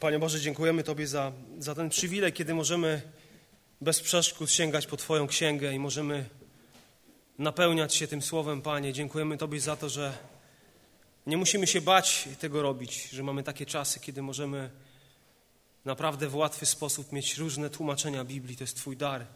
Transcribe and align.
Panie 0.00 0.18
Boże, 0.18 0.40
dziękujemy 0.40 0.84
Tobie 0.84 1.06
za, 1.06 1.32
za 1.58 1.74
ten 1.74 1.88
przywilej, 1.88 2.32
kiedy 2.32 2.54
możemy 2.54 3.02
bez 3.80 4.00
przeszkód 4.00 4.50
sięgać 4.50 4.86
po 4.86 4.96
Twoją 4.96 5.26
księgę 5.26 5.72
i 5.74 5.78
możemy 5.78 6.24
napełniać 7.38 7.94
się 7.94 8.06
tym 8.06 8.22
słowem, 8.22 8.62
Panie. 8.62 8.92
Dziękujemy 8.92 9.38
Tobie 9.38 9.60
za 9.60 9.76
to, 9.76 9.88
że 9.88 10.18
nie 11.26 11.36
musimy 11.36 11.66
się 11.66 11.80
bać 11.80 12.28
tego 12.38 12.62
robić, 12.62 13.08
że 13.08 13.22
mamy 13.22 13.42
takie 13.42 13.66
czasy, 13.66 14.00
kiedy 14.00 14.22
możemy 14.22 14.70
naprawdę 15.84 16.28
w 16.28 16.34
łatwy 16.34 16.66
sposób 16.66 17.12
mieć 17.12 17.36
różne 17.36 17.70
tłumaczenia 17.70 18.24
Biblii. 18.24 18.56
To 18.56 18.64
jest 18.64 18.76
Twój 18.76 18.96
dar 18.96 19.26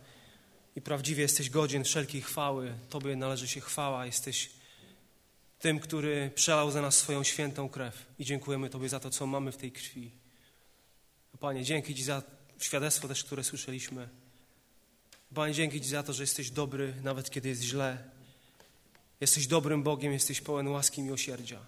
i 0.76 0.80
prawdziwie 0.80 1.22
jesteś 1.22 1.50
godzien 1.50 1.84
wszelkiej 1.84 2.22
chwały. 2.22 2.74
Tobie 2.88 3.16
należy 3.16 3.48
się 3.48 3.60
chwała. 3.60 4.06
Jesteś 4.06 4.50
tym, 5.58 5.80
który 5.80 6.30
przelał 6.34 6.70
za 6.70 6.82
nas 6.82 6.96
swoją 6.96 7.22
świętą 7.22 7.68
krew 7.68 8.06
i 8.18 8.24
dziękujemy 8.24 8.70
Tobie 8.70 8.88
za 8.88 9.00
to, 9.00 9.10
co 9.10 9.26
mamy 9.26 9.52
w 9.52 9.56
tej 9.56 9.72
krwi. 9.72 10.20
Panie, 11.39 11.65
dzięki 11.65 11.95
Ci 11.95 12.05
za 12.05 12.23
świadectwo 12.59 13.09
też, 13.09 13.25
które 13.25 13.45
słyszeliśmy. 13.45 14.09
Panie, 15.34 15.55
dzięki 15.55 15.80
Ci 15.80 15.89
za 15.89 16.03
to, 16.03 16.12
że 16.12 16.23
jesteś 16.23 16.51
dobry, 16.51 16.95
nawet 17.03 17.30
kiedy 17.30 17.48
jest 17.48 17.62
źle. 17.62 18.05
Jesteś 19.20 19.47
dobrym 19.47 19.83
Bogiem, 19.83 20.12
jesteś 20.12 20.41
pełen 20.41 20.69
łaski 20.69 21.01
i 21.01 21.05
miłosierdzia. 21.05 21.61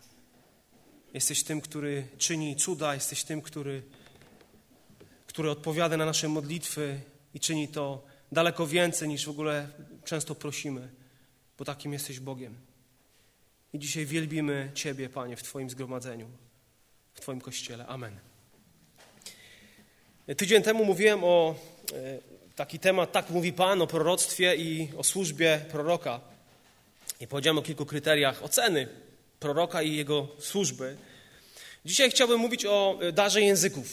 Jesteś 1.15 1.43
tym, 1.43 1.61
który 1.61 2.09
czyni 2.19 2.57
cuda, 2.57 2.95
jesteś 2.95 3.25
tym, 3.25 3.43
który, 3.43 3.83
który 5.27 5.51
odpowiada 5.51 5.97
na 5.97 6.07
nasze 6.07 6.29
modlitwy 6.29 7.01
i 7.35 7.41
czyni 7.41 7.69
to 7.69 8.05
daleko 8.33 8.67
więcej 8.67 9.09
niż 9.09 9.27
w 9.27 9.31
ogóle 9.31 9.69
często 10.05 10.35
prosimy, 10.35 10.89
bo 11.59 11.65
takim 11.65 11.93
jesteś 11.93 12.21
Bogiem. 12.21 12.57
I 13.73 13.79
dzisiaj 13.79 14.07
wielbimy 14.07 14.71
Ciebie, 14.75 15.09
Panie, 15.09 15.37
w 15.37 15.43
Twoim 15.43 15.71
zgromadzeniu, 15.71 16.29
w 17.15 17.21
Twoim 17.21 17.41
kościele. 17.41 17.87
Amen. 17.87 18.32
Tydzień 20.37 20.63
temu 20.63 20.85
mówiłem 20.85 21.25
o 21.25 21.55
e, 21.93 22.19
taki 22.57 22.79
temat, 22.79 23.13
tak 23.13 23.31
mówi 23.31 23.53
Pan, 23.53 23.83
o 23.83 23.87
proroctwie 23.87 24.57
i 24.57 24.89
o 24.99 25.05
służbie 25.05 25.61
proroka. 25.71 26.21
I 27.21 27.27
powiedziałem 27.27 27.59
o 27.59 27.63
kilku 27.63 27.87
kryteriach 27.87 28.43
oceny 28.43 28.89
proroka 29.41 29.83
i 29.83 29.97
jego 29.97 30.29
służby. 30.39 30.97
Dzisiaj 31.85 32.11
chciałbym 32.11 32.41
mówić 32.41 32.67
o 32.67 32.99
e, 33.01 33.13
darze 33.13 33.41
języków. 33.41 33.89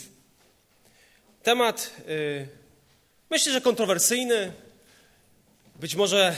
Temat 1.44 1.94
yy, 2.08 2.48
myślę, 3.30 3.54
że 3.54 3.62
kontrowersyjny. 3.62 4.52
Być 5.76 5.96
może 5.96 6.36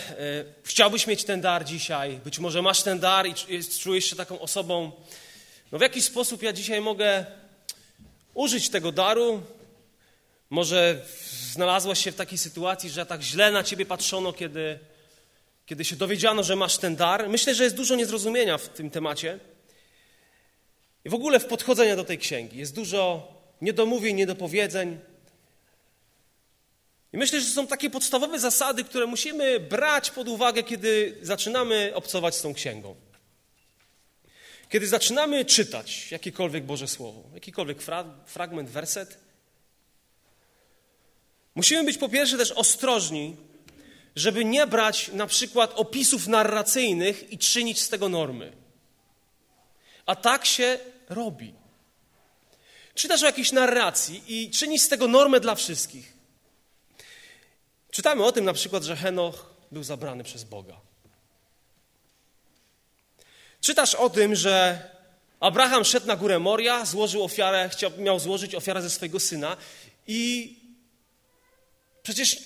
chciałbyś 0.63 1.07
mieć 1.07 1.23
ten 1.23 1.41
dar 1.41 1.65
dzisiaj, 1.65 2.19
być 2.23 2.39
może 2.39 2.61
masz 2.61 2.83
ten 2.83 2.99
dar 2.99 3.27
i 3.27 3.63
czujesz 3.79 4.05
się 4.05 4.15
taką 4.15 4.39
osobą. 4.39 4.91
No 5.71 5.77
w 5.77 5.81
jaki 5.81 6.01
sposób 6.01 6.43
ja 6.43 6.53
dzisiaj 6.53 6.81
mogę 6.81 7.25
użyć 8.33 8.69
tego 8.69 8.91
daru, 8.91 9.43
może 10.51 11.05
znalazłaś 11.51 12.03
się 12.03 12.11
w 12.11 12.15
takiej 12.15 12.37
sytuacji, 12.37 12.89
że 12.89 13.05
tak 13.05 13.21
źle 13.21 13.51
na 13.51 13.63
ciebie 13.63 13.85
patrzono, 13.85 14.33
kiedy, 14.33 14.79
kiedy 15.65 15.85
się 15.85 15.95
dowiedziano, 15.95 16.43
że 16.43 16.55
masz 16.55 16.77
ten 16.77 16.95
dar. 16.95 17.29
Myślę, 17.29 17.55
że 17.55 17.63
jest 17.63 17.75
dużo 17.75 17.95
niezrozumienia 17.95 18.57
w 18.57 18.69
tym 18.69 18.89
temacie. 18.89 19.39
I 21.05 21.09
w 21.09 21.13
ogóle 21.13 21.39
w 21.39 21.45
podchodzeniu 21.45 21.95
do 21.95 22.03
tej 22.03 22.17
księgi. 22.17 22.57
Jest 22.57 22.75
dużo 22.75 23.33
niedomówień, 23.61 24.15
niedopowiedzeń. 24.15 24.99
I 27.13 27.17
myślę, 27.17 27.41
że 27.41 27.45
są 27.45 27.67
takie 27.67 27.89
podstawowe 27.89 28.39
zasady, 28.39 28.83
które 28.83 29.05
musimy 29.05 29.59
brać 29.59 30.11
pod 30.11 30.27
uwagę, 30.27 30.63
kiedy 30.63 31.17
zaczynamy 31.21 31.91
obcować 31.95 32.35
z 32.35 32.41
tą 32.41 32.53
księgą. 32.53 32.95
Kiedy 34.69 34.87
zaczynamy 34.87 35.45
czytać 35.45 36.11
jakiekolwiek 36.11 36.63
Boże 36.63 36.87
Słowo, 36.87 37.23
jakikolwiek 37.33 37.81
fra 37.81 38.05
fragment, 38.25 38.69
werset, 38.69 39.30
Musimy 41.61 41.83
być 41.83 41.97
po 41.97 42.09
pierwsze 42.09 42.37
też 42.37 42.51
ostrożni, 42.51 43.35
żeby 44.15 44.45
nie 44.45 44.67
brać 44.67 45.11
na 45.13 45.27
przykład 45.27 45.73
opisów 45.75 46.27
narracyjnych 46.27 47.31
i 47.31 47.37
czynić 47.37 47.81
z 47.81 47.89
tego 47.89 48.09
normy. 48.09 48.53
A 50.05 50.15
tak 50.15 50.45
się 50.45 50.79
robi. 51.09 51.53
Czytasz 52.95 53.23
o 53.23 53.25
jakiejś 53.25 53.51
narracji 53.51 54.23
i 54.27 54.49
czynisz 54.49 54.81
z 54.81 54.87
tego 54.87 55.07
normę 55.07 55.39
dla 55.39 55.55
wszystkich. 55.55 56.13
Czytamy 57.91 58.23
o 58.23 58.31
tym 58.31 58.45
na 58.45 58.53
przykład, 58.53 58.83
że 58.83 58.95
Henoch 58.95 59.53
był 59.71 59.83
zabrany 59.83 60.23
przez 60.23 60.43
Boga. 60.43 60.75
Czytasz 63.59 63.95
o 63.95 64.09
tym, 64.09 64.35
że 64.35 64.89
Abraham 65.39 65.85
szedł 65.85 66.07
na 66.07 66.15
górę 66.15 66.39
Moria, 66.39 66.85
złożył 66.85 67.23
ofiarę, 67.23 67.69
chciał, 67.69 67.91
miał 67.97 68.19
złożyć 68.19 68.55
ofiarę 68.55 68.81
ze 68.81 68.89
swojego 68.89 69.19
syna 69.19 69.57
i 70.07 70.60
Przecież 72.03 72.37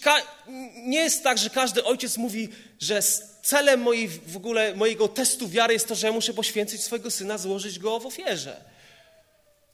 nie 0.75 0.99
jest 0.99 1.23
tak, 1.23 1.37
że 1.37 1.49
każdy 1.49 1.83
ojciec 1.83 2.17
mówi, 2.17 2.49
że 2.79 3.01
celem 3.43 3.81
mojej, 3.81 4.07
w 4.07 4.37
ogóle 4.37 4.75
mojego 4.75 5.07
testu 5.07 5.47
wiary 5.47 5.73
jest 5.73 5.87
to, 5.87 5.95
że 5.95 6.07
ja 6.07 6.13
muszę 6.13 6.33
poświęcić 6.33 6.83
swojego 6.83 7.11
syna, 7.11 7.37
złożyć 7.37 7.79
go 7.79 7.99
w 7.99 8.05
ofierze. 8.05 8.61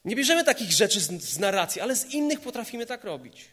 Nie 0.05 0.15
bierzemy 0.15 0.43
takich 0.43 0.71
rzeczy 0.71 0.99
z, 0.99 1.23
z 1.23 1.39
narracji, 1.39 1.81
ale 1.81 1.95
z 1.95 2.05
innych 2.05 2.39
potrafimy 2.39 2.85
tak 2.85 3.03
robić. 3.03 3.45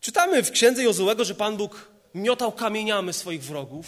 Czytamy 0.00 0.42
w 0.42 0.50
księdze 0.50 0.82
Jozułego, 0.82 1.24
że 1.24 1.34
Pan 1.34 1.56
Bóg 1.56 1.90
miotał 2.14 2.52
kamieniami 2.52 3.12
swoich 3.12 3.42
wrogów. 3.42 3.86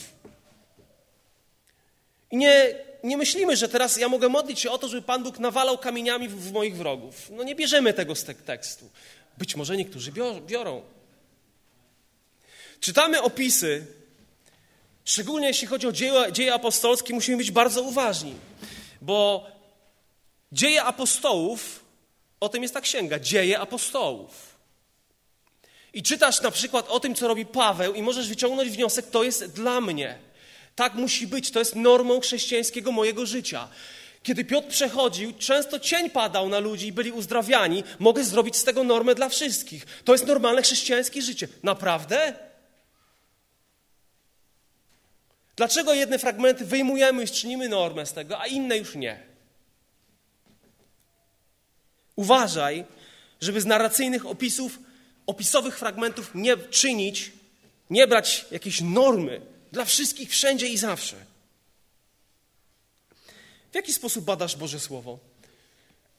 I 2.31 2.36
nie, 2.36 2.75
nie 3.04 3.16
myślimy, 3.16 3.56
że 3.56 3.69
teraz 3.69 3.97
ja 3.97 4.09
mogę 4.09 4.28
modlić 4.28 4.60
się 4.60 4.70
o 4.70 4.78
to, 4.78 4.88
żeby 4.88 5.03
Pan 5.03 5.22
Bóg 5.22 5.38
nawalał 5.38 5.78
kamieniami 5.78 6.28
w, 6.28 6.48
w 6.48 6.53
moich 6.53 6.76
wrogów. 6.76 7.31
No 7.31 7.42
nie 7.42 7.54
bierzemy 7.54 7.94
tego 7.94 8.15
z 8.15 8.25
tekstu. 8.25 8.91
Być 9.38 9.56
może 9.56 9.76
niektórzy 9.76 10.12
biorą. 10.47 10.82
Czytamy 12.80 13.22
opisy, 13.22 13.86
szczególnie 15.04 15.48
jeśli 15.48 15.66
chodzi 15.66 15.86
o 15.86 15.92
dzieje, 15.92 16.32
dzieje 16.32 16.54
apostolskie, 16.54 17.14
musimy 17.14 17.36
być 17.36 17.50
bardzo 17.50 17.82
uważni, 17.82 18.34
bo 19.02 19.47
dzieje 20.52 20.82
apostołów, 20.82 21.84
o 22.41 22.48
tym 22.48 22.62
jest 22.62 22.74
ta 22.74 22.80
księga, 22.80 23.19
dzieje 23.19 23.60
apostołów. 23.60 24.56
I 25.92 26.03
czytasz 26.03 26.41
na 26.41 26.50
przykład 26.50 26.88
o 26.88 27.00
tym, 27.00 27.14
co 27.14 27.28
robi 27.28 27.47
Paweł, 27.47 27.94
i 27.94 28.03
możesz 28.03 28.28
wyciągnąć 28.28 28.70
wniosek, 28.70 29.10
to 29.10 29.24
jest 29.24 29.47
dla 29.47 29.80
mnie. 29.80 30.18
Tak 30.74 30.94
musi 30.94 31.26
być, 31.26 31.50
to 31.50 31.58
jest 31.58 31.76
normą 31.76 32.20
chrześcijańskiego 32.20 32.92
mojego 32.92 33.26
życia. 33.26 33.68
Kiedy 34.26 34.44
Piotr 34.44 34.69
przechodził, 34.69 35.32
często 35.32 35.78
cień 35.81 36.10
padał 36.10 36.48
na 36.48 36.59
ludzi 36.59 36.87
i 36.87 36.92
byli 36.92 37.12
uzdrawiani. 37.12 37.84
Mogę 37.98 38.25
zrobić 38.25 38.56
z 38.56 38.64
tego 38.64 38.84
normę 38.84 39.14
dla 39.14 39.28
wszystkich. 39.28 39.87
To 40.04 40.12
jest 40.12 40.26
normalne 40.26 40.62
chrześcijańskie 40.62 41.22
życie. 41.22 41.48
Naprawdę? 41.62 42.34
Dlaczego 45.56 45.94
jedne 45.94 46.19
fragmenty 46.19 46.65
wyjmujemy 46.65 47.25
i 47.25 47.28
czynimy 47.28 47.69
normę 47.69 48.06
z 48.06 48.12
tego, 48.12 48.41
a 48.41 48.47
inne 48.47 48.76
już 48.76 48.94
nie? 48.94 49.22
Uważaj, 52.16 52.84
żeby 53.41 53.60
z 53.60 53.66
narracyjnych 53.66 54.26
opisów, 54.26 54.78
opisowych 55.26 55.78
fragmentów 55.78 56.31
nie 56.34 56.56
czynić, 56.56 57.32
nie 57.91 58.06
brać 58.06 58.47
jakiejś 58.50 58.81
normy 58.81 59.41
dla 59.72 59.84
wszystkich 59.84 60.31
wszędzie 60.31 60.69
i 60.69 60.76
zawsze. 60.76 61.35
Jaki 63.76 63.92
sposób 63.92 64.25
badasz 64.25 64.56
Boże 64.56 64.81
Słowo? 64.81 65.19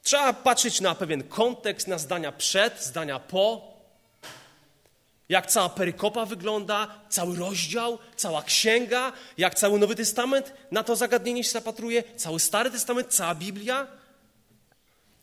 Trzeba 0.02 0.32
patrzeć 0.32 0.80
na 0.80 0.94
pewien 0.94 1.22
kontekst, 1.22 1.88
na 1.88 1.98
zdania 1.98 2.32
przed, 2.32 2.82
zdania 2.84 3.18
po. 3.18 3.74
Jak 5.28 5.46
cała 5.46 5.68
perykopa 5.68 6.26
wygląda, 6.26 7.00
cały 7.08 7.36
rozdział, 7.36 7.98
cała 8.16 8.42
księga, 8.42 9.12
jak 9.38 9.54
cały 9.54 9.78
Nowy 9.78 9.94
Testament 9.94 10.52
na 10.70 10.84
to 10.84 10.96
zagadnienie 10.96 11.44
się 11.44 11.50
zapatruje, 11.50 12.02
cały 12.16 12.40
Stary 12.40 12.70
Testament, 12.70 13.08
cała 13.08 13.34
Biblia. 13.34 13.86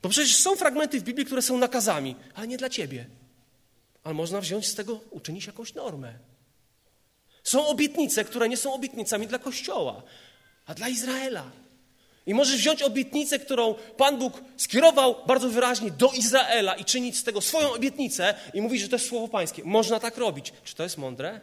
Bo 0.01 0.09
przecież 0.09 0.35
są 0.35 0.55
fragmenty 0.55 0.99
w 0.99 1.03
Biblii, 1.03 1.25
które 1.25 1.41
są 1.41 1.57
nakazami, 1.57 2.15
ale 2.33 2.47
nie 2.47 2.57
dla 2.57 2.69
ciebie. 2.69 3.05
Ale 4.03 4.13
można 4.13 4.41
wziąć 4.41 4.67
z 4.67 4.75
tego, 4.75 4.99
uczynić 5.11 5.47
jakąś 5.47 5.73
normę. 5.73 6.13
Są 7.43 7.67
obietnice, 7.67 8.25
które 8.25 8.49
nie 8.49 8.57
są 8.57 8.73
obietnicami 8.73 9.27
dla 9.27 9.39
Kościoła, 9.39 10.03
a 10.65 10.73
dla 10.73 10.89
Izraela. 10.89 11.51
I 12.25 12.33
możesz 12.33 12.57
wziąć 12.57 12.81
obietnicę, 12.81 13.39
którą 13.39 13.73
Pan 13.73 14.19
Bóg 14.19 14.41
skierował 14.57 15.15
bardzo 15.27 15.49
wyraźnie 15.49 15.91
do 15.91 16.11
Izraela 16.11 16.75
i 16.75 16.85
czynić 16.85 17.17
z 17.17 17.23
tego 17.23 17.41
swoją 17.41 17.73
obietnicę 17.73 18.35
i 18.53 18.61
mówić, 18.61 18.81
że 18.81 18.89
to 18.89 18.95
jest 18.95 19.07
słowo 19.07 19.27
Pańskie. 19.27 19.63
Można 19.65 19.99
tak 19.99 20.17
robić. 20.17 20.53
Czy 20.63 20.75
to 20.75 20.83
jest 20.83 20.97
mądre? 20.97 21.41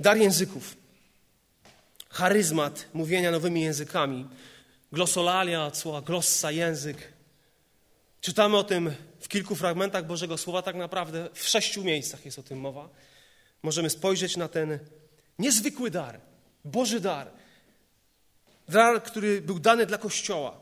Dar 0.00 0.16
języków. 0.16 0.76
Charyzmat 2.08 2.86
mówienia 2.92 3.30
nowymi 3.30 3.60
językami. 3.60 4.28
Glosolalia, 4.92 5.70
słowa 5.74 6.00
glossa, 6.00 6.50
język 6.50 7.19
Czytamy 8.20 8.56
o 8.56 8.64
tym 8.64 8.94
w 9.20 9.28
kilku 9.28 9.56
fragmentach 9.56 10.06
Bożego 10.06 10.38
Słowa, 10.38 10.62
tak 10.62 10.76
naprawdę 10.76 11.28
w 11.34 11.48
sześciu 11.48 11.84
miejscach 11.84 12.24
jest 12.24 12.38
o 12.38 12.42
tym 12.42 12.60
mowa. 12.60 12.88
Możemy 13.62 13.90
spojrzeć 13.90 14.36
na 14.36 14.48
ten 14.48 14.78
niezwykły 15.38 15.90
dar, 15.90 16.20
Boży 16.64 17.00
dar, 17.00 17.30
dar, 18.68 19.02
który 19.02 19.42
był 19.42 19.58
dany 19.58 19.86
dla 19.86 19.98
Kościoła. 19.98 20.60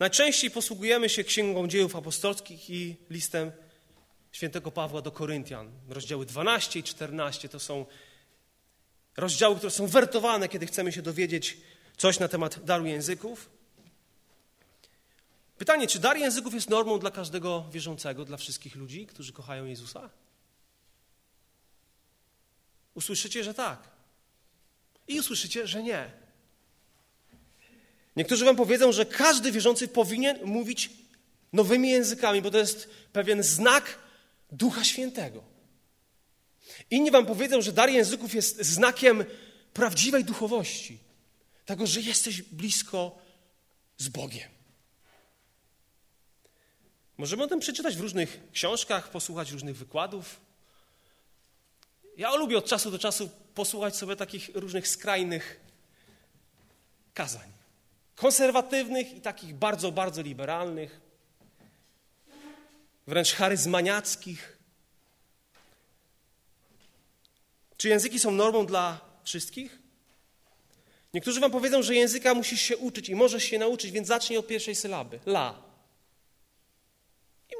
Najczęściej 0.00 0.50
posługujemy 0.50 1.08
się 1.08 1.24
Księgą 1.24 1.68
Dziejów 1.68 1.96
Apostolskich 1.96 2.70
i 2.70 2.96
listem 3.10 3.52
świętego 4.32 4.70
Pawła 4.70 5.02
do 5.02 5.10
Koryntian. 5.10 5.70
Rozdziały 5.88 6.26
12 6.26 6.78
i 6.78 6.82
14 6.82 7.48
to 7.48 7.60
są 7.60 7.86
rozdziały, 9.16 9.56
które 9.56 9.70
są 9.70 9.86
wertowane, 9.86 10.48
kiedy 10.48 10.66
chcemy 10.66 10.92
się 10.92 11.02
dowiedzieć 11.02 11.56
coś 11.96 12.18
na 12.18 12.28
temat 12.28 12.64
daru 12.64 12.86
języków. 12.86 13.57
Pytanie, 15.58 15.86
czy 15.86 15.98
dar 15.98 16.18
języków 16.18 16.54
jest 16.54 16.70
normą 16.70 16.98
dla 16.98 17.10
każdego 17.10 17.64
wierzącego, 17.72 18.24
dla 18.24 18.36
wszystkich 18.36 18.76
ludzi, 18.76 19.06
którzy 19.06 19.32
kochają 19.32 19.64
Jezusa? 19.64 20.10
Usłyszycie, 22.94 23.44
że 23.44 23.54
tak. 23.54 23.90
I 25.08 25.20
usłyszycie, 25.20 25.66
że 25.66 25.82
nie. 25.82 26.10
Niektórzy 28.16 28.44
wam 28.44 28.56
powiedzą, 28.56 28.92
że 28.92 29.06
każdy 29.06 29.52
wierzący 29.52 29.88
powinien 29.88 30.44
mówić 30.44 30.90
nowymi 31.52 31.90
językami, 31.90 32.42
bo 32.42 32.50
to 32.50 32.58
jest 32.58 32.88
pewien 33.12 33.42
znak 33.42 33.98
Ducha 34.52 34.84
Świętego. 34.84 35.44
Inni 36.90 37.10
wam 37.10 37.26
powiedzą, 37.26 37.62
że 37.62 37.72
dar 37.72 37.90
języków 37.90 38.34
jest 38.34 38.62
znakiem 38.62 39.24
prawdziwej 39.72 40.24
duchowości, 40.24 40.98
tego, 41.66 41.86
że 41.86 42.00
jesteś 42.00 42.42
blisko 42.42 43.18
z 43.96 44.08
Bogiem. 44.08 44.57
Możemy 47.18 47.42
o 47.42 47.46
tym 47.46 47.60
przeczytać 47.60 47.96
w 47.96 48.00
różnych 48.00 48.40
książkach, 48.52 49.10
posłuchać 49.10 49.50
różnych 49.50 49.76
wykładów. 49.76 50.40
Ja 52.16 52.36
lubię 52.36 52.58
od 52.58 52.64
czasu 52.64 52.90
do 52.90 52.98
czasu 52.98 53.30
posłuchać 53.54 53.96
sobie 53.96 54.16
takich 54.16 54.50
różnych 54.54 54.88
skrajnych 54.88 55.60
kazań. 57.14 57.52
Konserwatywnych 58.16 59.12
i 59.12 59.20
takich 59.20 59.54
bardzo, 59.54 59.92
bardzo 59.92 60.22
liberalnych, 60.22 61.00
wręcz 63.06 63.32
charyzmaniackich. 63.32 64.58
Czy 67.76 67.88
języki 67.88 68.18
są 68.18 68.30
normą 68.30 68.66
dla 68.66 69.00
wszystkich? 69.24 69.78
Niektórzy 71.14 71.40
wam 71.40 71.50
powiedzą, 71.50 71.82
że 71.82 71.94
języka 71.94 72.34
musisz 72.34 72.60
się 72.60 72.76
uczyć 72.76 73.08
i 73.08 73.14
możesz 73.14 73.44
się 73.44 73.58
nauczyć, 73.58 73.90
więc 73.90 74.08
zacznij 74.08 74.38
od 74.38 74.46
pierwszej 74.46 74.74
sylaby. 74.74 75.20
La. 75.26 75.67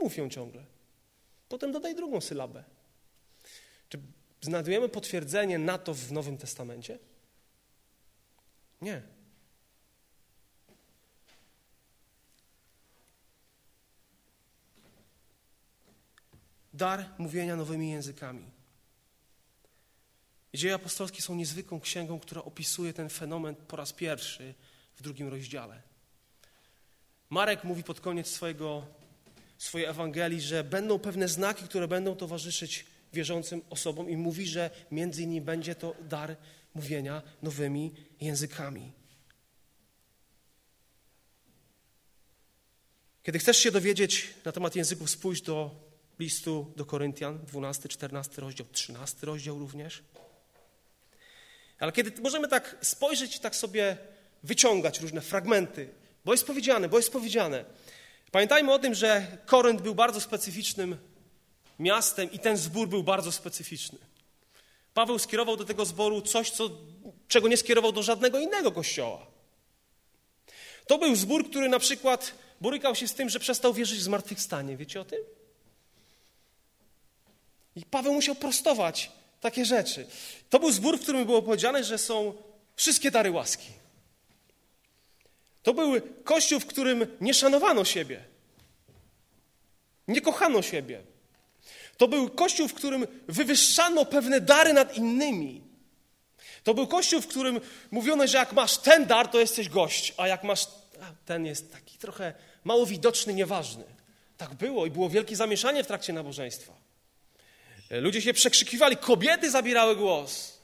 I 0.00 0.04
mów 0.04 0.16
ją 0.16 0.30
ciągle. 0.30 0.64
Potem 1.48 1.72
dodaj 1.72 1.94
drugą 1.94 2.20
sylabę. 2.20 2.64
Czy 3.88 3.98
znajdujemy 4.40 4.88
potwierdzenie 4.88 5.58
na 5.58 5.78
to 5.78 5.94
w 5.94 6.12
Nowym 6.12 6.38
Testamencie? 6.38 6.98
Nie. 8.82 9.02
Dar 16.74 17.04
mówienia 17.18 17.56
nowymi 17.56 17.90
językami. 17.90 18.50
Dzieje 20.54 20.74
apostolskie 20.74 21.22
są 21.22 21.34
niezwykłą 21.34 21.80
księgą, 21.80 22.20
która 22.20 22.42
opisuje 22.42 22.92
ten 22.92 23.08
fenomen 23.08 23.54
po 23.54 23.76
raz 23.76 23.92
pierwszy 23.92 24.54
w 24.96 25.02
drugim 25.02 25.28
rozdziale. 25.28 25.82
Marek 27.30 27.64
mówi 27.64 27.84
pod 27.84 28.00
koniec 28.00 28.30
swojego, 28.30 28.86
swojej 29.58 29.86
Ewangelii, 29.86 30.40
że 30.40 30.64
będą 30.64 30.98
pewne 30.98 31.28
znaki, 31.28 31.64
które 31.64 31.88
będą 31.88 32.16
towarzyszyć 32.16 32.86
wierzącym 33.12 33.62
osobom 33.70 34.10
i 34.10 34.16
mówi, 34.16 34.46
że 34.46 34.70
między 34.90 35.22
innymi 35.22 35.40
będzie 35.40 35.74
to 35.74 35.94
dar 36.00 36.36
mówienia 36.74 37.22
nowymi 37.42 37.94
językami. 38.20 38.92
Kiedy 43.22 43.38
chcesz 43.38 43.58
się 43.58 43.70
dowiedzieć 43.70 44.34
na 44.44 44.52
temat 44.52 44.76
języków, 44.76 45.10
spójrz 45.10 45.40
do 45.40 45.70
listu 46.18 46.72
do 46.76 46.84
Koryntian, 46.84 47.38
12, 47.46 47.88
14 47.88 48.40
rozdział, 48.40 48.66
13 48.72 49.26
rozdział 49.26 49.58
również. 49.58 50.02
Ale 51.78 51.92
kiedy 51.92 52.22
możemy 52.22 52.48
tak 52.48 52.76
spojrzeć 52.82 53.36
i 53.36 53.40
tak 53.40 53.56
sobie 53.56 53.96
wyciągać 54.42 55.00
różne 55.00 55.20
fragmenty, 55.20 55.88
bo 56.24 56.32
jest 56.32 56.46
powiedziane, 56.46 56.88
bo 56.88 56.96
jest 56.96 57.12
powiedziane. 57.12 57.64
Pamiętajmy 58.32 58.72
o 58.72 58.78
tym, 58.78 58.94
że 58.94 59.26
Korynt 59.46 59.82
był 59.82 59.94
bardzo 59.94 60.20
specyficznym 60.20 60.96
miastem 61.78 62.32
i 62.32 62.38
ten 62.38 62.56
zbór 62.56 62.88
był 62.88 63.02
bardzo 63.02 63.32
specyficzny. 63.32 63.98
Paweł 64.94 65.18
skierował 65.18 65.56
do 65.56 65.64
tego 65.64 65.84
zboru 65.84 66.22
coś, 66.22 66.50
co, 66.50 66.70
czego 67.28 67.48
nie 67.48 67.56
skierował 67.56 67.92
do 67.92 68.02
żadnego 68.02 68.38
innego 68.38 68.72
kościoła. 68.72 69.26
To 70.86 70.98
był 70.98 71.16
zbór, 71.16 71.50
który 71.50 71.68
na 71.68 71.78
przykład 71.78 72.34
borykał 72.60 72.94
się 72.94 73.08
z 73.08 73.14
tym, 73.14 73.28
że 73.28 73.40
przestał 73.40 73.74
wierzyć 73.74 73.98
w 73.98 74.02
zmartwychwstanie. 74.02 74.76
Wiecie 74.76 75.00
o 75.00 75.04
tym? 75.04 75.18
I 77.76 77.84
Paweł 77.84 78.12
musiał 78.12 78.34
prostować 78.34 79.12
takie 79.40 79.64
rzeczy. 79.64 80.06
To 80.50 80.58
był 80.58 80.72
zbór, 80.72 80.98
w 80.98 81.02
którym 81.02 81.26
było 81.26 81.42
powiedziane, 81.42 81.84
że 81.84 81.98
są 81.98 82.34
wszystkie 82.76 83.10
dary 83.10 83.30
łaski. 83.30 83.68
To 85.68 85.74
był 85.74 86.00
kościół, 86.24 86.60
w 86.60 86.66
którym 86.66 87.06
nie 87.20 87.34
szanowano 87.34 87.84
siebie. 87.84 88.24
Nie 90.08 90.20
kochano 90.20 90.62
siebie. 90.62 91.02
To 91.96 92.08
był 92.08 92.30
kościół, 92.30 92.68
w 92.68 92.74
którym 92.74 93.06
wywyższano 93.28 94.04
pewne 94.04 94.40
dary 94.40 94.72
nad 94.72 94.96
innymi. 94.96 95.62
To 96.64 96.74
był 96.74 96.86
kościół, 96.86 97.20
w 97.20 97.26
którym 97.26 97.60
mówiono, 97.90 98.26
że 98.26 98.38
jak 98.38 98.52
masz 98.52 98.78
ten 98.78 99.06
dar, 99.06 99.28
to 99.28 99.40
jesteś 99.40 99.68
gość, 99.68 100.14
a 100.16 100.28
jak 100.28 100.44
masz 100.44 100.66
ten 101.24 101.46
jest 101.46 101.72
taki 101.72 101.98
trochę 101.98 102.34
mało 102.64 102.86
widoczny, 102.86 103.34
nieważny. 103.34 103.84
Tak 104.36 104.54
było 104.54 104.86
i 104.86 104.90
było 104.90 105.10
wielkie 105.10 105.36
zamieszanie 105.36 105.84
w 105.84 105.86
trakcie 105.86 106.12
nabożeństwa. 106.12 106.72
Ludzie 107.90 108.22
się 108.22 108.32
przekrzykiwali, 108.32 108.96
kobiety 108.96 109.50
zabierały 109.50 109.96
głos. 109.96 110.57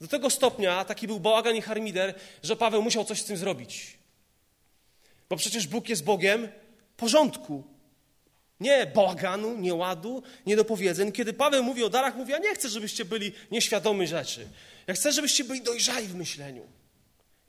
Do 0.00 0.08
tego 0.08 0.30
stopnia 0.30 0.84
taki 0.84 1.06
był 1.06 1.20
bałagan 1.20 1.56
i 1.56 1.62
harmider, 1.62 2.14
że 2.42 2.56
Paweł 2.56 2.82
musiał 2.82 3.04
coś 3.04 3.20
z 3.20 3.24
tym 3.24 3.36
zrobić. 3.36 3.98
Bo 5.28 5.36
przecież 5.36 5.66
Bóg 5.66 5.88
jest 5.88 6.04
Bogiem 6.04 6.48
porządku. 6.96 7.64
Nie 8.60 8.86
bałaganu, 8.86 9.56
nie 9.56 9.74
ładu, 9.74 10.22
nie 10.46 10.56
dopowiedzeń. 10.56 11.12
Kiedy 11.12 11.32
Paweł 11.32 11.64
mówi 11.64 11.84
o 11.84 11.90
darach, 11.90 12.16
mówi, 12.16 12.32
ja 12.32 12.38
nie 12.38 12.54
chcę, 12.54 12.68
żebyście 12.68 13.04
byli 13.04 13.32
nieświadomi 13.50 14.06
rzeczy. 14.06 14.48
Ja 14.86 14.94
chcę, 14.94 15.12
żebyście 15.12 15.44
byli 15.44 15.62
dojrzali 15.62 16.06
w 16.06 16.14
myśleniu. 16.14 16.66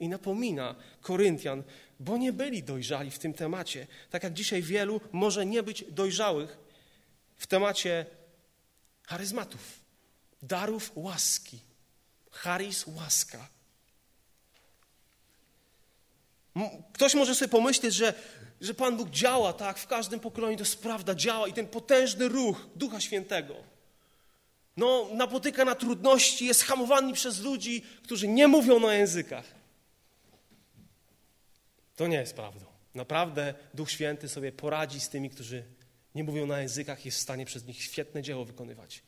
I 0.00 0.08
napomina 0.08 0.74
Koryntian, 1.00 1.62
bo 2.00 2.16
nie 2.16 2.32
byli 2.32 2.62
dojrzali 2.62 3.10
w 3.10 3.18
tym 3.18 3.34
temacie. 3.34 3.86
Tak 4.10 4.22
jak 4.22 4.32
dzisiaj 4.32 4.62
wielu 4.62 5.00
może 5.12 5.46
nie 5.46 5.62
być 5.62 5.84
dojrzałych 5.88 6.58
w 7.36 7.46
temacie 7.46 8.06
charyzmatów, 9.06 9.80
darów 10.42 10.92
łaski. 10.94 11.71
Charis, 12.32 12.86
łaska. 12.86 13.48
Ktoś 16.92 17.14
może 17.14 17.34
sobie 17.34 17.48
pomyśleć, 17.48 17.94
że, 17.94 18.14
że 18.60 18.74
Pan 18.74 18.96
Bóg 18.96 19.10
działa, 19.10 19.52
tak, 19.52 19.78
w 19.78 19.86
każdym 19.86 20.20
pokoleniu 20.20 20.56
to 20.56 20.62
jest 20.62 20.82
prawda, 20.82 21.14
działa 21.14 21.48
i 21.48 21.52
ten 21.52 21.66
potężny 21.66 22.28
ruch 22.28 22.66
Ducha 22.76 23.00
Świętego 23.00 23.72
no, 24.76 25.08
napotyka 25.14 25.64
na 25.64 25.74
trudności, 25.74 26.46
jest 26.46 26.62
hamowany 26.62 27.12
przez 27.12 27.40
ludzi, 27.40 27.82
którzy 28.02 28.28
nie 28.28 28.48
mówią 28.48 28.80
na 28.80 28.94
językach. 28.94 29.44
To 31.96 32.06
nie 32.06 32.16
jest 32.16 32.34
prawdą. 32.34 32.66
Naprawdę 32.94 33.54
Duch 33.74 33.90
Święty 33.90 34.28
sobie 34.28 34.52
poradzi 34.52 35.00
z 35.00 35.08
tymi, 35.08 35.30
którzy 35.30 35.64
nie 36.14 36.24
mówią 36.24 36.46
na 36.46 36.60
językach, 36.60 37.04
jest 37.04 37.18
w 37.18 37.20
stanie 37.20 37.46
przez 37.46 37.64
nich 37.64 37.82
świetne 37.82 38.22
dzieło 38.22 38.44
wykonywać. 38.44 39.02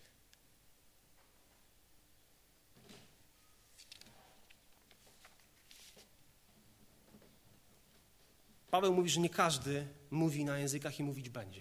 Paweł 8.74 8.94
mówi, 8.94 9.10
że 9.10 9.20
nie 9.20 9.28
każdy 9.28 9.86
mówi 10.10 10.44
na 10.44 10.58
językach 10.58 11.00
i 11.00 11.02
mówić 11.02 11.28
będzie. 11.28 11.60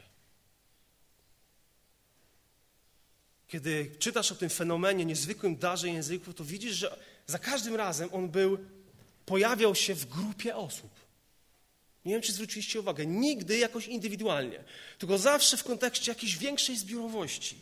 Kiedy 3.47 3.91
czytasz 3.99 4.31
o 4.31 4.35
tym 4.35 4.49
fenomenie, 4.49 5.05
niezwykłym 5.05 5.55
darze 5.55 5.89
języków, 5.89 6.35
to 6.35 6.43
widzisz, 6.43 6.75
że 6.75 6.97
za 7.27 7.39
każdym 7.39 7.75
razem 7.75 8.09
on 8.11 8.29
był, 8.29 8.57
pojawiał 9.25 9.75
się 9.75 9.95
w 9.95 10.05
grupie 10.05 10.55
osób. 10.55 10.91
Nie 12.05 12.13
wiem, 12.13 12.21
czy 12.21 12.33
zwróciliście 12.33 12.79
uwagę, 12.79 13.05
nigdy 13.05 13.57
jakoś 13.57 13.87
indywidualnie, 13.87 14.63
tylko 14.97 15.17
zawsze 15.17 15.57
w 15.57 15.63
kontekście 15.63 16.11
jakiejś 16.11 16.37
większej 16.37 16.77
zbiorowości. 16.77 17.57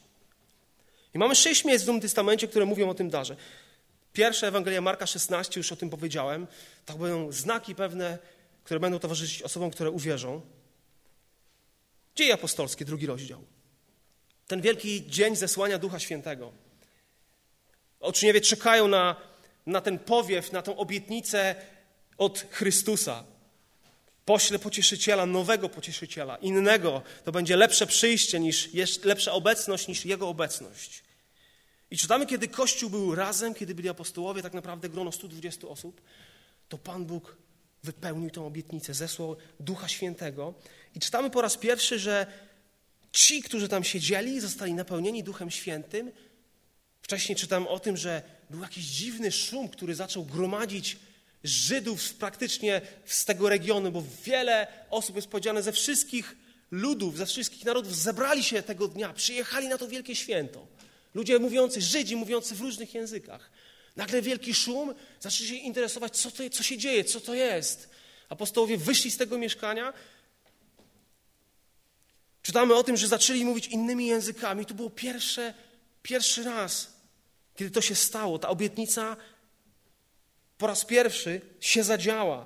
I 1.14 1.18
mamy 1.18 1.36
sześć 1.36 1.66
miejsc 1.66 1.84
w 1.84 1.88
Nowym 1.88 2.02
Testamencie, 2.02 2.48
które 2.48 2.66
mówią 2.66 2.90
o 2.90 2.94
tym 2.94 3.10
darze. 3.10 3.36
Pierwsza 4.14 4.48
Ewangelia 4.48 4.82
Marka 4.82 5.08
16, 5.08 5.60
już 5.60 5.72
o 5.72 5.76
tym 5.76 5.90
powiedziałem. 5.90 6.48
Tak 6.86 6.98
będą 6.98 7.32
znaki 7.32 7.76
pewne, 7.76 8.18
które 8.72 8.80
będą 8.80 9.00
towarzyszyć 9.00 9.42
osobom, 9.42 9.72
które 9.72 9.92
uwierzą. 9.92 10.42
Dzieje 12.16 12.34
apostolskie, 12.34 12.86
drugi 12.86 13.06
rozdział. 13.06 13.44
Ten 14.48 14.62
wielki 14.62 15.08
dzień 15.08 15.36
zesłania 15.36 15.78
Ducha 15.78 16.00
Świętego. 16.00 16.52
Uczniowie 18.00 18.42
czekają 18.42 18.88
na, 18.88 19.16
na 19.66 19.82
ten 19.82 20.00
powiew, 20.00 20.52
na 20.52 20.62
tą 20.62 20.78
obietnicę 20.78 21.56
od 22.18 22.46
Chrystusa. 22.52 23.24
Pośle 24.26 24.60
pocieszyciela, 24.60 25.26
nowego 25.26 25.70
pocieszyciela, 25.70 26.38
innego. 26.38 27.02
To 27.24 27.32
będzie 27.32 27.58
lepsze 27.58 27.88
przyjście, 27.88 28.40
niż, 28.40 28.70
lepsza 29.04 29.32
obecność 29.32 29.88
niż 29.88 30.06
Jego 30.06 30.30
obecność. 30.30 31.04
I 31.92 31.98
czytamy, 31.98 32.26
kiedy 32.26 32.48
Kościół 32.48 32.90
był 32.90 33.16
razem, 33.16 33.54
kiedy 33.54 33.76
byli 33.76 33.90
apostołowie, 33.90 34.42
tak 34.42 34.54
naprawdę 34.54 34.90
grono 34.90 35.12
120 35.12 35.68
osób, 35.68 36.02
to 36.70 36.78
Pan 36.78 37.06
Bóg 37.06 37.41
wypełnił 37.84 38.30
tę 38.30 38.46
obietnicę, 38.46 38.94
zesłał 38.94 39.36
Ducha 39.60 39.88
Świętego. 39.88 40.54
I 40.96 41.00
czytamy 41.00 41.30
po 41.30 41.42
raz 41.42 41.58
pierwszy, 41.58 42.00
że 42.00 42.28
ci, 43.12 43.42
którzy 43.42 43.68
tam 43.70 43.84
siedzieli, 43.84 44.40
zostali 44.40 44.74
napełnieni 44.74 45.24
Duchem 45.24 45.52
Świętym. 45.52 46.12
Wcześniej 47.02 47.36
czytałem 47.36 47.68
o 47.68 47.80
tym, 47.80 47.98
że 47.98 48.22
był 48.50 48.62
jakiś 48.62 48.86
dziwny 48.86 49.32
szum, 49.32 49.70
który 49.70 49.96
zaczął 49.96 50.26
gromadzić 50.26 50.98
Żydów 51.44 52.14
praktycznie 52.14 52.82
z 53.06 53.26
tego 53.26 53.50
regionu, 53.50 53.92
bo 53.92 54.04
wiele 54.26 54.68
osób 54.90 55.16
jest 55.16 55.28
powiedziane 55.28 55.64
ze 55.64 55.72
wszystkich 55.72 56.36
ludów, 56.72 57.18
ze 57.18 57.26
wszystkich 57.26 57.66
narodów 57.66 57.96
zebrali 57.96 58.44
się 58.44 58.64
tego 58.64 58.88
dnia, 58.88 59.14
przyjechali 59.14 59.68
na 59.68 59.78
to 59.78 59.88
wielkie 59.88 60.16
święto. 60.16 60.68
Ludzie 61.14 61.40
mówiący, 61.40 61.82
Żydzi 61.82 62.16
mówiący 62.16 62.56
w 62.56 62.62
różnych 62.62 62.94
językach. 62.94 63.52
Nagle 63.96 64.22
wielki 64.22 64.54
szum, 64.54 64.96
zaczęli 65.20 65.50
się 65.50 65.56
interesować, 65.56 66.18
co, 66.18 66.32
to, 66.32 66.50
co 66.50 66.64
się 66.64 66.78
dzieje, 66.78 67.04
co 67.04 67.22
to 67.22 67.34
jest. 67.34 67.90
Apostołowie 68.30 68.78
wyszli 68.78 69.12
z 69.12 69.18
tego 69.18 69.38
mieszkania. 69.38 69.94
Czytamy 72.42 72.76
o 72.76 72.84
tym, 72.84 72.98
że 72.98 73.08
zaczęli 73.08 73.46
mówić 73.46 73.68
innymi 73.68 74.08
językami. 74.08 74.66
To 74.66 74.74
było 74.74 74.90
pierwsze, 74.90 75.54
pierwszy 76.02 76.44
raz, 76.44 76.94
kiedy 77.56 77.72
to 77.72 77.82
się 77.82 77.96
stało. 77.96 78.40
Ta 78.40 78.50
obietnica 78.50 79.18
po 80.58 80.68
raz 80.68 80.86
pierwszy 80.86 81.42
się 81.60 81.84
zadziała. 81.84 82.46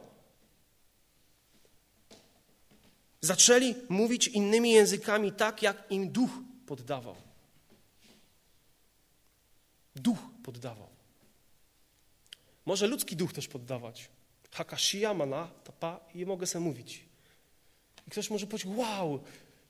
Zaczęli 3.22 3.76
mówić 3.90 4.28
innymi 4.28 4.72
językami 4.72 5.32
tak, 5.32 5.62
jak 5.62 5.92
im 5.92 6.12
duch 6.12 6.32
poddawał. 6.66 7.16
Duch 9.96 10.18
poddawał. 10.44 10.95
Może 12.66 12.88
ludzki 12.88 13.16
duch 13.16 13.34
też 13.34 13.48
poddawać. 13.48 14.10
Hakashia, 14.52 15.14
mana, 15.14 15.52
tapa 15.64 16.00
i 16.14 16.26
mogę 16.26 16.48
sobie 16.48 16.66
mówić. 16.66 17.06
I 18.08 18.12
ktoś 18.12 18.30
może 18.30 18.48
powiedzieć, 18.48 18.72
wow, 18.76 19.24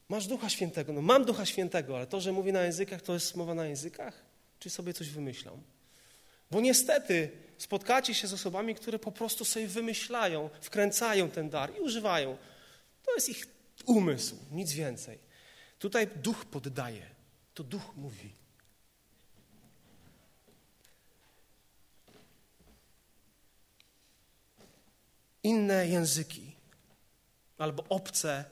masz 0.10 0.28
Ducha 0.28 0.50
Świętego. 0.50 0.94
No 0.94 1.02
mam 1.02 1.26
Ducha 1.26 1.46
Świętego, 1.46 1.96
ale 1.96 2.08
to, 2.08 2.22
że 2.22 2.32
mówię 2.32 2.52
na 2.52 2.64
językach, 2.64 3.02
to 3.02 3.14
jest 3.14 3.36
mowa 3.36 3.54
na 3.54 3.66
językach? 3.66 4.26
Czy 4.60 4.70
sobie 4.70 4.94
coś 4.94 5.10
wymyślam? 5.10 5.62
Bo 6.52 6.62
niestety 6.62 7.32
spotkacie 7.58 8.14
się 8.14 8.28
z 8.28 8.34
osobami, 8.34 8.76
które 8.76 9.00
po 9.00 9.12
prostu 9.12 9.46
sobie 9.46 9.68
wymyślają, 9.68 10.50
wkręcają 10.62 11.30
ten 11.30 11.50
dar 11.50 11.78
i 11.78 11.80
używają. 11.80 12.38
To 13.04 13.16
jest 13.16 13.30
ich 13.30 13.48
umysł, 13.86 14.36
nic 14.52 14.74
więcej. 14.74 15.20
Tutaj 15.80 16.08
duch 16.08 16.46
poddaje, 16.46 17.06
to 17.54 17.64
duch 17.64 17.96
mówi. 17.96 18.45
Inne 25.46 25.88
języki 25.88 26.56
albo 27.58 27.84
obce 27.90 28.46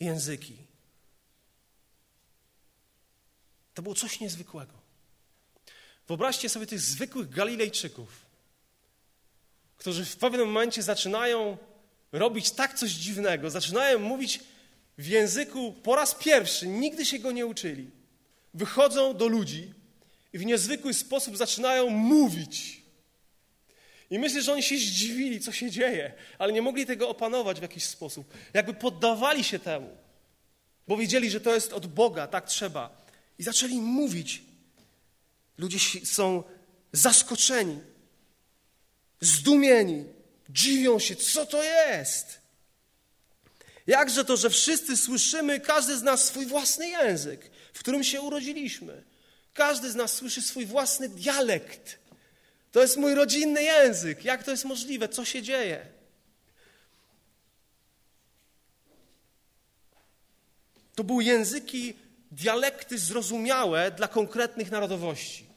języki. 0.00 0.56
To 3.74 3.82
było 3.82 3.94
coś 3.94 4.20
niezwykłego. 4.20 4.72
Wyobraźcie 6.08 6.48
sobie 6.48 6.66
tych 6.66 6.80
zwykłych 6.80 7.28
Galilejczyków, 7.28 8.26
którzy 9.76 10.04
w 10.04 10.16
pewnym 10.16 10.46
momencie 10.46 10.82
zaczynają 10.82 11.58
robić 12.12 12.50
tak 12.50 12.74
coś 12.74 12.90
dziwnego, 12.90 13.50
zaczynają 13.50 13.98
mówić 13.98 14.40
w 14.98 15.06
języku 15.06 15.72
po 15.72 15.96
raz 15.96 16.14
pierwszy, 16.14 16.68
nigdy 16.68 17.06
się 17.06 17.18
go 17.18 17.32
nie 17.32 17.46
uczyli. 17.46 17.90
Wychodzą 18.54 19.16
do 19.16 19.26
ludzi 19.28 19.74
i 20.32 20.38
w 20.38 20.44
niezwykły 20.44 20.94
sposób 20.94 21.36
zaczynają 21.36 21.90
mówić 21.90 22.77
i 24.10 24.18
myślę, 24.18 24.42
że 24.42 24.52
oni 24.52 24.62
się 24.62 24.76
zdziwili, 24.76 25.40
co 25.40 25.52
się 25.52 25.70
dzieje, 25.70 26.12
ale 26.38 26.52
nie 26.52 26.62
mogli 26.62 26.86
tego 26.86 27.08
opanować 27.08 27.58
w 27.58 27.62
jakiś 27.62 27.84
sposób. 27.84 28.34
Jakby 28.54 28.74
poddawali 28.74 29.44
się 29.44 29.58
temu, 29.58 29.96
bo 30.88 30.96
wiedzieli, 30.96 31.30
że 31.30 31.40
to 31.40 31.54
jest 31.54 31.72
od 31.72 31.86
Boga, 31.86 32.26
tak 32.26 32.46
trzeba. 32.46 33.06
I 33.38 33.42
zaczęli 33.42 33.80
mówić. 33.80 34.42
Ludzie 35.58 35.78
są 36.04 36.42
zaskoczeni, 36.92 37.80
zdumieni, 39.20 40.04
dziwią 40.50 40.98
się, 40.98 41.16
co 41.16 41.46
to 41.46 41.64
jest. 41.64 42.40
Jakże 43.86 44.24
to, 44.24 44.36
że 44.36 44.50
wszyscy 44.50 44.96
słyszymy, 44.96 45.60
każdy 45.60 45.96
z 45.96 46.02
nas 46.02 46.24
swój 46.24 46.46
własny 46.46 46.88
język, 46.88 47.50
w 47.72 47.78
którym 47.78 48.04
się 48.04 48.20
urodziliśmy. 48.20 49.04
Każdy 49.54 49.90
z 49.90 49.94
nas 49.94 50.12
słyszy 50.12 50.42
swój 50.42 50.66
własny 50.66 51.08
dialekt. 51.08 51.98
To 52.72 52.80
jest 52.80 52.96
mój 52.96 53.14
rodzinny 53.14 53.62
język. 53.62 54.24
Jak 54.24 54.42
to 54.42 54.50
jest 54.50 54.64
możliwe? 54.64 55.08
Co 55.08 55.24
się 55.24 55.42
dzieje? 55.42 55.86
To 60.94 61.04
były 61.04 61.24
języki, 61.24 61.94
dialekty 62.30 62.98
zrozumiałe 62.98 63.90
dla 63.90 64.08
konkretnych 64.08 64.70
narodowości. 64.70 65.48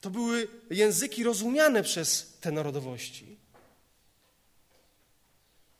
To 0.00 0.10
były 0.10 0.48
języki 0.70 1.24
rozumiane 1.24 1.82
przez 1.82 2.36
te 2.40 2.52
narodowości. 2.52 3.36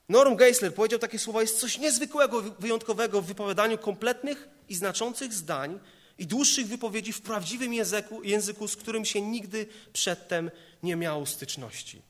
Norm 0.08 0.36
Geisler 0.36 0.74
powiedział 0.74 0.98
takie 0.98 1.18
słowa: 1.18 1.42
Jest 1.42 1.60
coś 1.60 1.78
niezwykłego, 1.78 2.42
wyjątkowego 2.42 3.22
w 3.22 3.26
wypowiadaniu 3.26 3.78
kompletnych 3.78 4.48
i 4.68 4.74
znaczących 4.74 5.34
zdań 5.34 5.80
i 6.18 6.26
dłuższych 6.26 6.66
wypowiedzi 6.66 7.12
w 7.12 7.20
prawdziwym 7.20 7.74
języku, 7.74 8.22
języku, 8.22 8.68
z 8.68 8.76
którym 8.76 9.04
się 9.04 9.20
nigdy 9.20 9.66
przedtem 9.92 10.50
nie 10.82 10.96
miało 10.96 11.26
styczności. 11.26 12.02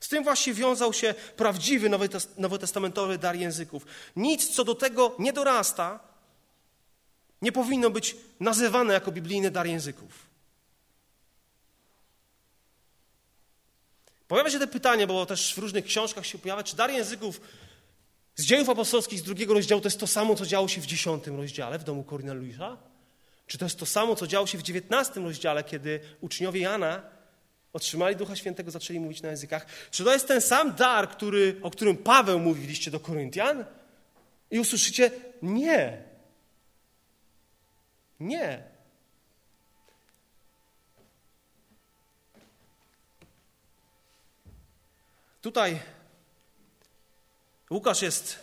Z 0.00 0.08
tym 0.08 0.24
właśnie 0.24 0.54
wiązał 0.54 0.92
się 0.92 1.14
prawdziwy 1.36 1.90
nowotestamentowy 2.36 3.18
dar 3.18 3.36
języków. 3.36 3.86
Nic, 4.16 4.48
co 4.48 4.64
do 4.64 4.74
tego 4.74 5.16
nie 5.18 5.32
dorasta, 5.32 6.00
nie 7.42 7.52
powinno 7.52 7.90
być 7.90 8.16
nazywane 8.40 8.94
jako 8.94 9.12
biblijny 9.12 9.50
dar 9.50 9.66
języków. 9.66 10.29
Pojawia 14.30 14.50
się 14.50 14.58
te 14.58 14.66
pytanie, 14.66 15.06
bo 15.06 15.26
też 15.26 15.54
w 15.54 15.58
różnych 15.58 15.84
książkach 15.84 16.26
się 16.26 16.38
pojawia, 16.38 16.62
czy 16.62 16.76
dar 16.76 16.90
języków 16.90 17.40
z 18.34 18.44
dziejów 18.44 18.68
apostolskich 18.68 19.20
z 19.20 19.22
drugiego 19.22 19.54
rozdziału 19.54 19.80
to 19.80 19.86
jest 19.86 20.00
to 20.00 20.06
samo, 20.06 20.34
co 20.34 20.46
działo 20.46 20.68
się 20.68 20.80
w 20.80 20.86
dziesiątym 20.86 21.36
rozdziale 21.36 21.78
w 21.78 21.84
domu 21.84 22.04
Korneliusza? 22.04 22.76
Czy 23.46 23.58
to 23.58 23.64
jest 23.64 23.78
to 23.78 23.86
samo, 23.86 24.16
co 24.16 24.26
działo 24.26 24.46
się 24.46 24.58
w 24.58 24.62
dziewiętnastym 24.62 25.24
rozdziale, 25.24 25.64
kiedy 25.64 26.00
uczniowie 26.20 26.60
Jana 26.60 27.02
otrzymali 27.72 28.16
Ducha 28.16 28.36
Świętego, 28.36 28.70
zaczęli 28.70 29.00
mówić 29.00 29.22
na 29.22 29.28
językach? 29.28 29.66
Czy 29.90 30.04
to 30.04 30.12
jest 30.12 30.28
ten 30.28 30.40
sam 30.40 30.74
dar, 30.74 31.08
który, 31.08 31.56
o 31.62 31.70
którym 31.70 31.96
Paweł 31.96 32.38
mówi 32.38 32.66
w 32.66 32.68
liście 32.68 32.90
do 32.90 33.00
Koryntian? 33.00 33.64
I 34.50 34.60
usłyszycie, 34.60 35.10
nie. 35.42 36.02
Nie. 38.20 38.69
Tutaj 45.40 45.80
Łukasz 47.70 48.02
jest 48.02 48.38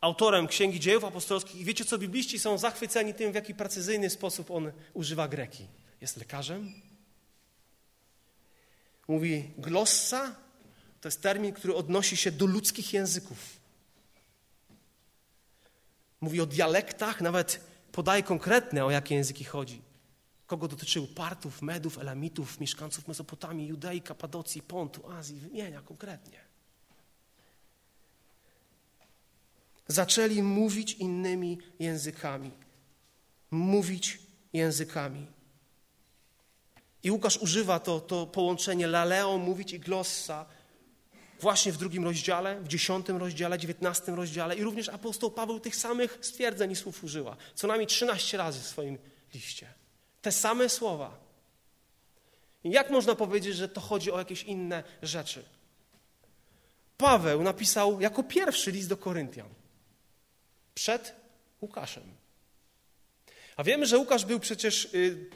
autorem 0.00 0.46
Księgi 0.46 0.80
Dziejów 0.80 1.04
Apostolskich 1.04 1.60
i 1.60 1.64
wiecie 1.64 1.84
co, 1.84 1.98
bibliści 1.98 2.38
są 2.38 2.58
zachwyceni 2.58 3.14
tym, 3.14 3.32
w 3.32 3.34
jaki 3.34 3.54
precyzyjny 3.54 4.10
sposób 4.10 4.50
on 4.50 4.72
używa 4.94 5.28
greki. 5.28 5.66
Jest 6.00 6.16
lekarzem. 6.16 6.72
Mówi 9.08 9.50
glossa, 9.58 10.36
to 11.00 11.08
jest 11.08 11.22
termin, 11.22 11.52
który 11.52 11.74
odnosi 11.74 12.16
się 12.16 12.32
do 12.32 12.46
ludzkich 12.46 12.92
języków. 12.92 13.38
Mówi 16.20 16.40
o 16.40 16.46
dialektach, 16.46 17.20
nawet 17.20 17.60
podaje 17.92 18.22
konkretne, 18.22 18.84
o 18.84 18.90
jakie 18.90 19.14
języki 19.14 19.44
chodzi. 19.44 19.85
Kogo 20.46 20.68
dotyczyły 20.68 21.06
Partów, 21.06 21.62
Medów, 21.62 21.98
Elamitów, 21.98 22.60
mieszkańców 22.60 23.08
Mezopotamii, 23.08 23.68
Judei, 23.68 24.02
Kapadocji, 24.02 24.62
Pontu, 24.62 25.10
Azji. 25.10 25.40
Wymienia 25.40 25.82
konkretnie. 25.82 26.40
Zaczęli 29.88 30.42
mówić 30.42 30.92
innymi 30.92 31.58
językami. 31.78 32.50
Mówić 33.50 34.18
językami. 34.52 35.26
I 37.02 37.10
Łukasz 37.10 37.36
używa 37.36 37.80
to, 37.80 38.00
to 38.00 38.26
połączenie 38.26 38.86
laleo, 38.86 39.38
mówić 39.38 39.72
i 39.72 39.80
glossa, 39.80 40.46
właśnie 41.40 41.72
w 41.72 41.76
drugim 41.76 42.04
rozdziale, 42.04 42.60
w 42.60 42.68
dziesiątym 42.68 43.16
rozdziale, 43.16 43.58
dziewiętnastym 43.58 44.14
rozdziale 44.14 44.56
i 44.56 44.62
również 44.62 44.88
apostoł 44.88 45.30
Paweł 45.30 45.60
tych 45.60 45.76
samych 45.76 46.18
stwierdzeń 46.20 46.70
i 46.70 46.76
słów 46.76 47.04
użyła. 47.04 47.36
Co 47.54 47.66
najmniej 47.66 47.86
13 47.86 48.36
razy 48.36 48.60
w 48.60 48.66
swoim 48.66 48.98
liście. 49.34 49.74
Te 50.22 50.32
same 50.32 50.68
słowa. 50.68 51.18
Jak 52.64 52.90
można 52.90 53.14
powiedzieć, 53.14 53.56
że 53.56 53.68
to 53.68 53.80
chodzi 53.80 54.12
o 54.12 54.18
jakieś 54.18 54.42
inne 54.42 54.82
rzeczy? 55.02 55.44
Paweł 56.96 57.42
napisał 57.42 58.00
jako 58.00 58.22
pierwszy 58.22 58.70
list 58.70 58.88
do 58.88 58.96
Koryntian. 58.96 59.48
Przed 60.74 61.14
Łukaszem. 61.60 62.02
A 63.56 63.64
wiemy, 63.64 63.86
że 63.86 63.98
Łukasz 63.98 64.24
był 64.24 64.40
przecież, 64.40 64.84
y, 64.94 65.30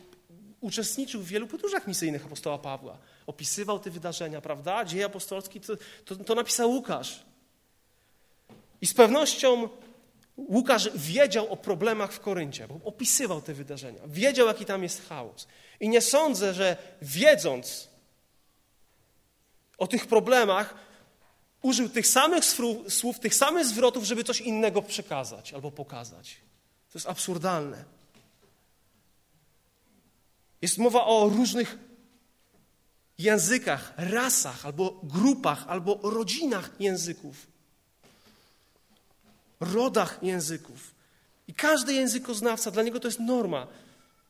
uczestniczył 0.60 1.22
w 1.22 1.26
wielu 1.26 1.46
podróżach 1.46 1.86
misyjnych 1.86 2.26
apostoła 2.26 2.58
Pawła. 2.58 2.98
Opisywał 3.26 3.78
te 3.78 3.90
wydarzenia, 3.90 4.40
prawda? 4.40 4.84
Dzieje 4.84 5.04
apostolskie 5.04 5.60
to, 5.60 5.72
to, 6.04 6.16
to 6.16 6.34
napisał 6.34 6.70
Łukasz. 6.70 7.22
I 8.80 8.86
z 8.86 8.94
pewnością 8.94 9.68
Łukasz 10.48 10.90
wiedział 10.94 11.52
o 11.52 11.56
problemach 11.56 12.12
w 12.12 12.20
Koryncie, 12.20 12.68
bo 12.68 12.80
opisywał 12.84 13.42
te 13.42 13.54
wydarzenia. 13.54 14.00
Wiedział, 14.06 14.46
jaki 14.46 14.64
tam 14.64 14.82
jest 14.82 15.08
chaos. 15.08 15.46
I 15.80 15.88
nie 15.88 16.00
sądzę, 16.00 16.54
że 16.54 16.76
wiedząc 17.02 17.88
o 19.78 19.86
tych 19.86 20.06
problemach, 20.06 20.74
użył 21.62 21.88
tych 21.88 22.06
samych 22.06 22.44
słów, 22.88 23.20
tych 23.20 23.34
samych 23.34 23.66
zwrotów, 23.66 24.04
żeby 24.04 24.24
coś 24.24 24.40
innego 24.40 24.82
przekazać 24.82 25.54
albo 25.54 25.70
pokazać. 25.70 26.36
To 26.92 26.98
jest 26.98 27.08
absurdalne. 27.08 27.84
Jest 30.62 30.78
mowa 30.78 31.04
o 31.04 31.28
różnych 31.28 31.78
językach, 33.18 33.92
rasach, 33.96 34.66
albo 34.66 35.00
grupach, 35.02 35.64
albo 35.68 36.00
rodzinach 36.02 36.70
języków, 36.78 37.46
rodach 39.60 40.18
języków. 40.22 40.94
I 41.48 41.54
każdy 41.54 41.92
językoznawca, 41.92 42.70
dla 42.70 42.82
niego 42.82 43.00
to 43.00 43.08
jest 43.08 43.20
norma. 43.20 43.66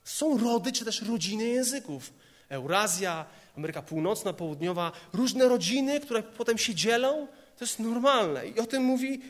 Są 0.04 0.38
rody 0.38 0.72
czy 0.72 0.84
też 0.84 1.02
rodziny 1.02 1.44
języków. 1.44 2.12
Eurazja, 2.48 3.26
Ameryka 3.56 3.82
Północna, 3.82 4.32
Południowa, 4.32 4.92
różne 5.12 5.48
rodziny, 5.48 6.00
które 6.00 6.22
potem 6.22 6.58
się 6.58 6.74
dzielą, 6.74 7.26
to 7.56 7.64
jest 7.64 7.78
normalne. 7.78 8.48
I 8.48 8.60
o 8.60 8.66
tym 8.66 8.82
mówi 8.82 9.22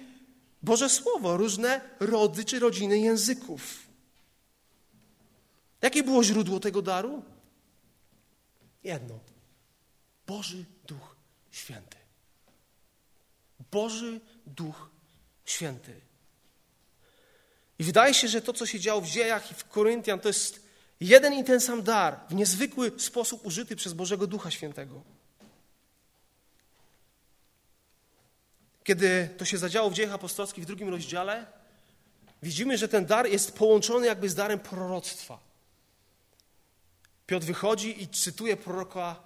Boże 0.62 0.88
Słowo, 0.88 1.37
różne 1.37 1.80
rody 2.00 2.45
czy 2.45 2.59
rodziny 2.59 2.99
języków. 2.99 3.87
Jakie 5.83 6.02
było 6.02 6.25
źródło 6.25 6.61
tego 6.61 6.83
daru? 6.83 7.23
Jedno. 8.85 9.19
Boży 10.26 10.64
Duch 10.87 11.16
Święty. 11.50 11.97
Boży 13.71 14.21
Duch 14.47 14.90
Święty. 15.50 16.00
I 17.78 17.85
wydaje 17.85 18.14
się, 18.14 18.28
że 18.28 18.42
to, 18.42 18.52
co 18.52 18.66
się 18.66 18.80
działo 18.80 19.00
w 19.00 19.07
dziejach 19.07 19.50
i 19.50 19.54
w 19.54 19.64
Koryntian, 19.64 20.21
to 20.21 20.28
jest 20.28 20.62
jeden 21.00 21.35
i 21.35 21.45
ten 21.45 21.61
sam 21.61 21.83
dar, 21.83 22.21
w 22.28 22.35
niezwykły 22.35 22.92
sposób 22.99 23.47
użyty 23.47 23.76
przez 23.76 23.92
Bożego 23.92 24.26
Ducha 24.26 24.50
Świętego. 24.50 25.02
Kiedy 28.85 29.28
to 29.38 29.45
się 29.45 29.59
zadziało 29.59 29.90
w 29.90 29.95
dziejach 29.95 30.12
apostolskich 30.12 30.64
w 30.64 30.66
drugim 30.66 30.88
rozdziale, 30.88 31.47
widzimy, 32.42 32.78
że 32.78 32.88
ten 32.88 33.07
dar 33.07 33.26
jest 33.26 33.52
połączony 33.52 34.07
jakby 34.07 34.28
z 34.28 34.35
darem 34.35 34.59
proroctwa. 34.59 35.38
Piotr 37.26 37.47
wychodzi 37.47 38.02
i 38.02 38.09
cytuje 38.09 38.57
proroka 38.57 39.16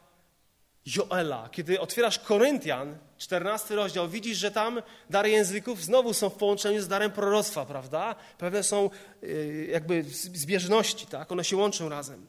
Joela. 0.86 1.48
Kiedy 1.48 1.80
otwierasz 1.80 2.18
Koryntian, 2.18 2.98
14 3.24 3.74
rozdział, 3.74 4.08
widzisz, 4.08 4.38
że 4.38 4.50
tam 4.50 4.82
dary 5.10 5.30
języków 5.30 5.82
znowu 5.82 6.14
są 6.14 6.28
w 6.30 6.34
połączeniu 6.34 6.82
z 6.82 6.88
darem 6.88 7.10
proroctwa, 7.10 7.66
prawda? 7.66 8.14
Pewne 8.38 8.62
są 8.62 8.90
y, 9.22 9.68
jakby 9.70 10.04
zbieżności, 10.34 11.06
tak? 11.06 11.32
One 11.32 11.44
się 11.44 11.56
łączą 11.56 11.88
razem. 11.88 12.26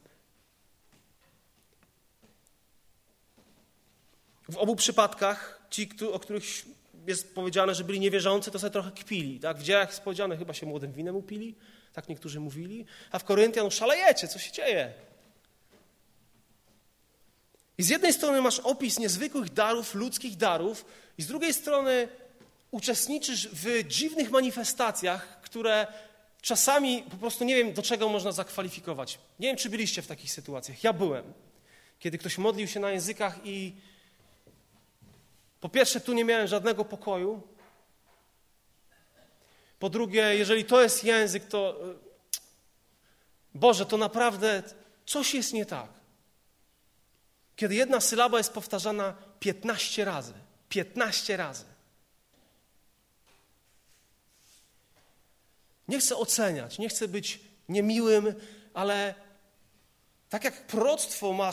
W 4.50 4.58
obu 4.58 4.76
przypadkach 4.76 5.62
ci, 5.70 5.90
o 6.14 6.20
których 6.20 6.44
jest 7.08 7.36
powiedziane, 7.36 7.76
że 7.76 7.84
byli 7.84 8.00
niewierzący, 8.00 8.52
to 8.52 8.60
sobie 8.60 8.72
trochę 8.72 8.92
kpili. 8.92 9.40
Tak? 9.40 9.58
W 9.58 9.64
dziejach 9.64 9.90
jest 9.90 10.02
powiedziane, 10.02 10.38
chyba 10.38 10.54
się 10.54 10.66
młodym 10.66 10.94
winem 10.94 11.16
upili, 11.16 11.56
tak 11.94 12.10
niektórzy 12.10 12.40
mówili. 12.40 12.86
A 13.12 13.20
w 13.20 13.24
Koryntian, 13.24 13.66
no 13.66 13.72
szalejecie, 13.72 14.28
co 14.28 14.40
się 14.40 14.52
dzieje? 14.52 14.94
I 17.78 17.84
z 17.84 17.90
jednej 17.90 18.14
strony 18.14 18.42
masz 18.42 18.60
opis 18.60 19.00
niezwykłych 19.00 19.54
darów, 19.54 19.96
ludzkich 19.96 20.38
darów, 20.38 20.86
i 21.18 21.22
z 21.22 21.28
drugiej 21.28 21.54
strony 21.54 22.08
uczestniczysz 22.72 23.50
w 23.54 23.88
dziwnych 23.88 24.32
manifestacjach, 24.32 25.42
które 25.42 25.88
czasami 26.42 27.04
po 27.04 27.18
prostu 27.18 27.44
nie 27.44 27.56
wiem, 27.56 27.74
do 27.74 27.82
czego 27.82 28.10
można 28.10 28.32
zakwalifikować. 28.32 29.20
Nie 29.40 29.48
wiem, 29.48 29.58
czy 29.58 29.70
byliście 29.70 30.02
w 30.02 30.08
takich 30.08 30.32
sytuacjach. 30.32 30.84
Ja 30.84 30.94
byłem. 30.94 31.34
Kiedy 32.00 32.18
ktoś 32.18 32.38
modlił 32.38 32.68
się 32.68 32.80
na 32.80 32.92
językach 32.92 33.40
i 33.44 33.74
po 35.62 35.70
pierwsze, 35.70 36.02
tu 36.02 36.14
nie 36.14 36.26
miałem 36.26 36.48
żadnego 36.48 36.86
pokoju. 36.86 37.42
Po 39.80 39.90
drugie, 39.90 40.36
jeżeli 40.36 40.66
to 40.66 40.82
jest 40.82 41.04
język, 41.04 41.46
to 41.46 41.80
Boże, 43.54 43.86
to 43.86 43.98
naprawdę 43.98 44.64
coś 45.06 45.34
jest 45.34 45.54
nie 45.54 45.66
tak. 45.66 45.90
Kiedy 47.56 47.76
jedna 47.76 48.02
sylaba 48.02 48.38
jest 48.38 48.54
powtarzana 48.54 49.14
15 49.40 50.06
razy. 50.06 50.34
15 50.70 51.38
razy. 51.38 51.66
Nie 55.88 56.00
chcę 56.00 56.16
oceniać, 56.16 56.78
nie 56.78 56.90
chcę 56.90 57.08
być 57.08 57.40
niemiłym, 57.70 58.34
ale 58.74 59.16
tak 60.30 60.44
jak 60.44 60.68
proroctwo 60.68 61.34
ma 61.34 61.52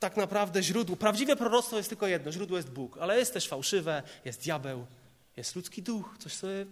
tak 0.00 0.16
naprawdę 0.16 0.62
źródło, 0.62 0.96
prawdziwe 0.96 1.36
proroctwo 1.36 1.76
jest 1.76 1.88
tylko 1.88 2.06
jedno, 2.06 2.32
źródło 2.32 2.56
jest 2.56 2.70
Bóg, 2.70 2.98
ale 2.98 3.18
jest 3.18 3.32
też 3.32 3.48
fałszywe, 3.48 4.02
jest 4.24 4.40
diabeł, 4.40 4.86
jest 5.36 5.56
ludzki 5.56 5.82
duch, 5.82 6.16
coś 6.18 6.32
sobie 6.32 6.66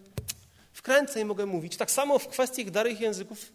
wkręcę 0.72 1.20
i 1.20 1.24
mogę 1.24 1.46
mówić. 1.46 1.76
Tak 1.76 1.90
samo 1.90 2.18
w 2.18 2.28
kwestiach 2.28 2.70
darych 2.70 3.00
języków 3.00 3.52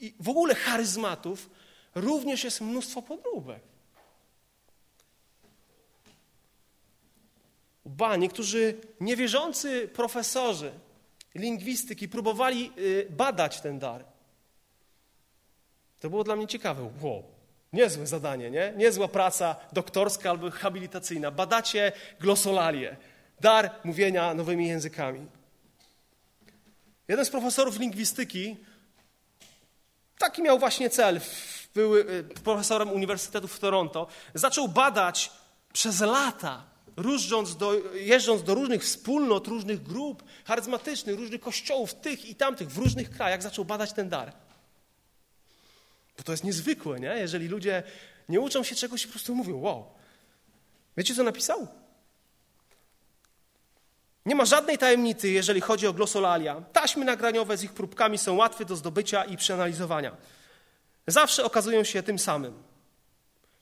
i 0.00 0.14
w 0.20 0.28
ogóle 0.28 0.54
charyzmatów 0.54 1.50
również 1.94 2.44
jest 2.44 2.60
mnóstwo 2.60 3.02
podróbek. 3.02 3.62
Ba, 7.84 8.16
niektórzy 8.16 8.80
niewierzący 9.00 9.88
profesorzy 9.88 10.72
lingwistyki 11.34 12.08
próbowali 12.08 12.72
y, 12.78 13.06
badać 13.10 13.60
ten 13.60 13.78
dar. 13.78 14.04
To 16.00 16.10
było 16.10 16.24
dla 16.24 16.36
mnie 16.36 16.46
ciekawe. 16.46 16.90
Wow, 17.00 17.22
niezłe 17.72 18.06
zadanie, 18.06 18.50
nie? 18.50 18.72
Niezła 18.76 19.08
praca 19.08 19.56
doktorska 19.72 20.30
albo 20.30 20.50
habilitacyjna. 20.50 21.30
Badacie 21.30 21.92
glosolalię, 22.20 22.96
dar 23.40 23.70
mówienia 23.84 24.34
nowymi 24.34 24.68
językami. 24.68 25.26
Jeden 27.08 27.24
z 27.24 27.30
profesorów 27.30 27.78
lingwistyki 27.78 28.56
taki 30.18 30.42
miał 30.42 30.58
właśnie 30.58 30.90
cel, 30.90 31.20
był 31.74 31.96
y, 31.96 32.24
profesorem 32.44 32.90
Uniwersytetu 32.90 33.48
w 33.48 33.58
Toronto, 33.58 34.06
zaczął 34.34 34.68
badać 34.68 35.30
przez 35.72 36.00
lata 36.00 36.69
do, 37.58 37.72
jeżdżąc 37.94 38.42
do 38.42 38.54
różnych 38.54 38.82
wspólnot, 38.82 39.46
różnych 39.46 39.82
grup 39.82 40.24
charyzmatycznych, 40.44 41.16
różnych 41.16 41.40
kościołów, 41.40 41.94
tych 41.94 42.24
i 42.24 42.34
tamtych, 42.34 42.70
w 42.70 42.78
różnych 42.78 43.10
krajach, 43.10 43.42
zaczął 43.42 43.64
badać 43.64 43.92
ten 43.92 44.08
dar. 44.08 44.32
Bo 46.16 46.22
to 46.22 46.32
jest 46.32 46.44
niezwykłe, 46.44 47.00
nie? 47.00 47.16
Jeżeli 47.18 47.48
ludzie 47.48 47.82
nie 48.28 48.40
uczą 48.40 48.62
się 48.62 48.74
czegoś 48.74 49.04
i 49.04 49.06
po 49.06 49.12
prostu 49.12 49.34
mówią, 49.34 49.60
wow. 49.60 49.84
Wiecie, 50.96 51.14
co 51.14 51.22
napisał? 51.22 51.66
Nie 54.26 54.34
ma 54.34 54.44
żadnej 54.44 54.78
tajemnicy, 54.78 55.28
jeżeli 55.28 55.60
chodzi 55.60 55.86
o 55.86 55.92
glosolalia. 55.92 56.60
Taśmy 56.72 57.04
nagraniowe 57.04 57.56
z 57.56 57.62
ich 57.62 57.72
próbkami 57.72 58.18
są 58.18 58.34
łatwe 58.34 58.64
do 58.64 58.76
zdobycia 58.76 59.24
i 59.24 59.36
przeanalizowania. 59.36 60.16
Zawsze 61.06 61.44
okazują 61.44 61.84
się 61.84 62.02
tym 62.02 62.18
samym. 62.18 62.69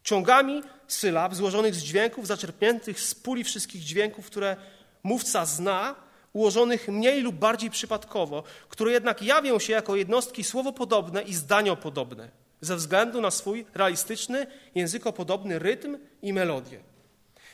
Ciągami 0.09 0.63
sylab 0.87 1.35
złożonych 1.35 1.75
z 1.75 1.83
dźwięków 1.83 2.27
zaczerpniętych 2.27 3.01
z 3.01 3.15
puli 3.15 3.45
wszystkich 3.45 3.83
dźwięków, 3.83 4.27
które 4.27 4.57
mówca 5.03 5.47
zna, 5.47 5.95
ułożonych 6.33 6.89
mniej 6.89 7.21
lub 7.21 7.37
bardziej 7.37 7.71
przypadkowo, 7.71 8.43
które 8.69 8.93
jednak 8.93 9.23
jawią 9.23 9.59
się 9.59 9.73
jako 9.73 9.97
jednostki 9.97 10.45
słowopodobne 10.45 11.23
i 11.23 11.35
zdaniopodobne, 11.35 12.29
ze 12.61 12.77
względu 12.77 13.21
na 13.21 13.31
swój 13.31 13.67
realistyczny, 13.75 14.47
językopodobny 14.75 15.59
rytm 15.59 15.99
i 16.23 16.33
melodię. 16.33 16.81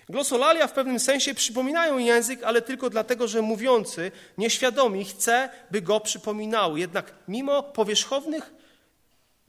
Glosolalia 0.08 0.66
w 0.66 0.72
pewnym 0.72 1.00
sensie 1.00 1.34
przypominają 1.34 1.98
język, 1.98 2.42
ale 2.42 2.62
tylko 2.62 2.90
dlatego, 2.90 3.28
że 3.28 3.42
mówiący 3.42 4.12
nieświadomi 4.38 5.04
chce, 5.04 5.48
by 5.70 5.82
go 5.82 6.00
przypominały. 6.00 6.80
Jednak 6.80 7.14
mimo 7.28 7.62
powierzchownych 7.62 8.54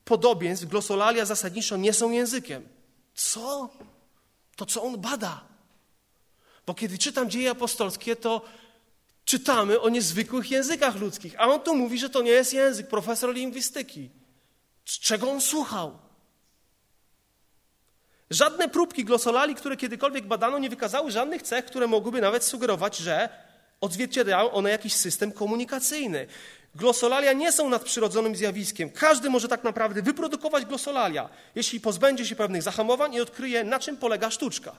podobieństw 0.06 0.66
glosolalia 0.66 1.26
zasadniczo 1.26 1.78
nie 1.78 1.94
są 1.94 2.12
językiem. 2.12 2.75
Co? 3.16 3.70
To, 4.56 4.66
co 4.66 4.84
on 4.84 4.98
bada. 4.98 5.44
Bo 6.66 6.74
kiedy 6.74 6.98
czytam 6.98 7.30
dzieje 7.30 7.52
apostolskie, 7.52 8.16
to 8.16 8.42
czytamy 9.26 9.80
o 9.82 9.90
niezwykłych 9.90 10.52
językach 10.52 10.96
ludzkich. 10.96 11.36
A 11.38 11.48
on 11.48 11.60
tu 11.60 11.76
mówi, 11.76 12.00
że 12.00 12.10
to 12.10 12.22
nie 12.22 12.32
jest 12.32 12.54
język, 12.54 12.88
profesor 12.88 13.34
lingwistyki. 13.34 14.10
Z 14.86 15.00
czego 15.00 15.32
on 15.32 15.42
słuchał? 15.42 15.98
Żadne 18.30 18.70
próbki 18.70 19.06
glosolali, 19.06 19.56
które 19.56 19.78
kiedykolwiek 19.78 20.28
badano, 20.28 20.60
nie 20.60 20.70
wykazały 20.70 21.12
żadnych 21.12 21.42
cech, 21.42 21.66
które 21.66 21.88
mogłyby 21.88 22.22
nawet 22.22 22.44
sugerować, 22.44 22.98
że 22.98 23.30
odzwierciedlają 23.82 24.52
one 24.52 24.70
jakiś 24.70 24.94
system 24.94 25.32
komunikacyjny. 25.32 26.28
Glosolalia 26.76 27.34
nie 27.34 27.52
są 27.52 27.70
nadprzyrodzonym 27.70 28.36
zjawiskiem. 28.36 28.90
Każdy 28.90 29.30
może 29.30 29.48
tak 29.48 29.64
naprawdę 29.64 30.02
wyprodukować 30.02 30.66
glosolalia, 30.66 31.30
jeśli 31.56 31.80
pozbędzie 31.80 32.26
się 32.26 32.36
pewnych 32.36 32.62
zahamowań 32.62 33.14
i 33.14 33.22
odkryje, 33.22 33.64
na 33.64 33.80
czym 33.80 33.98
polega 33.98 34.32
sztuczka. 34.32 34.76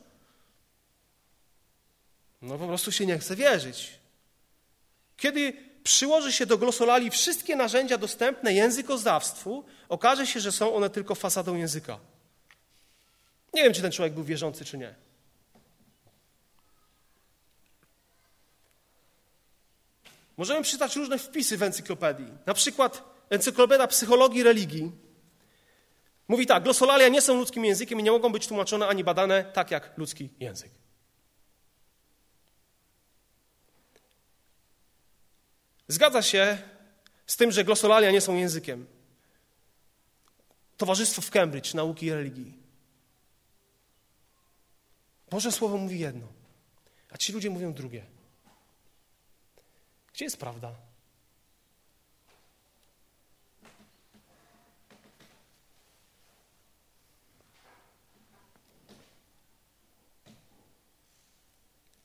No 2.43 2.59
po 2.59 2.67
prostu 2.67 2.93
się 2.93 3.07
nie 3.07 3.19
chce 3.19 3.37
wierzyć. 3.37 3.99
Kiedy 5.17 5.53
przyłoży 5.85 6.33
się 6.33 6.47
do 6.47 6.59
glosolali 6.59 7.11
wszystkie 7.11 7.57
narzędzia 7.57 7.99
dostępne 7.99 8.53
językoznawstwu, 8.53 9.65
okaże 9.89 10.27
się, 10.27 10.41
że 10.41 10.53
są 10.53 10.75
one 10.75 10.91
tylko 10.91 11.15
fasadą 11.15 11.57
języka. 11.57 11.99
Nie 13.55 13.63
wiem, 13.63 13.73
czy 13.73 13.83
ten 13.83 13.93
człowiek 13.93 14.15
był 14.15 14.25
wierzący, 14.25 14.65
czy 14.65 14.79
nie. 14.79 15.06
Możemy 20.37 20.63
przeczytać 20.63 20.97
różne 20.97 21.19
wpisy 21.19 21.57
w 21.57 21.63
encyklopedii. 21.63 22.33
Na 22.47 22.55
przykład 22.55 23.03
Encyklopedia 23.31 23.87
Psychologii 23.87 24.43
Religii 24.43 24.93
mówi 26.29 26.47
tak: 26.47 26.63
glosolalia 26.63 27.09
nie 27.09 27.23
są 27.23 27.35
ludzkim 27.35 27.65
językiem 27.65 28.01
i 28.01 28.03
nie 28.03 28.11
mogą 28.11 28.33
być 28.33 28.47
tłumaczone 28.47 28.89
ani 28.89 29.05
badane 29.05 29.45
tak 29.45 29.71
jak 29.71 29.99
ludzki 29.99 30.31
język. 30.41 30.71
Zgadza 35.89 36.23
się 36.23 36.59
z 37.27 37.37
tym, 37.37 37.53
że 37.53 37.65
glosolalia 37.65 38.11
nie 38.11 38.21
są 38.21 38.37
językiem. 38.37 38.87
Towarzystwo 40.77 41.23
w 41.23 41.31
Cambridge 41.31 41.75
Nauki 41.75 42.07
i 42.07 42.13
Religii. 42.13 42.59
Boże 45.31 45.53
Słowo 45.53 45.77
mówi 45.77 45.99
jedno, 45.99 46.27
a 47.11 47.17
ci 47.19 47.33
ludzie 47.33 47.51
mówią 47.51 47.73
drugie. 47.73 48.16
Gdzie 50.17 50.25
jest 50.25 50.37
prawda? 50.37 50.75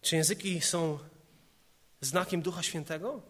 Czy 0.01 0.15
języki 0.15 0.61
są 0.61 0.99
znakiem 2.01 2.41
Ducha 2.41 2.63
Świętego? 2.63 3.21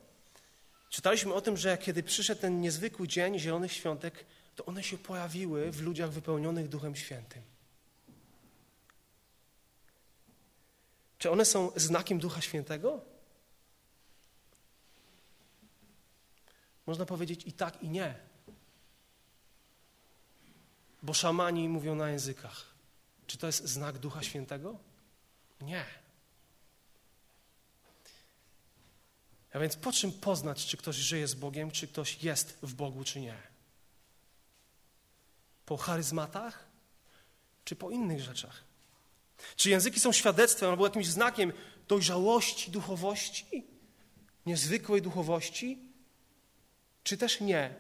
Czytaliśmy 0.90 1.34
o 1.34 1.42
tym, 1.42 1.58
że 1.58 1.78
kiedy 1.78 2.04
przyszedł 2.04 2.42
ten 2.42 2.62
niezwykły 2.62 3.08
dzień 3.08 3.40
Zielonych 3.40 3.74
Świątek, 3.74 4.26
to 4.56 4.66
one 4.66 4.84
się 4.84 4.98
pojawiły 4.98 5.72
w 5.72 5.82
ludziach 5.82 6.12
wypełnionych 6.12 6.70
Duchem 6.70 6.96
Świętym. 6.96 7.42
Czy 11.18 11.32
one 11.32 11.46
są 11.46 11.72
znakiem 11.76 12.20
Ducha 12.20 12.42
Świętego? 12.42 13.11
Można 16.92 17.06
powiedzieć 17.06 17.42
i 17.46 17.54
tak, 17.54 17.84
i 17.84 17.90
nie. 17.90 18.16
Bo 21.04 21.14
szamani 21.14 21.70
mówią 21.70 21.96
na 21.96 22.10
językach. 22.10 22.66
Czy 23.28 23.38
to 23.38 23.48
jest 23.48 23.66
znak 23.66 23.98
Ducha 23.98 24.24
Świętego? 24.24 24.80
Nie. 25.62 25.86
A 29.54 29.60
więc 29.60 29.76
po 29.76 29.92
czym 29.92 30.12
poznać, 30.12 30.66
czy 30.66 30.78
ktoś 30.78 30.96
żyje 30.96 31.28
z 31.28 31.36
Bogiem, 31.36 31.72
czy 31.72 31.88
ktoś 31.88 32.24
jest 32.24 32.58
w 32.64 32.74
Bogu, 32.74 33.04
czy 33.04 33.22
nie? 33.22 33.38
Po 35.66 35.78
charyzmatach, 35.78 36.68
czy 37.66 37.76
po 37.76 37.92
innych 37.92 38.22
rzeczach? 38.22 38.64
Czy 39.56 39.70
języki 39.70 40.00
są 40.00 40.12
świadectwem 40.12 40.70
albo 40.70 40.86
jakimś 40.86 41.08
znakiem 41.08 41.54
dojrzałości 41.88 42.72
duchowości, 42.72 43.66
niezwykłej 44.46 45.02
duchowości, 45.02 45.91
czy 47.04 47.18
też 47.18 47.42
nie? 47.42 47.74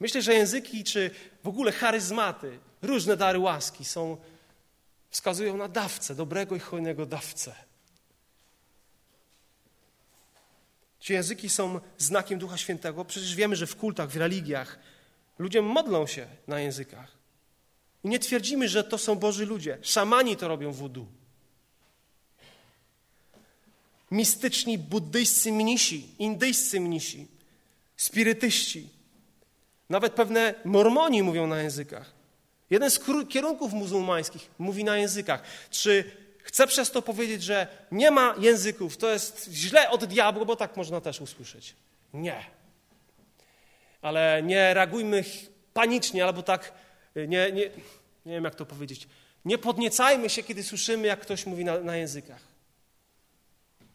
Myślę, 0.00 0.22
że 0.22 0.34
języki, 0.34 0.84
czy 0.84 1.10
w 1.44 1.48
ogóle 1.48 1.72
charyzmaty, 1.72 2.58
różne 2.82 3.16
dary 3.16 3.38
łaski 3.38 3.84
są, 3.84 4.16
wskazują 5.10 5.56
na 5.56 5.68
dawcę, 5.68 6.14
dobrego 6.14 6.56
i 6.56 6.58
hojnego 6.60 7.06
dawcę. 7.06 7.54
Czy 11.00 11.12
języki 11.12 11.48
są 11.48 11.80
znakiem 11.98 12.38
Ducha 12.38 12.56
Świętego? 12.56 13.04
Przecież 13.04 13.34
wiemy, 13.34 13.56
że 13.56 13.66
w 13.66 13.76
kultach, 13.76 14.10
w 14.10 14.16
religiach 14.16 14.78
ludzie 15.38 15.62
modlą 15.62 16.06
się 16.06 16.26
na 16.46 16.60
językach. 16.60 17.12
I 18.04 18.08
nie 18.08 18.18
twierdzimy, 18.18 18.68
że 18.68 18.84
to 18.84 18.98
są 18.98 19.14
Boży 19.14 19.46
ludzie. 19.46 19.78
Szamani 19.82 20.36
to 20.36 20.48
robią 20.48 20.72
wudu. 20.72 21.06
Mistyczni 24.10 24.78
buddyjscy 24.78 25.52
mnisi, 25.52 26.08
indyjscy 26.18 26.80
mnisi, 26.80 27.26
spirytyści, 27.96 28.88
nawet 29.90 30.12
pewne 30.12 30.54
mormoni 30.64 31.22
mówią 31.22 31.46
na 31.46 31.62
językach. 31.62 32.12
Jeden 32.70 32.90
z 32.90 33.00
kierunków 33.28 33.72
muzułmańskich 33.72 34.50
mówi 34.58 34.84
na 34.84 34.96
językach. 34.96 35.42
Czy 35.70 36.04
chcę 36.42 36.66
przez 36.66 36.90
to 36.90 37.02
powiedzieć, 37.02 37.42
że 37.42 37.66
nie 37.92 38.10
ma 38.10 38.34
języków, 38.38 38.96
to 38.96 39.10
jest 39.12 39.48
źle 39.52 39.90
od 39.90 40.04
diabła, 40.04 40.44
bo 40.44 40.56
tak 40.56 40.76
można 40.76 41.00
też 41.00 41.20
usłyszeć. 41.20 41.74
Nie. 42.14 42.44
Ale 44.02 44.42
nie 44.42 44.74
reagujmy 44.74 45.24
panicznie 45.74 46.24
albo 46.24 46.42
tak, 46.42 46.72
nie, 47.16 47.26
nie, 47.26 47.70
nie 48.26 48.32
wiem 48.32 48.44
jak 48.44 48.54
to 48.54 48.66
powiedzieć. 48.66 49.08
Nie 49.44 49.58
podniecajmy 49.58 50.30
się, 50.30 50.42
kiedy 50.42 50.62
słyszymy, 50.62 51.06
jak 51.06 51.20
ktoś 51.20 51.46
mówi 51.46 51.64
na, 51.64 51.80
na 51.80 51.96
językach. 51.96 52.55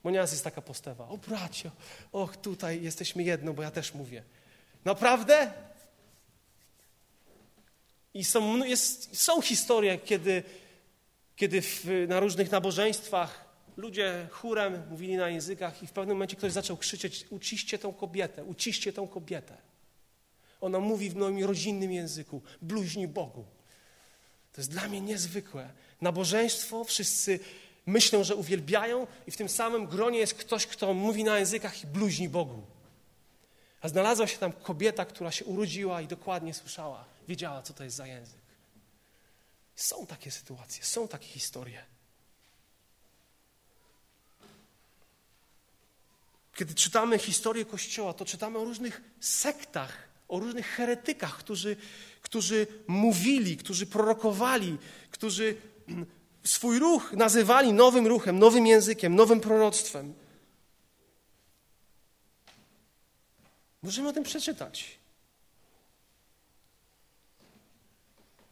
Bo 0.03 0.11
nieraz 0.11 0.31
jest 0.31 0.43
taka 0.43 0.61
postawa. 0.61 1.07
O 1.07 1.17
bracio, 1.17 1.71
och 2.11 2.37
tutaj 2.37 2.83
jesteśmy 2.83 3.23
jedno, 3.23 3.53
bo 3.53 3.63
ja 3.63 3.71
też 3.71 3.93
mówię. 3.93 4.23
Naprawdę? 4.85 5.51
I 8.13 8.23
są, 8.23 8.63
jest, 8.65 9.19
są 9.19 9.41
historie, 9.41 9.97
kiedy, 9.97 10.43
kiedy 11.35 11.61
w, 11.61 11.85
na 12.07 12.19
różnych 12.19 12.51
nabożeństwach 12.51 13.45
ludzie 13.77 14.27
chórem 14.31 14.83
mówili 14.89 15.15
na 15.15 15.29
językach 15.29 15.83
i 15.83 15.87
w 15.87 15.91
pewnym 15.91 16.17
momencie 16.17 16.35
ktoś 16.35 16.51
zaczął 16.51 16.77
krzyczeć 16.77 17.25
uciście 17.29 17.79
tą 17.79 17.93
kobietę, 17.93 18.43
uciście 18.43 18.93
tą 18.93 19.07
kobietę. 19.07 19.57
Ona 20.61 20.79
mówi 20.79 21.09
w 21.09 21.15
moim 21.15 21.43
rodzinnym 21.43 21.91
języku, 21.91 22.41
bluźni 22.61 23.07
Bogu. 23.07 23.45
To 24.53 24.61
jest 24.61 24.71
dla 24.71 24.87
mnie 24.87 25.01
niezwykłe. 25.01 25.69
Nabożeństwo, 26.01 26.83
wszyscy 26.83 27.39
myślą, 27.91 28.23
że 28.23 28.35
uwielbiają 28.35 29.07
i 29.27 29.31
w 29.31 29.37
tym 29.37 29.49
samym 29.49 29.87
gronie 29.87 30.19
jest 30.19 30.33
ktoś, 30.33 30.67
kto 30.67 30.93
mówi 30.93 31.23
na 31.23 31.39
językach 31.39 31.83
i 31.83 31.87
bluźni 31.87 32.29
Bogu. 32.29 32.61
A 33.81 33.89
znalazła 33.89 34.27
się 34.27 34.37
tam 34.37 34.53
kobieta, 34.53 35.05
która 35.05 35.31
się 35.31 35.45
urodziła 35.45 36.01
i 36.01 36.07
dokładnie 36.07 36.53
słyszała, 36.53 37.05
wiedziała, 37.27 37.61
co 37.61 37.73
to 37.73 37.83
jest 37.83 37.95
za 37.95 38.07
język. 38.07 38.41
Są 39.75 40.05
takie 40.05 40.31
sytuacje, 40.31 40.83
są 40.83 41.07
takie 41.07 41.27
historie. 41.27 41.85
Kiedy 46.55 46.73
czytamy 46.73 47.19
historię 47.19 47.65
Kościoła, 47.65 48.13
to 48.13 48.25
czytamy 48.25 48.57
o 48.57 48.63
różnych 48.63 49.01
sektach, 49.19 49.97
o 50.27 50.39
różnych 50.39 50.67
heretykach, 50.67 51.37
którzy, 51.37 51.75
którzy 52.21 52.67
mówili, 52.87 53.57
którzy 53.57 53.85
prorokowali, 53.85 54.77
którzy 55.11 55.55
swój 56.43 56.79
ruch 56.79 57.13
nazywali 57.13 57.73
nowym 57.73 58.07
ruchem, 58.07 58.39
nowym 58.39 58.67
językiem, 58.67 59.15
nowym 59.15 59.41
proroctwem. 59.41 60.13
Możemy 63.83 64.09
o 64.09 64.13
tym 64.13 64.23
przeczytać. 64.23 64.99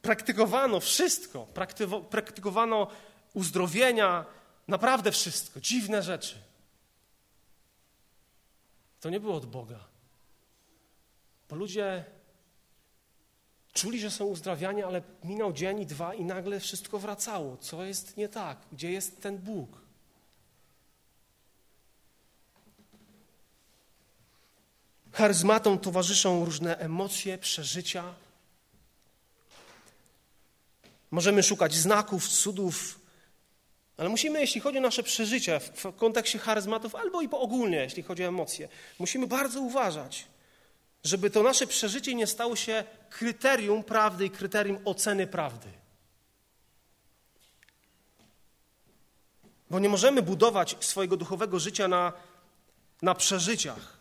Praktykowano 0.02 0.80
wszystko, 0.80 1.48
praktykowano 2.10 2.88
uzdrowienia, 3.34 4.26
naprawdę 4.68 5.12
wszystko, 5.12 5.62
dziwne 5.62 6.04
rzeczy. 6.04 6.36
To 9.00 9.10
nie 9.10 9.20
było 9.20 9.36
od 9.36 9.46
Boga. 9.46 9.80
Bo 11.50 11.56
ludzie 11.56 12.06
Czuli, 13.80 14.00
że 14.00 14.12
są 14.12 14.26
uzdrawiani, 14.26 14.84
ale 14.84 15.02
minął 15.24 15.54
dzień 15.54 15.80
i 15.80 15.86
dwa 15.86 16.14
i 16.14 16.26
nagle 16.26 16.60
wszystko 16.60 17.00
wracało. 17.00 17.58
Co 17.58 17.84
jest 17.84 18.18
nie 18.18 18.30
tak? 18.30 18.58
Gdzie 18.72 18.92
jest 18.92 19.22
ten 19.22 19.38
Bóg? 19.38 19.70
Charyzmatom 25.12 25.80
towarzyszą 25.80 26.46
różne 26.46 26.78
emocje, 26.78 27.38
przeżycia. 27.38 28.14
Możemy 31.12 31.44
szukać 31.44 31.74
znaków, 31.74 32.28
cudów, 32.28 33.00
Ale 33.98 34.10
musimy, 34.10 34.42
jeśli 34.42 34.62
chodzi 34.62 34.78
o 34.78 34.82
nasze 34.82 35.04
przeżycia 35.04 35.60
w 35.60 35.96
kontekście 35.96 36.40
charyzmatów, 36.40 36.96
albo 36.96 37.22
i 37.22 37.30
po 37.30 37.40
ogólnie, 37.40 37.78
jeśli 37.78 38.04
chodzi 38.04 38.24
o 38.24 38.28
emocje, 38.28 38.70
musimy 39.00 39.28
bardzo 39.28 39.62
uważać, 39.62 40.28
żeby 41.04 41.30
to 41.30 41.44
nasze 41.44 41.68
przeżycie 41.68 42.16
nie 42.16 42.28
stało 42.28 42.56
się 42.56 42.84
kryterium 43.10 43.84
prawdy 43.84 44.26
i 44.26 44.30
kryterium 44.30 44.80
oceny 44.86 45.28
prawdy. 45.28 45.68
Bo 49.70 49.80
nie 49.80 49.90
możemy 49.90 50.22
budować 50.22 50.76
swojego 50.80 51.18
duchowego 51.18 51.60
życia 51.60 51.88
na, 51.88 52.14
na 53.02 53.16
przeżyciach. 53.16 54.00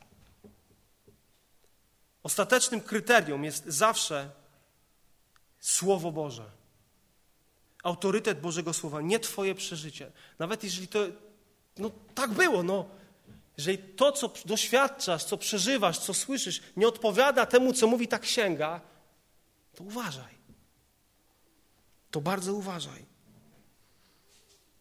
Ostatecznym 2.22 2.80
kryterium 2.80 3.44
jest 3.44 3.64
zawsze 3.66 4.30
Słowo 5.61 6.12
Boże. 6.12 6.44
Autorytet 7.82 8.40
Bożego 8.40 8.72
Słowa, 8.72 9.00
nie 9.00 9.18
Twoje 9.18 9.54
przeżycie. 9.54 10.12
Nawet 10.38 10.64
jeżeli 10.64 10.88
to, 10.88 10.98
no 11.78 11.90
tak 12.14 12.30
było, 12.30 12.62
no. 12.62 12.88
Jeżeli 13.59 13.79
to, 13.79 14.12
co 14.12 14.33
doświadczasz, 14.44 15.25
co 15.25 15.37
przeżywasz, 15.37 15.99
co 15.99 16.14
słyszysz, 16.14 16.62
nie 16.77 16.88
odpowiada 16.88 17.47
temu, 17.47 17.73
co 17.73 17.87
mówi 17.87 18.09
ta 18.09 18.18
księga, 18.18 18.81
to 19.75 19.85
uważaj. 19.85 20.35
To 22.11 22.21
bardzo 22.21 22.55
uważaj. 22.55 23.07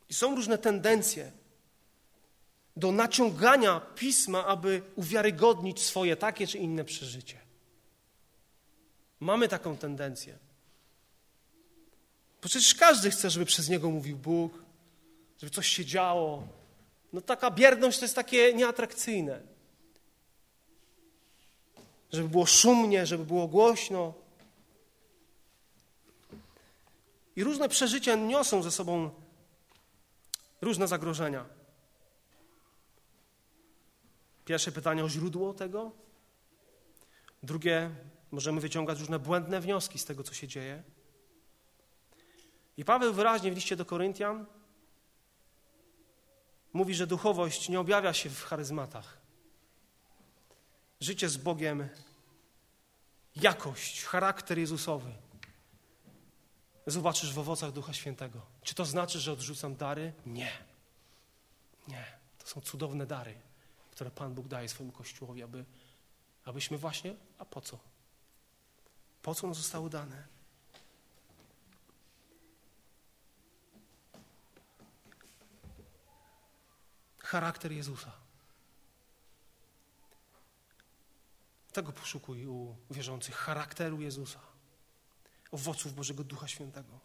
I 0.10 0.13
są 0.13 0.36
różne 0.36 0.58
tendencje 0.58 1.32
do 2.76 2.92
naciągania 2.92 3.80
pisma, 3.80 4.46
aby 4.46 4.82
uwiarygodnić 4.96 5.84
swoje 5.84 6.16
takie 6.16 6.48
czy 6.48 6.58
inne 6.58 6.86
przeżycie. 6.86 7.40
Mamy 9.20 9.48
taką 9.48 9.78
tendencję. 9.78 10.38
Przecież 12.42 12.76
każdy 12.76 13.12
chce, 13.12 13.30
żeby 13.30 13.46
przez 13.46 13.70
niego 13.70 13.90
mówił 13.90 14.18
Bóg, 14.18 14.63
żeby 15.42 15.52
coś 15.54 15.68
się 15.68 15.86
działo. 15.86 16.57
No 17.13 17.22
taka 17.22 17.52
bierność 17.52 18.00
to 18.00 18.06
jest 18.06 18.15
takie 18.15 18.54
nieatrakcyjne. 18.54 19.41
Żeby 22.12 22.30
było 22.30 22.46
szumnie, 22.46 23.06
żeby 23.06 23.26
było 23.26 23.48
głośno. 23.48 24.13
I 27.36 27.43
różne 27.43 27.70
przeżycia 27.70 28.15
niosą 28.15 28.63
ze 28.63 28.72
sobą 28.72 29.10
różne 30.62 30.88
zagrożenia. 30.88 31.46
Pierwsze 34.46 34.72
pytanie 34.72 35.04
o 35.04 35.10
źródło 35.10 35.54
tego. 35.54 35.91
Drugie, 37.43 37.89
możemy 38.32 38.62
wyciągać 38.62 39.00
różne 39.00 39.20
błędne 39.20 39.62
wnioski 39.62 40.00
z 40.00 40.06
tego, 40.06 40.24
co 40.24 40.34
się 40.34 40.48
dzieje. 40.48 40.84
I 42.78 42.86
Paweł 42.86 43.13
wyraźnie 43.13 43.52
w 43.52 43.56
liście 43.56 43.76
do 43.76 43.86
Koryntian 43.86 44.46
mówi, 46.78 46.96
że 46.96 47.08
duchowość 47.08 47.70
nie 47.70 47.80
objawia 47.80 48.13
się 48.13 48.30
w 48.30 48.44
charyzmatach. 48.44 49.18
Życie 51.00 51.30
z 51.30 51.38
Bogiem, 51.38 51.90
jakość, 53.36 54.04
charakter 54.04 54.60
Jezusowy 54.60 55.12
zobaczysz 56.88 57.34
w 57.34 57.40
owocach 57.40 57.72
Ducha 57.72 57.94
Świętego. 57.94 58.42
Czy 58.63 58.76
to 58.76 58.86
znaczy, 58.86 59.20
że 59.20 59.32
odrzucam 59.32 59.76
dary? 59.76 60.13
Nie. 60.26 60.52
Nie. 61.88 62.06
To 62.38 62.48
są 62.48 62.62
cudowne 62.62 63.06
dary, 63.06 63.34
które 63.92 64.12
Pan 64.12 64.34
Bóg 64.34 64.48
daje 64.48 64.70
swojemu 64.70 64.92
Kościołowi, 64.92 65.44
aby, 65.44 65.66
abyśmy 66.46 66.78
właśnie, 66.78 67.16
a 67.38 67.46
po 67.46 67.62
co? 67.62 67.80
Po 69.22 69.36
co 69.36 69.48
one 69.48 69.56
zostały 69.56 69.90
dane? 69.90 70.37
Charakter 77.28 77.72
Jezusa. 77.72 78.12
Tego 81.74 81.92
poszukuj 81.92 82.46
u 82.46 82.76
wierzących 82.92 83.36
charakteru 83.36 84.02
Jezusa, 84.02 84.40
owoców 85.52 85.94
Bożego 85.94 86.24
Ducha 86.24 86.48
Świętego. 86.48 87.00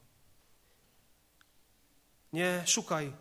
Nie 2.33 2.65
szukaj 2.67 3.13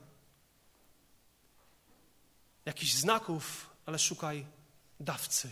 jakichś 2.66 2.94
znaków, 2.94 3.70
ale 3.86 4.00
szukaj 4.00 4.48
dawcy. 5.00 5.52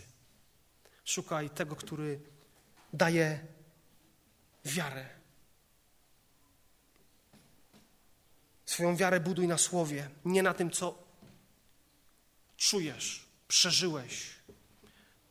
Szukaj 1.04 1.50
tego, 1.50 1.76
który 1.76 2.20
daje 2.92 3.46
wiarę. 4.64 5.08
Swoją 8.66 8.96
wiarę 8.96 9.20
buduj 9.20 9.46
na 9.48 9.58
słowie, 9.58 10.10
nie 10.24 10.42
na 10.42 10.54
tym, 10.54 10.70
co 10.70 11.09
czujesz, 12.60 13.24
przeżyłeś. 13.48 14.26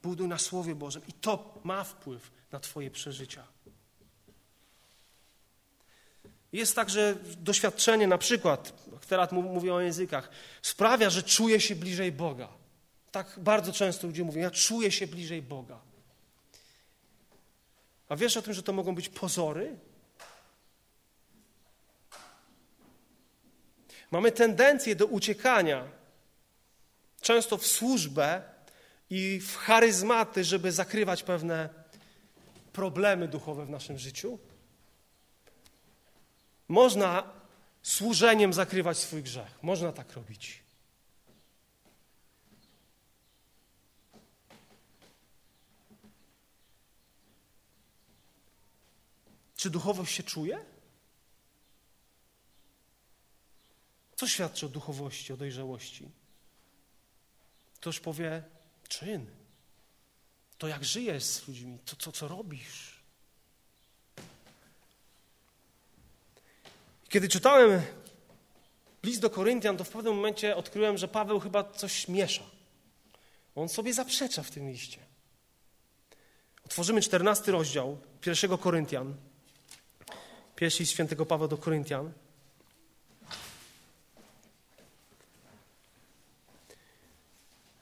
Buduj 0.03 0.27
na 0.27 0.37
Słowie 0.37 0.75
Bożym 0.75 1.01
i 1.07 1.13
to 1.13 1.59
ma 1.63 1.83
wpływ 1.83 2.31
na 2.51 2.59
Twoje 2.59 2.91
przeżycia. 2.91 3.47
Jest 6.53 6.75
tak, 6.75 6.89
że 6.89 7.15
doświadczenie, 7.37 8.07
na 8.07 8.17
przykład, 8.17 8.73
teraz 9.07 9.31
mówię 9.31 9.73
o 9.73 9.81
językach, 9.81 10.29
sprawia, 10.61 11.09
że 11.09 11.23
czuję 11.23 11.59
się 11.59 11.75
bliżej 11.75 12.11
Boga. 12.11 12.49
Tak 13.11 13.39
bardzo 13.39 13.73
często 13.73 14.07
ludzie 14.07 14.23
mówią, 14.23 14.41
ja 14.41 14.51
czuję 14.51 14.91
się 14.91 15.07
bliżej 15.07 15.41
Boga. 15.41 15.79
A 18.09 18.15
wiesz 18.15 18.37
o 18.37 18.41
tym, 18.41 18.53
że 18.53 18.63
to 18.63 18.73
mogą 18.73 18.95
być 18.95 19.09
pozory? 19.09 19.77
Mamy 24.11 24.31
tendencję 24.31 24.95
do 24.95 25.05
uciekania 25.05 25.98
często 27.21 27.57
w 27.57 27.67
służbę 27.67 28.41
i 29.09 29.39
w 29.39 29.55
charyzmaty, 29.55 30.43
żeby 30.43 30.71
zakrywać 30.71 31.23
pewne 31.23 31.69
problemy 32.73 33.27
duchowe 33.27 33.65
w 33.65 33.69
naszym 33.69 33.97
życiu. 33.97 34.39
Można 36.67 37.33
służeniem 37.83 38.53
zakrywać 38.53 38.97
swój 38.97 39.23
grzech. 39.23 39.63
Można 39.63 39.91
tak 39.91 40.13
robić. 40.13 40.63
Czy 49.55 49.69
duchowość 49.69 50.15
się 50.15 50.23
czuje? 50.23 50.65
Co 54.15 54.27
świadczy 54.27 54.65
o 54.65 54.69
duchowości, 54.69 55.33
o 55.33 55.37
dojrzałości? 55.37 56.11
Ktoś 57.79 57.99
powie, 57.99 58.43
czyn. 58.87 59.25
To 60.57 60.67
jak 60.67 60.85
żyjesz 60.85 61.23
z 61.23 61.47
ludźmi, 61.47 61.79
to 61.85 61.95
co, 61.95 62.11
co 62.11 62.27
robisz. 62.27 62.99
Kiedy 67.09 67.29
czytałem 67.29 67.81
list 69.03 69.21
do 69.21 69.29
Koryntian, 69.29 69.77
to 69.77 69.83
w 69.83 69.89
pewnym 69.89 70.15
momencie 70.15 70.55
odkryłem, 70.55 70.97
że 70.97 71.07
Paweł 71.07 71.39
chyba 71.39 71.63
coś 71.63 72.07
miesza. 72.07 72.43
On 73.55 73.69
sobie 73.69 73.93
zaprzecza 73.93 74.43
w 74.43 74.51
tym 74.51 74.69
liście. 74.69 74.99
Otworzymy 76.65 77.01
czternasty 77.01 77.51
rozdział 77.51 77.97
pierwszego 78.21 78.57
Koryntian. 78.57 79.15
Pierwszy 80.55 80.85
świętego 80.85 81.25
Pawła 81.25 81.47
do 81.47 81.57
Koryntian. 81.57 82.13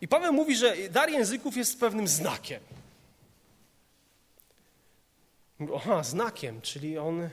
I 0.01 0.07
Paweł 0.07 0.33
mówi, 0.33 0.55
że 0.55 0.75
dar 0.89 1.09
języków 1.09 1.57
jest 1.57 1.79
pewnym 1.79 2.07
znakiem. 2.07 2.61
Aha, 5.75 6.03
znakiem, 6.03 6.61
czyli 6.61 6.97
on. 6.97 7.29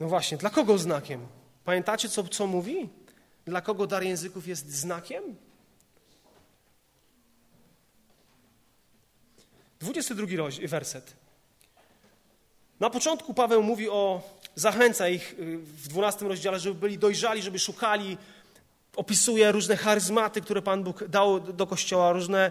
No 0.00 0.08
właśnie, 0.08 0.38
dla 0.38 0.50
kogo 0.50 0.78
znakiem? 0.78 1.26
Pamiętacie, 1.64 2.08
co, 2.08 2.28
co 2.28 2.46
mówi? 2.46 2.88
Dla 3.44 3.60
kogo 3.60 3.86
dar 3.86 4.02
języków 4.02 4.46
jest 4.46 4.70
znakiem? 4.70 5.36
22 9.80 10.26
werset. 10.68 11.16
Na 12.80 12.90
początku 12.90 13.34
Paweł 13.34 13.62
mówi 13.62 13.88
o, 13.88 14.22
zachęca 14.54 15.08
ich 15.08 15.34
y, 15.38 15.58
w 15.58 15.88
12 15.88 16.28
rozdziale, 16.28 16.58
żeby 16.60 16.80
byli 16.80 16.98
dojrzali, 16.98 17.42
żeby 17.42 17.58
szukali 17.58 18.18
opisuje 18.96 19.52
różne 19.52 19.76
charyzmaty, 19.76 20.40
które 20.40 20.62
Pan 20.62 20.84
Bóg 20.84 21.04
dał 21.04 21.40
do 21.40 21.66
Kościoła, 21.66 22.12
różne 22.12 22.50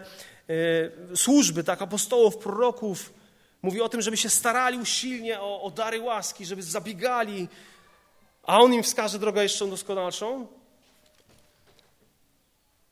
y, 0.50 1.18
służby, 1.18 1.64
tak, 1.64 1.82
apostołów, 1.82 2.38
proroków. 2.38 3.14
Mówi 3.62 3.82
o 3.82 3.90
tym, 3.90 4.02
żeby 4.02 4.18
się 4.18 4.30
starali 4.30 4.78
usilnie 4.78 5.42
o, 5.42 5.62
o 5.62 5.72
dary 5.72 6.02
łaski, 6.02 6.46
żeby 6.46 6.64
zabiegali, 6.64 7.48
a 8.44 8.60
On 8.60 8.74
im 8.74 8.84
wskaże 8.84 9.20
drogę 9.20 9.44
jeszcze 9.44 9.68
doskonalszą. 9.68 10.48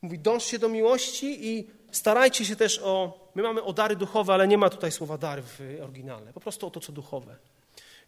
Mówi, 0.01 0.19
dążcie 0.19 0.59
do 0.59 0.69
miłości 0.69 1.47
i 1.47 1.67
starajcie 1.91 2.45
się 2.45 2.55
też 2.55 2.79
o... 2.79 3.21
My 3.35 3.43
mamy 3.43 3.63
o 3.63 3.73
dary 3.73 3.95
duchowe, 3.95 4.33
ale 4.33 4.47
nie 4.47 4.57
ma 4.57 4.69
tutaj 4.69 4.91
słowa 4.91 5.17
dary 5.17 5.41
w 5.41 5.59
oryginale. 5.83 6.33
Po 6.33 6.39
prostu 6.39 6.67
o 6.67 6.71
to, 6.71 6.79
co 6.79 6.91
duchowe. 6.91 7.35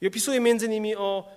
I 0.01 0.07
opisuje 0.07 0.39
między 0.39 0.65
innymi 0.65 0.95
o 0.95 1.27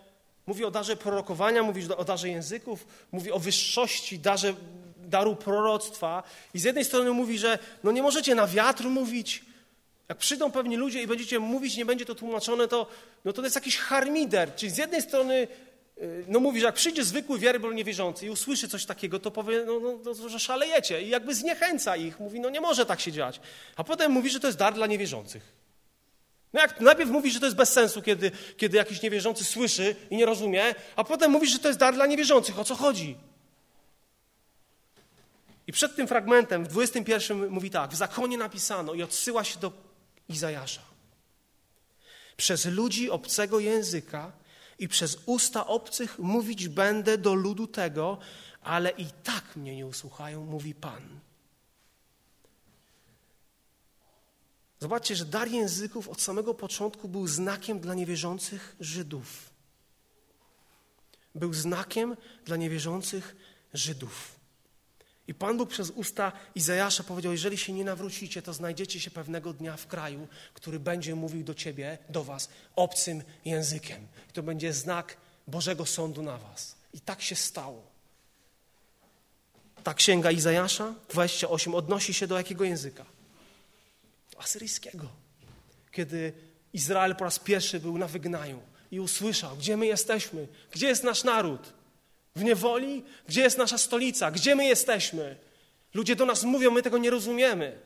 mówi 0.46 0.64
o 0.64 0.70
darze 0.70 0.96
prorokowania, 0.96 1.62
mówi 1.62 1.94
o 1.96 2.04
darze 2.04 2.28
języków, 2.28 2.86
mówi 3.12 3.32
o 3.32 3.38
wyższości, 3.38 4.18
darze, 4.18 4.54
daru 4.96 5.36
proroctwa. 5.36 6.22
I 6.54 6.58
z 6.58 6.64
jednej 6.64 6.84
strony 6.84 7.10
mówi, 7.10 7.38
że 7.38 7.58
no 7.84 7.92
nie 7.92 8.02
możecie 8.02 8.34
na 8.34 8.46
wiatr 8.46 8.84
mówić. 8.84 9.44
Jak 10.08 10.18
przyjdą 10.18 10.52
pewni 10.52 10.76
ludzie 10.76 11.02
i 11.02 11.06
będziecie 11.06 11.38
mówić, 11.38 11.76
nie 11.76 11.84
będzie 11.84 12.04
to 12.04 12.14
tłumaczone, 12.14 12.68
to, 12.68 12.86
no 13.24 13.32
to 13.32 13.42
jest 13.42 13.54
jakiś 13.54 13.76
harmider. 13.76 14.54
Czyli 14.54 14.72
z 14.72 14.78
jednej 14.78 15.02
strony 15.02 15.48
y, 15.98 16.24
no 16.28 16.40
mówi, 16.40 16.60
że 16.60 16.66
jak 16.66 16.74
przyjdzie 16.74 17.04
zwykły 17.04 17.38
wierny 17.38 17.74
niewierzący 17.74 18.26
i 18.26 18.30
usłyszy 18.30 18.68
coś 18.68 18.86
takiego, 18.86 19.18
to 19.18 19.30
powie, 19.30 19.64
no, 19.66 19.80
no, 19.80 19.98
no, 20.04 20.28
że 20.28 20.38
szalejecie. 20.38 21.02
I 21.02 21.08
jakby 21.08 21.34
zniechęca 21.34 21.96
ich. 21.96 22.20
Mówi, 22.20 22.40
no 22.40 22.50
nie 22.50 22.60
może 22.60 22.86
tak 22.86 23.00
się 23.00 23.12
dziać. 23.12 23.40
A 23.76 23.84
potem 23.84 24.12
mówi, 24.12 24.30
że 24.30 24.40
to 24.40 24.46
jest 24.46 24.58
dar 24.58 24.74
dla 24.74 24.86
niewierzących. 24.86 25.65
No 26.52 26.60
jak 26.60 26.80
najpierw 26.80 27.10
mówi, 27.10 27.30
że 27.30 27.40
to 27.40 27.46
jest 27.46 27.56
bez 27.56 27.72
sensu, 27.72 28.02
kiedy, 28.02 28.30
kiedy 28.56 28.76
jakiś 28.76 29.02
niewierzący 29.02 29.44
słyszy 29.44 29.96
i 30.10 30.16
nie 30.16 30.26
rozumie, 30.26 30.74
a 30.96 31.04
potem 31.04 31.30
mówi, 31.30 31.46
że 31.46 31.58
to 31.58 31.68
jest 31.68 31.80
dar 31.80 31.94
dla 31.94 32.06
niewierzących. 32.06 32.58
O 32.58 32.64
co 32.64 32.74
chodzi? 32.74 33.16
I 35.66 35.72
przed 35.72 35.96
tym 35.96 36.08
fragmentem 36.08 36.64
w 36.64 36.68
21 36.68 37.48
mówi 37.48 37.70
tak: 37.70 37.90
W 37.90 37.96
zakonie 37.96 38.38
napisano 38.38 38.94
i 38.94 39.02
odsyła 39.02 39.44
się 39.44 39.58
do 39.60 39.72
Izajasza. 40.28 40.82
Przez 42.36 42.64
ludzi 42.64 43.10
obcego 43.10 43.60
języka 43.60 44.32
i 44.78 44.88
przez 44.88 45.18
usta 45.26 45.66
obcych 45.66 46.18
mówić 46.18 46.68
będę 46.68 47.18
do 47.18 47.34
ludu 47.34 47.66
tego, 47.66 48.18
ale 48.62 48.90
i 48.90 49.06
tak 49.24 49.56
mnie 49.56 49.76
nie 49.76 49.86
usłuchają, 49.86 50.44
mówi 50.44 50.74
Pan. 50.74 51.25
Zobaczcie, 54.86 55.16
że 55.16 55.24
dar 55.24 55.48
języków 55.48 56.08
od 56.08 56.20
samego 56.20 56.54
początku 56.54 57.08
był 57.08 57.26
znakiem 57.26 57.80
dla 57.80 57.94
niewierzących 57.94 58.76
Żydów. 58.80 59.50
Był 61.34 61.54
znakiem 61.54 62.16
dla 62.44 62.56
niewierzących 62.56 63.36
Żydów. 63.74 64.36
I 65.28 65.34
Pan 65.34 65.56
Bóg 65.56 65.70
przez 65.70 65.90
usta 65.90 66.32
Izajasza 66.54 67.04
powiedział: 67.04 67.32
Jeżeli 67.32 67.58
się 67.58 67.72
nie 67.72 67.84
nawrócicie, 67.84 68.42
to 68.42 68.52
znajdziecie 68.52 69.00
się 69.00 69.10
pewnego 69.10 69.52
dnia 69.52 69.76
w 69.76 69.86
kraju, 69.86 70.28
który 70.54 70.80
będzie 70.80 71.14
mówił 71.14 71.44
do 71.44 71.54
ciebie, 71.54 71.98
do 72.08 72.24
was, 72.24 72.48
obcym 72.76 73.22
językiem. 73.44 74.06
I 74.30 74.32
to 74.32 74.42
będzie 74.42 74.72
znak 74.72 75.16
Bożego 75.46 75.86
sądu 75.86 76.22
na 76.22 76.38
was. 76.38 76.76
I 76.92 77.00
tak 77.00 77.22
się 77.22 77.36
stało. 77.36 77.82
Ta 79.84 79.94
księga 79.94 80.30
Izajasza 80.30 80.94
28 81.08 81.74
odnosi 81.74 82.14
się 82.14 82.26
do 82.26 82.36
jakiego 82.36 82.64
języka? 82.64 83.15
Asyryjskiego. 84.38 85.08
Kiedy 85.92 86.32
Izrael 86.72 87.16
po 87.16 87.24
raz 87.24 87.38
pierwszy 87.38 87.80
był 87.80 87.98
na 87.98 88.06
wygnaniu 88.06 88.60
i 88.90 89.00
usłyszał, 89.00 89.56
gdzie 89.56 89.76
my 89.76 89.86
jesteśmy, 89.86 90.48
gdzie 90.70 90.86
jest 90.86 91.04
nasz 91.04 91.24
naród, 91.24 91.72
w 92.36 92.44
niewoli, 92.44 93.04
gdzie 93.28 93.40
jest 93.40 93.58
nasza 93.58 93.78
stolica, 93.78 94.30
gdzie 94.30 94.54
my 94.54 94.64
jesteśmy. 94.64 95.36
Ludzie 95.94 96.16
do 96.16 96.26
nas 96.26 96.42
mówią, 96.42 96.70
my 96.70 96.82
tego 96.82 96.98
nie 96.98 97.10
rozumiemy. 97.10 97.78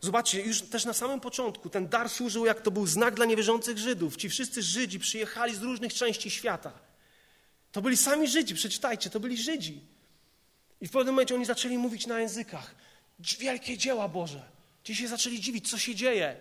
Zobaczcie, 0.00 0.42
już 0.42 0.62
też 0.62 0.84
na 0.84 0.92
samym 0.92 1.20
początku 1.20 1.70
ten 1.70 1.88
dar 1.88 2.10
służył, 2.10 2.46
jak 2.46 2.60
to 2.60 2.70
był 2.70 2.86
znak 2.86 3.14
dla 3.14 3.24
niewierzących 3.24 3.78
Żydów. 3.78 4.16
Ci 4.16 4.28
wszyscy 4.28 4.62
Żydzi 4.62 4.98
przyjechali 4.98 5.54
z 5.54 5.62
różnych 5.62 5.94
części 5.94 6.30
świata. 6.30 6.72
To 7.72 7.82
byli 7.82 7.96
sami 7.96 8.28
Żydzi, 8.28 8.54
przeczytajcie, 8.54 9.10
to 9.10 9.20
byli 9.20 9.36
Żydzi. 9.36 9.93
I 10.84 10.88
w 10.88 10.90
pewnym 10.90 11.14
momencie 11.14 11.34
oni 11.34 11.44
zaczęli 11.44 11.78
mówić 11.78 12.06
na 12.06 12.20
językach. 12.20 12.74
Wielkie 13.38 13.78
dzieła 13.78 14.08
Boże. 14.08 14.42
Ci 14.82 14.96
się 14.96 15.08
zaczęli 15.08 15.40
dziwić, 15.40 15.70
co 15.70 15.78
się 15.78 15.94
dzieje. 15.94 16.36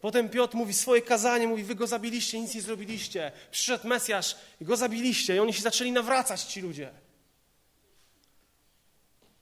Potem 0.00 0.28
Piotr 0.28 0.56
mówi 0.56 0.74
swoje 0.74 1.02
kazanie, 1.02 1.48
mówi, 1.48 1.64
wy 1.64 1.74
go 1.74 1.86
zabiliście, 1.86 2.40
nic 2.40 2.54
nie 2.54 2.62
zrobiliście. 2.62 3.32
Przyszedł 3.50 3.88
Mesjasz 3.88 4.36
i 4.60 4.64
go 4.64 4.76
zabiliście. 4.76 5.36
I 5.36 5.38
oni 5.38 5.52
się 5.52 5.62
zaczęli 5.62 5.92
nawracać, 5.92 6.42
ci 6.42 6.60
ludzie. 6.60 6.90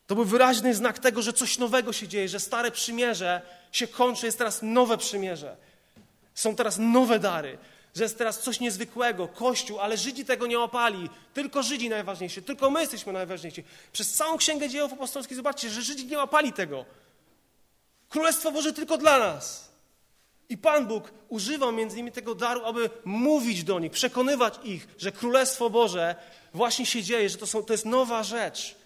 To 0.07 0.15
był 0.15 0.25
wyraźny 0.25 0.75
znak 0.75 0.99
tego, 0.99 1.23
że 1.23 1.33
coś 1.33 1.59
nowego 1.59 1.93
się 1.93 2.09
dzieje, 2.09 2.29
że 2.29 2.41
stare 2.41 2.71
przymierze 2.71 3.43
się 3.73 3.87
kończy, 3.87 4.27
jest 4.27 4.39
teraz 4.39 4.61
nowe 4.63 4.99
przymierze. 4.99 5.57
Są 6.35 6.57
teraz 6.57 6.79
nowe 6.79 7.19
dary 7.19 7.59
że 7.99 8.05
jest 8.05 8.19
teraz 8.19 8.41
coś 8.41 8.61
niezwykłego, 8.61 9.29
Kościół, 9.29 9.81
ale 9.81 9.97
Żydzi 9.97 10.25
tego 10.25 10.47
nie 10.47 10.59
łapali. 10.59 11.11
Tylko 11.35 11.63
Żydzi 11.63 11.89
najważniejsi, 11.89 12.43
tylko 12.43 12.71
my 12.71 12.81
jesteśmy 12.81 13.13
najważniejsi. 13.13 13.65
Przez 13.93 14.13
całą 14.13 14.37
Księgę 14.37 14.69
Dziejów 14.69 14.93
Apostolskich 14.93 15.37
zobaczcie, 15.37 15.71
że 15.71 15.83
Żydzi 15.83 16.07
nie 16.07 16.19
łapali 16.19 16.53
tego. 16.53 16.85
Królestwo 18.09 18.53
Boże 18.53 18.73
tylko 18.73 18.99
dla 18.99 19.19
nas. 19.19 19.69
I 20.49 20.59
Pan 20.59 20.87
Bóg 20.87 21.13
używał 21.29 21.73
między 21.73 21.97
innymi 21.97 22.13
tego 22.13 22.35
daru, 22.35 22.65
aby 22.65 22.91
mówić 23.05 23.65
do 23.65 23.79
nich, 23.79 23.93
przekonywać 23.93 24.55
ich, 24.65 24.89
że 24.99 25.13
Królestwo 25.13 25.71
Boże 25.71 26.17
właśnie 26.55 26.87
się 26.87 27.03
dzieje, 27.03 27.29
że 27.29 27.39
to, 27.39 27.47
są, 27.47 27.63
to 27.63 27.73
jest 27.73 27.85
nowa 27.85 28.23
rzecz. 28.23 28.77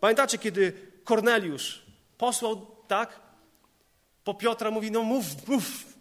Pamiętacie, 0.00 0.38
kiedy 0.38 0.72
Korneliusz 1.04 1.82
posłał, 2.18 2.66
tak? 2.88 3.20
Po 4.24 4.34
Piotra 4.34 4.70
mówi, 4.70 4.90
no 4.90 5.02
mów, 5.02 5.48
mów, 5.48 5.91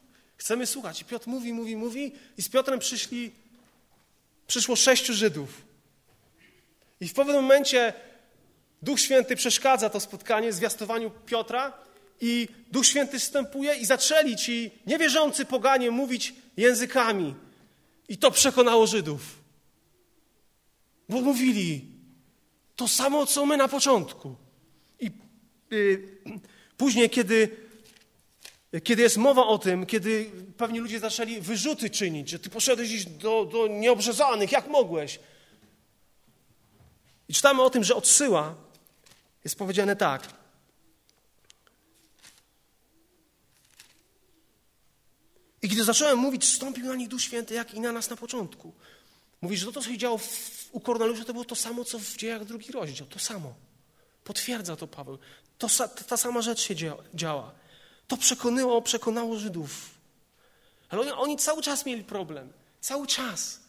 Chcemy 0.42 0.68
słuchać. 0.68 1.02
I 1.02 1.06
Piotr 1.06 1.28
mówi, 1.28 1.54
mówi, 1.54 1.76
mówi 1.76 2.12
i 2.38 2.42
z 2.42 2.50
Piotrem 2.50 2.80
przyszli, 2.80 3.32
przyszło 4.48 4.76
sześciu 4.76 5.14
Żydów. 5.14 5.62
I 7.02 7.08
w 7.08 7.14
pewnym 7.14 7.36
momencie 7.36 7.94
Duch 8.82 9.00
Święty 9.00 9.36
przeszkadza 9.36 9.90
to 9.90 10.00
spotkanie, 10.00 10.54
zwiastowaniu 10.54 11.12
Piotra 11.26 11.74
i 12.22 12.48
Duch 12.72 12.86
Święty 12.86 13.20
wstępuje 13.20 13.76
i 13.76 13.86
zaczęli 13.86 14.36
ci 14.36 14.72
niewierzący 14.88 15.46
poganie 15.46 15.92
mówić 15.92 16.34
językami. 16.58 17.36
I 18.10 18.18
to 18.18 18.32
przekonało 18.32 18.88
Żydów. 18.88 19.22
Bo 21.10 21.22
mówili 21.22 21.86
to 22.76 22.88
samo, 22.88 23.26
co 23.26 23.46
my 23.46 23.58
na 23.58 23.68
początku. 23.68 24.36
I 25.00 25.12
y, 25.74 26.08
później, 26.78 27.10
kiedy 27.10 27.71
kiedy 28.80 29.02
jest 29.02 29.18
mowa 29.18 29.48
o 29.48 29.58
tym, 29.58 29.86
kiedy 29.86 30.32
pewni 30.58 30.80
ludzie 30.80 31.00
zaczęli 31.00 31.42
wyrzuty 31.42 31.90
czynić, 31.90 32.30
że 32.30 32.40
ty 32.40 32.50
poszedłeś 32.50 33.06
do, 33.06 33.46
do 33.46 33.68
nieobrzezanych, 33.68 34.52
jak 34.52 34.68
mogłeś? 34.68 35.20
I 37.30 37.34
czytamy 37.34 37.62
o 37.62 37.70
tym, 37.70 37.84
że 37.84 37.96
odsyła 37.96 38.56
jest 39.44 39.56
powiedziane 39.56 39.96
tak. 39.96 40.34
I 45.62 45.68
gdy 45.68 45.84
zacząłem 45.84 46.20
mówić, 46.20 46.46
stąpił 46.46 46.86
na 46.86 46.96
nich 46.96 47.08
Duch 47.08 47.22
Święty, 47.22 47.54
jak 47.54 47.74
i 47.74 47.80
na 47.80 47.92
nas 47.92 48.10
na 48.10 48.16
początku. 48.16 48.74
Mówi, 49.42 49.58
że 49.58 49.66
to, 49.66 49.72
co 49.72 49.90
się 49.90 49.98
działo 49.98 50.18
w, 50.18 50.70
u 50.72 50.80
Korneliusza, 50.80 51.26
to 51.26 51.34
było 51.34 51.46
to 51.46 51.56
samo, 51.56 51.86
co 51.86 52.00
w 52.00 52.18
dziejach 52.18 52.46
drugi 52.46 52.72
rozdział. 52.72 53.08
To 53.08 53.20
samo. 53.20 53.54
Potwierdza 54.24 54.76
to 54.76 54.88
Paweł. 54.88 55.20
To, 55.58 55.68
ta, 55.78 55.88
ta 55.88 56.18
sama 56.18 56.42
rzecz 56.42 56.62
się 56.62 56.76
działa. 57.14 57.61
To 58.12 58.18
przekonyło, 58.18 58.82
przekonało 58.82 59.38
Żydów. 59.38 59.90
Ale 60.90 61.02
oni, 61.02 61.12
oni 61.12 61.38
cały 61.38 61.62
czas 61.62 61.86
mieli 61.86 62.04
problem. 62.04 62.54
Cały 62.82 63.08
czas. 63.08 63.60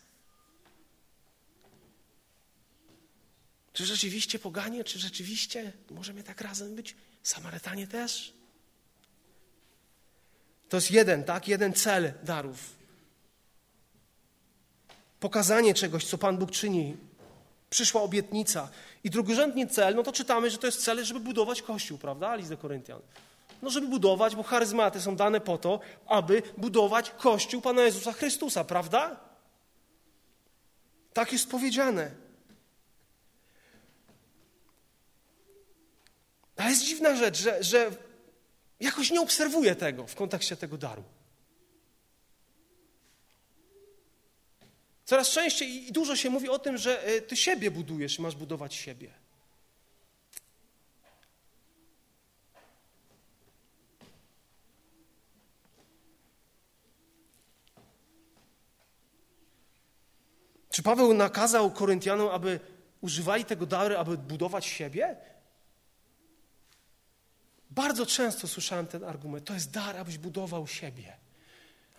Czy 3.73 3.87
rzeczywiście 3.87 4.39
poganie, 4.39 4.85
czy 4.85 4.99
rzeczywiście 4.99 5.73
możemy 5.91 6.23
tak 6.23 6.41
razem 6.41 6.75
być? 6.75 6.97
Samarytanie 7.23 7.87
też? 7.87 8.33
To 10.69 10.77
jest 10.77 10.91
jeden, 10.91 11.25
tak? 11.25 11.49
Jeden 11.49 11.73
cel 11.73 12.13
darów. 12.23 12.59
Pokazanie 15.21 15.75
czegoś, 15.75 16.05
co 16.05 16.19
Pan 16.19 16.39
Bóg 16.39 16.51
czyni. 16.51 16.97
Przyszła 17.71 18.03
obietnica. 18.03 18.69
I 19.05 19.11
drugorzędny 19.11 19.67
cel, 19.67 19.95
no 19.95 20.03
to 20.03 20.13
czytamy, 20.13 20.51
że 20.51 20.59
to 20.59 20.67
jest 20.67 20.85
cel, 20.85 21.05
żeby 21.05 21.21
budować 21.21 21.63
Kościół, 21.63 21.99
prawda? 21.99 22.37
List 22.37 22.51
do 22.51 22.57
Koryntian. 22.57 23.01
No, 23.63 23.71
żeby 23.71 23.89
budować, 23.89 24.37
bo 24.37 24.43
charyzmaty 24.43 25.01
są 25.01 25.17
dane 25.17 25.41
po 25.41 25.59
to, 25.59 25.81
aby 26.07 26.43
budować 26.59 27.11
Kościół 27.11 27.63
Pana 27.63 27.83
Jezusa 27.83 28.13
Chrystusa, 28.13 28.65
prawda? 28.65 29.21
Tak 31.13 31.33
jest 31.33 31.51
powiedziane. 31.51 32.11
Ale 36.57 36.71
jest 36.71 36.83
dziwna 36.83 37.17
rzecz, 37.17 37.39
że, 37.39 37.65
że 37.65 37.91
jakoś 38.81 39.11
nie 39.11 39.21
obserwuję 39.21 39.75
tego 39.75 40.07
w 40.07 40.15
kontekście 40.15 40.57
tego 40.57 40.79
daru. 40.79 41.05
Coraz 45.05 45.31
częściej 45.31 45.89
i 45.89 45.93
dużo 45.93 46.17
się 46.17 46.31
mówi 46.31 46.49
o 46.49 46.59
tym, 46.59 46.79
że 46.79 47.05
e, 47.05 47.21
ty 47.21 47.37
siebie 47.37 47.71
budujesz 47.71 48.19
i 48.19 48.23
masz 48.23 48.37
budować 48.37 48.75
siebie. 48.75 49.22
Czy 60.73 60.83
Paweł 60.83 61.15
nakazał 61.15 61.71
Koryntianom, 61.71 62.29
aby 62.29 62.61
używali 63.01 63.45
tego 63.45 63.67
daru, 63.67 63.97
aby 63.97 64.19
budować 64.19 64.67
siebie? 64.67 65.17
Bardzo 67.71 68.07
często 68.07 68.49
słyszałem 68.49 68.87
ten 68.87 69.05
argument. 69.05 69.45
To 69.45 69.55
jest 69.55 69.71
dar, 69.71 69.97
abyś 69.97 70.19
budował 70.19 70.67
siebie. 70.67 71.17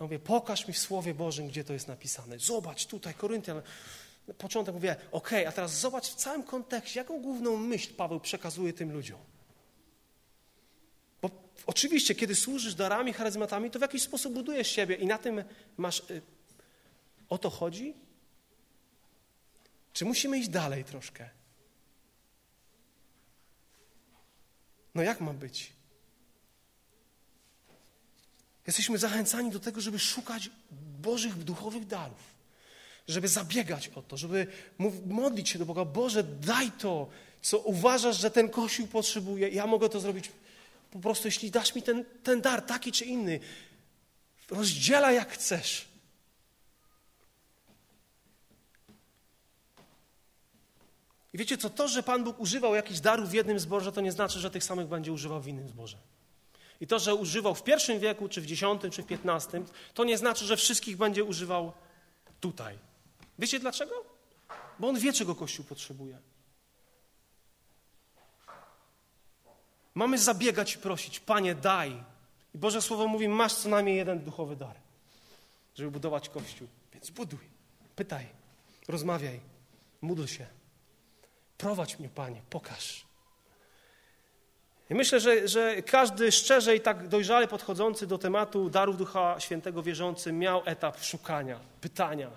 mówię, 0.00 0.18
pokaż 0.18 0.68
mi 0.68 0.74
w 0.74 0.78
Słowie 0.78 1.14
Bożym, 1.14 1.48
gdzie 1.48 1.64
to 1.64 1.72
jest 1.72 1.88
napisane. 1.88 2.38
Zobacz 2.38 2.86
tutaj, 2.86 3.14
Koryntian. 3.14 3.62
Na 4.28 4.34
początek 4.34 4.74
mówię, 4.74 4.96
ok, 5.12 5.30
a 5.48 5.52
teraz 5.52 5.80
zobacz 5.80 6.08
w 6.08 6.14
całym 6.14 6.42
kontekście, 6.42 7.00
jaką 7.00 7.22
główną 7.22 7.56
myśl 7.56 7.94
Paweł 7.94 8.20
przekazuje 8.20 8.72
tym 8.72 8.92
ludziom. 8.92 9.20
Bo 11.22 11.30
oczywiście, 11.66 12.14
kiedy 12.14 12.34
służysz 12.34 12.74
darami, 12.74 13.12
charyzmatami, 13.12 13.70
to 13.70 13.78
w 13.78 13.82
jakiś 13.82 14.02
sposób 14.02 14.34
budujesz 14.34 14.68
siebie 14.68 14.94
i 14.94 15.06
na 15.06 15.18
tym 15.18 15.44
masz. 15.76 16.00
Y, 16.10 16.22
o 17.28 17.38
to 17.38 17.50
chodzi? 17.50 18.03
Czy 19.94 20.04
musimy 20.04 20.38
iść 20.38 20.48
dalej 20.48 20.84
troszkę? 20.84 21.30
No 24.94 25.02
jak 25.02 25.20
ma 25.20 25.32
być? 25.32 25.72
Jesteśmy 28.66 28.98
zachęcani 28.98 29.50
do 29.50 29.60
tego, 29.60 29.80
żeby 29.80 29.98
szukać 29.98 30.50
Bożych 31.00 31.44
duchowych 31.44 31.86
darów, 31.86 32.34
żeby 33.08 33.28
zabiegać 33.28 33.88
o 33.88 34.02
to, 34.02 34.16
żeby 34.16 34.46
modlić 35.06 35.48
się 35.48 35.58
do 35.58 35.66
Boga. 35.66 35.84
Boże, 35.84 36.24
daj 36.24 36.72
to, 36.72 37.08
co 37.42 37.58
uważasz, 37.58 38.20
że 38.20 38.30
ten 38.30 38.48
Kościół 38.48 38.86
potrzebuje. 38.86 39.48
Ja 39.48 39.66
mogę 39.66 39.88
to 39.88 40.00
zrobić 40.00 40.30
po 40.90 40.98
prostu, 40.98 41.28
jeśli 41.28 41.50
dasz 41.50 41.74
mi 41.74 41.82
ten, 41.82 42.04
ten 42.22 42.40
dar, 42.40 42.62
taki 42.62 42.92
czy 42.92 43.04
inny. 43.04 43.40
Rozdzielaj 44.50 45.14
jak 45.14 45.32
chcesz. 45.32 45.93
I 51.34 51.38
wiecie 51.38 51.58
co, 51.58 51.70
to, 51.70 51.88
że 51.88 52.02
Pan 52.02 52.24
Bóg 52.24 52.40
używał 52.40 52.74
jakichś 52.74 53.00
darów 53.00 53.30
w 53.30 53.32
jednym 53.32 53.58
zborze, 53.58 53.92
to 53.92 54.00
nie 54.00 54.12
znaczy, 54.12 54.38
że 54.38 54.50
tych 54.50 54.64
samych 54.64 54.86
będzie 54.86 55.12
używał 55.12 55.40
w 55.40 55.48
innym 55.48 55.68
zborze. 55.68 55.98
I 56.80 56.86
to, 56.86 56.98
że 56.98 57.14
używał 57.14 57.54
w 57.54 57.62
pierwszym 57.62 58.00
wieku, 58.00 58.28
czy 58.28 58.40
w 58.40 58.46
dziesiątym, 58.46 58.90
czy 58.90 59.02
w 59.02 59.06
piętnastym, 59.06 59.66
to 59.94 60.04
nie 60.04 60.18
znaczy, 60.18 60.44
że 60.44 60.56
wszystkich 60.56 60.96
będzie 60.96 61.24
używał 61.24 61.72
tutaj. 62.40 62.78
Wiecie 63.38 63.60
dlaczego? 63.60 64.04
Bo 64.78 64.88
On 64.88 64.98
wie, 64.98 65.12
czego 65.12 65.34
Kościół 65.34 65.64
potrzebuje. 65.64 66.18
Mamy 69.94 70.18
zabiegać 70.18 70.74
i 70.74 70.78
prosić, 70.78 71.20
Panie, 71.20 71.54
daj. 71.54 72.04
I 72.54 72.58
Boże 72.58 72.82
Słowo 72.82 73.08
mówi, 73.08 73.28
masz 73.28 73.54
co 73.54 73.68
najmniej 73.68 73.96
jeden 73.96 74.18
duchowy 74.18 74.56
dar, 74.56 74.76
żeby 75.74 75.90
budować 75.90 76.28
Kościół. 76.28 76.68
Więc 76.92 77.10
buduj, 77.10 77.48
pytaj, 77.96 78.26
rozmawiaj, 78.88 79.40
módl 80.00 80.26
się. 80.26 80.63
Prowadź 81.58 81.98
mnie, 81.98 82.08
Panie, 82.08 82.42
pokaż. 82.50 83.04
I 84.90 84.94
myślę, 84.94 85.20
że, 85.20 85.48
że 85.48 85.82
każdy 85.82 86.32
szczerze 86.32 86.76
i 86.76 86.80
tak 86.80 87.08
dojrzale 87.08 87.48
podchodzący 87.48 88.06
do 88.06 88.18
tematu 88.18 88.70
darów 88.70 88.96
Ducha 88.96 89.40
Świętego 89.40 89.82
wierzący 89.82 90.32
miał 90.32 90.62
etap 90.64 91.04
szukania, 91.04 91.60
pytania, 91.80 92.30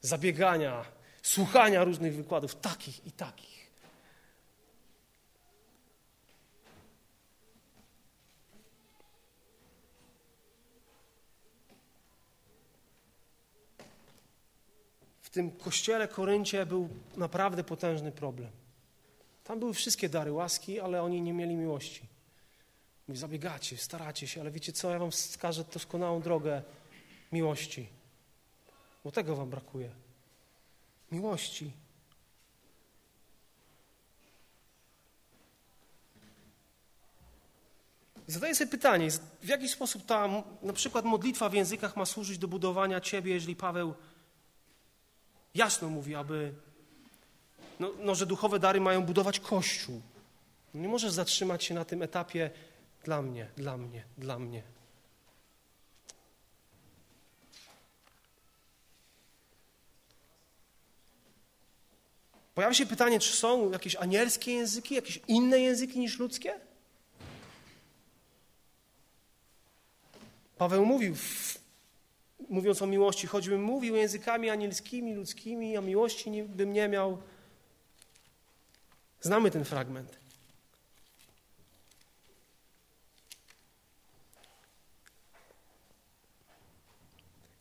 zabiegania, 0.00 0.84
słuchania 1.22 1.84
różnych 1.84 2.16
wykładów, 2.16 2.54
takich 2.54 3.06
i 3.06 3.12
takich. 3.12 3.58
W 15.22 15.27
tym 15.38 15.50
kościele 15.50 16.08
Koryncie 16.08 16.66
był 16.66 16.88
naprawdę 17.16 17.64
potężny 17.64 18.12
problem. 18.12 18.50
Tam 19.44 19.58
były 19.58 19.74
wszystkie 19.74 20.08
dary 20.08 20.32
łaski, 20.32 20.80
ale 20.80 21.02
oni 21.02 21.22
nie 21.22 21.32
mieli 21.32 21.56
miłości. 21.56 22.02
Mówi, 23.08 23.20
zabiegacie, 23.20 23.76
staracie 23.76 24.26
się, 24.26 24.40
ale 24.40 24.50
wiecie 24.50 24.72
co, 24.72 24.90
ja 24.90 24.98
wam 24.98 25.10
wskażę 25.10 25.64
doskonałą 25.72 26.20
drogę 26.20 26.62
miłości. 27.32 27.88
Bo 29.04 29.10
tego 29.10 29.36
wam 29.36 29.50
brakuje. 29.50 29.90
Miłości. 31.12 31.72
Zadaję 38.26 38.54
sobie 38.54 38.70
pytanie, 38.70 39.08
w 39.42 39.48
jaki 39.48 39.68
sposób 39.68 40.06
ta 40.06 40.28
na 40.62 40.72
przykład 40.72 41.04
modlitwa 41.04 41.48
w 41.48 41.54
językach 41.54 41.96
ma 41.96 42.06
służyć 42.06 42.38
do 42.38 42.48
budowania 42.48 43.00
Ciebie, 43.00 43.34
jeżeli 43.34 43.56
Paweł 43.56 43.94
jasno 45.58 45.88
mówi, 45.88 46.14
aby 46.14 46.52
no, 47.80 47.92
no, 47.98 48.14
że 48.14 48.26
duchowe 48.26 48.58
dary 48.58 48.80
mają 48.80 49.02
budować 49.02 49.40
Kościół. 49.40 50.00
Nie 50.74 50.88
możesz 50.88 51.12
zatrzymać 51.12 51.64
się 51.64 51.74
na 51.74 51.84
tym 51.84 52.02
etapie 52.02 52.50
dla 53.04 53.22
mnie, 53.22 53.50
dla 53.56 53.76
mnie, 53.76 54.04
dla 54.18 54.38
mnie. 54.38 54.62
Pojawia 62.54 62.74
się 62.74 62.86
pytanie, 62.86 63.20
czy 63.20 63.36
są 63.36 63.70
jakieś 63.70 63.96
anielskie 63.96 64.52
języki, 64.52 64.94
jakieś 64.94 65.20
inne 65.28 65.60
języki 65.60 65.98
niż 65.98 66.18
ludzkie? 66.18 66.60
Paweł 70.56 70.86
mówił, 70.86 71.16
mówiąc 72.48 72.82
o 72.82 72.86
miłości, 72.86 73.26
choćbym 73.26 73.62
mówił 73.62 73.96
językami 73.96 74.50
anielskimi, 74.50 75.14
ludzkimi, 75.14 75.76
a 75.76 75.80
miłości 75.80 76.42
bym 76.42 76.72
nie 76.72 76.88
miał, 76.88 77.18
Znamy 79.20 79.50
ten 79.50 79.64
fragment. 79.64 80.18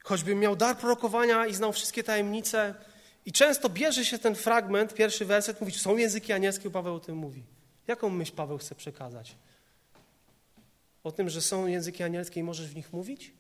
Choćbym 0.03 0.39
miał 0.39 0.55
dar 0.55 0.77
prorokowania 0.77 1.45
i 1.45 1.53
znał 1.53 1.73
wszystkie 1.73 2.03
tajemnice, 2.03 2.75
i 3.25 3.31
często 3.31 3.69
bierze 3.69 4.05
się 4.05 4.19
ten 4.19 4.35
fragment, 4.35 4.93
pierwszy 4.93 5.25
werset, 5.25 5.61
mówi, 5.61 5.73
są 5.73 5.97
języki 5.97 6.33
anielskie, 6.33 6.69
Paweł 6.69 6.95
o 6.95 6.99
tym 6.99 7.15
mówi. 7.15 7.43
Jaką 7.87 8.09
myśl 8.09 8.35
Paweł 8.35 8.57
chce 8.57 8.75
przekazać? 8.75 9.35
O 11.03 11.11
tym, 11.11 11.29
że 11.29 11.41
są 11.41 11.67
języki 11.67 12.03
anielskie 12.03 12.39
i 12.39 12.43
możesz 12.43 12.67
w 12.67 12.75
nich 12.75 12.93
mówić? 12.93 13.33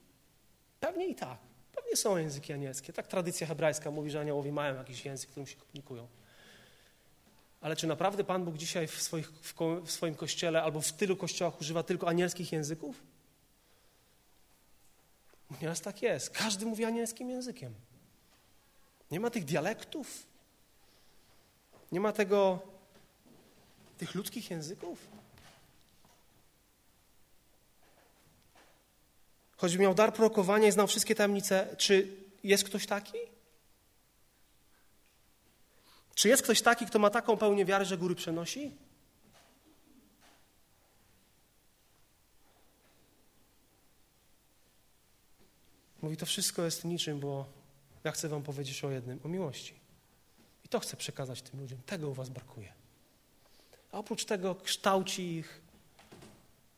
Pewnie 0.87 1.07
i 1.07 1.15
tak. 1.15 1.37
Pewnie 1.75 1.95
są 1.95 2.17
języki 2.17 2.53
anielskie. 2.53 2.93
Tak 2.93 3.07
tradycja 3.07 3.47
hebrajska 3.47 3.91
mówi, 3.91 4.11
że 4.11 4.19
aniołowie 4.19 4.51
mają 4.51 4.75
jakiś 4.75 5.05
język, 5.05 5.29
którym 5.29 5.47
się 5.47 5.55
komunikują. 5.55 6.07
Ale 7.61 7.75
czy 7.75 7.87
naprawdę 7.87 8.23
Pan 8.23 8.45
Bóg 8.45 8.57
dzisiaj 8.57 8.87
w, 8.87 9.01
swoich, 9.01 9.31
w, 9.31 9.53
w 9.85 9.91
swoim 9.91 10.15
kościele 10.15 10.63
albo 10.63 10.81
w 10.81 10.93
tylu 10.93 11.15
kościołach 11.15 11.61
używa 11.61 11.83
tylko 11.83 12.07
anielskich 12.07 12.51
języków? 12.51 13.03
Nieraz 15.61 15.81
tak 15.81 16.01
jest. 16.01 16.29
Każdy 16.29 16.65
mówi 16.65 16.85
anielskim 16.85 17.29
językiem. 17.29 17.73
Nie 19.11 19.19
ma 19.19 19.29
tych 19.29 19.45
dialektów. 19.45 20.25
Nie 21.91 21.99
ma 21.99 22.11
tego, 22.11 22.59
tych 23.97 24.15
ludzkich 24.15 24.51
języków. 24.51 25.07
Choćby 29.57 29.79
miał 29.79 29.93
dar 29.93 30.13
prorokowania 30.13 30.67
i 30.67 30.71
znał 30.71 30.87
wszystkie 30.87 31.15
tajemnice, 31.15 31.75
czy 31.77 32.17
jest 32.43 32.63
ktoś 32.63 32.85
taki? 32.85 33.17
Czy 36.15 36.29
jest 36.29 36.43
ktoś 36.43 36.61
taki, 36.61 36.85
kto 36.85 36.99
ma 36.99 37.09
taką 37.09 37.37
pełnię 37.37 37.65
wiary, 37.65 37.85
że 37.85 37.97
góry 37.97 38.15
przenosi? 38.15 38.71
Mówi, 46.01 46.17
to 46.17 46.25
wszystko 46.25 46.63
jest 46.63 46.85
niczym, 46.85 47.19
bo 47.19 47.45
ja 48.03 48.11
chcę 48.11 48.29
wam 48.29 48.43
powiedzieć 48.43 48.83
o 48.83 48.91
jednym, 48.91 49.19
o 49.23 49.27
miłości. 49.27 49.73
I 50.65 50.67
to 50.69 50.79
chcę 50.79 50.97
przekazać 50.97 51.41
tym 51.41 51.59
ludziom. 51.59 51.79
Tego 51.85 52.09
u 52.09 52.13
was 52.13 52.29
brakuje. 52.29 52.73
A 53.91 53.97
oprócz 53.97 54.25
tego 54.25 54.55
kształci 54.55 55.23
ich, 55.23 55.61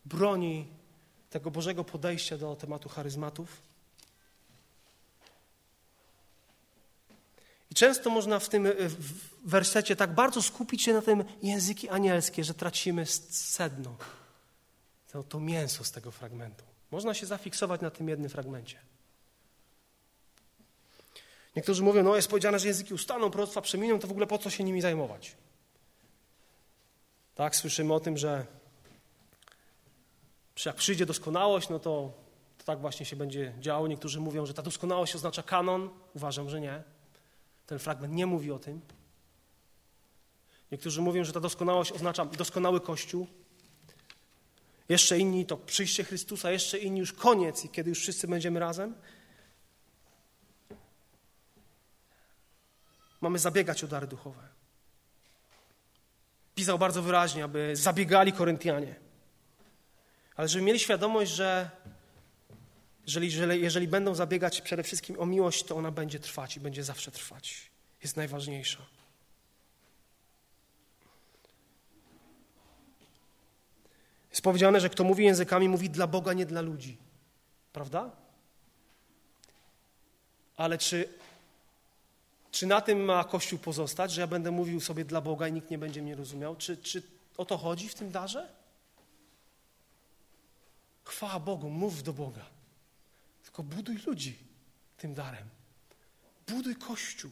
broni 0.05 0.67
tego 1.29 1.51
Bożego 1.51 1.83
podejścia 1.83 2.37
do 2.37 2.55
tematu 2.55 2.89
charyzmatów. 2.89 3.61
I 7.71 7.75
często 7.75 8.09
można 8.09 8.39
w 8.39 8.49
tym 8.49 8.67
wersecie 9.45 9.95
tak 9.95 10.13
bardzo 10.13 10.41
skupić 10.41 10.83
się 10.83 10.93
na 10.93 11.01
tym 11.01 11.23
języki 11.43 11.89
anielskie, 11.89 12.43
że 12.43 12.53
tracimy 12.53 13.05
sedno, 13.05 13.95
to, 15.11 15.23
to 15.23 15.39
mięso 15.39 15.83
z 15.83 15.91
tego 15.91 16.11
fragmentu. 16.11 16.63
Można 16.91 17.13
się 17.13 17.25
zafiksować 17.25 17.81
na 17.81 17.91
tym 17.91 18.09
jednym 18.09 18.29
fragmencie. 18.29 18.77
Niektórzy 21.55 21.83
mówią, 21.83 22.03
no 22.03 22.15
jest 22.15 22.27
powiedziane, 22.27 22.59
że 22.59 22.67
języki 22.67 22.93
ustaną, 22.93 23.31
proroctwa 23.31 23.61
przeminą, 23.61 23.99
to 23.99 24.07
w 24.07 24.11
ogóle 24.11 24.27
po 24.27 24.37
co 24.37 24.49
się 24.49 24.63
nimi 24.63 24.81
zajmować? 24.81 25.35
Tak, 27.35 27.55
słyszymy 27.55 27.93
o 27.93 27.99
tym, 27.99 28.17
że 28.17 28.45
jak 30.65 30.75
przyjdzie 30.75 31.05
doskonałość, 31.05 31.69
no 31.69 31.79
to, 31.79 32.13
to 32.57 32.63
tak 32.63 32.79
właśnie 32.79 33.05
się 33.05 33.15
będzie 33.15 33.53
działo. 33.59 33.87
Niektórzy 33.87 34.19
mówią, 34.19 34.45
że 34.45 34.53
ta 34.53 34.61
doskonałość 34.61 35.15
oznacza 35.15 35.43
kanon. 35.43 35.89
Uważam, 36.13 36.49
że 36.49 36.61
nie. 36.61 36.83
Ten 37.65 37.79
fragment 37.79 38.13
nie 38.13 38.25
mówi 38.25 38.51
o 38.51 38.59
tym. 38.59 38.81
Niektórzy 40.71 41.01
mówią, 41.01 41.23
że 41.23 41.33
ta 41.33 41.39
doskonałość 41.39 41.91
oznacza 41.91 42.25
doskonały 42.25 42.81
Kościół. 42.81 43.27
Jeszcze 44.89 45.19
inni 45.19 45.45
to 45.45 45.57
przyjście 45.57 46.03
Chrystusa, 46.03 46.51
jeszcze 46.51 46.77
inni 46.77 46.99
już 46.99 47.13
koniec 47.13 47.65
i 47.65 47.69
kiedy 47.69 47.89
już 47.89 47.99
wszyscy 47.99 48.27
będziemy 48.27 48.59
razem. 48.59 48.95
Mamy 53.21 53.39
zabiegać 53.39 53.83
o 53.83 53.87
dary 53.87 54.07
duchowe. 54.07 54.41
Pisał 56.55 56.79
bardzo 56.79 57.01
wyraźnie, 57.01 57.43
aby 57.43 57.75
zabiegali 57.75 58.33
Koryntianie. 58.33 59.08
Ale 60.39 60.47
żeby 60.47 60.65
mieli 60.65 60.79
świadomość, 60.79 61.31
że 61.31 61.69
jeżeli, 63.07 63.61
jeżeli, 63.61 63.87
będą 63.87 64.15
zabiegać 64.15 64.61
przede 64.61 64.83
wszystkim 64.83 65.19
o 65.19 65.25
miłość, 65.25 65.63
to 65.63 65.75
ona 65.75 65.91
będzie 65.91 66.19
trwać 66.19 66.57
i 66.57 66.59
będzie 66.59 66.83
zawsze 66.83 67.11
trwać. 67.11 67.71
Jest 68.03 68.17
najważniejsza. 68.17 68.79
Jest 74.29 74.41
powiedziane, 74.41 74.79
że 74.79 74.89
kto 74.89 75.03
mówi 75.03 75.23
językami, 75.23 75.69
mówi 75.69 75.89
dla 75.89 76.07
Boga, 76.07 76.33
nie 76.33 76.45
dla 76.45 76.61
ludzi. 76.61 76.97
Prawda? 77.73 78.11
Ale 80.57 80.77
czy, 80.77 81.09
czy 82.51 82.67
na 82.67 82.81
tym 82.81 83.05
ma 83.05 83.23
Kościół 83.23 83.59
pozostać, 83.59 84.11
że 84.11 84.21
ja 84.21 84.27
będę 84.27 84.51
mówił 84.51 84.81
sobie 84.81 85.05
dla 85.05 85.21
Boga 85.21 85.47
i 85.47 85.53
nikt 85.53 85.71
nie 85.71 85.77
będzie 85.77 86.01
mnie 86.01 86.15
rozumiał? 86.15 86.55
Czy, 86.55 86.77
czy 86.77 87.03
o 87.37 87.45
to 87.45 87.57
chodzi 87.57 87.89
w 87.89 87.95
tym 87.95 88.11
darze? 88.11 88.58
Chwała 91.09 91.39
Bogu, 91.39 91.69
mów 91.69 92.03
do 92.03 92.13
Boga. 92.13 92.45
Tylko 93.43 93.63
buduj 93.63 93.97
ludzi 94.07 94.37
tym 94.97 95.13
darem. 95.13 95.49
Buduj 96.47 96.75
Kościół. 96.75 97.31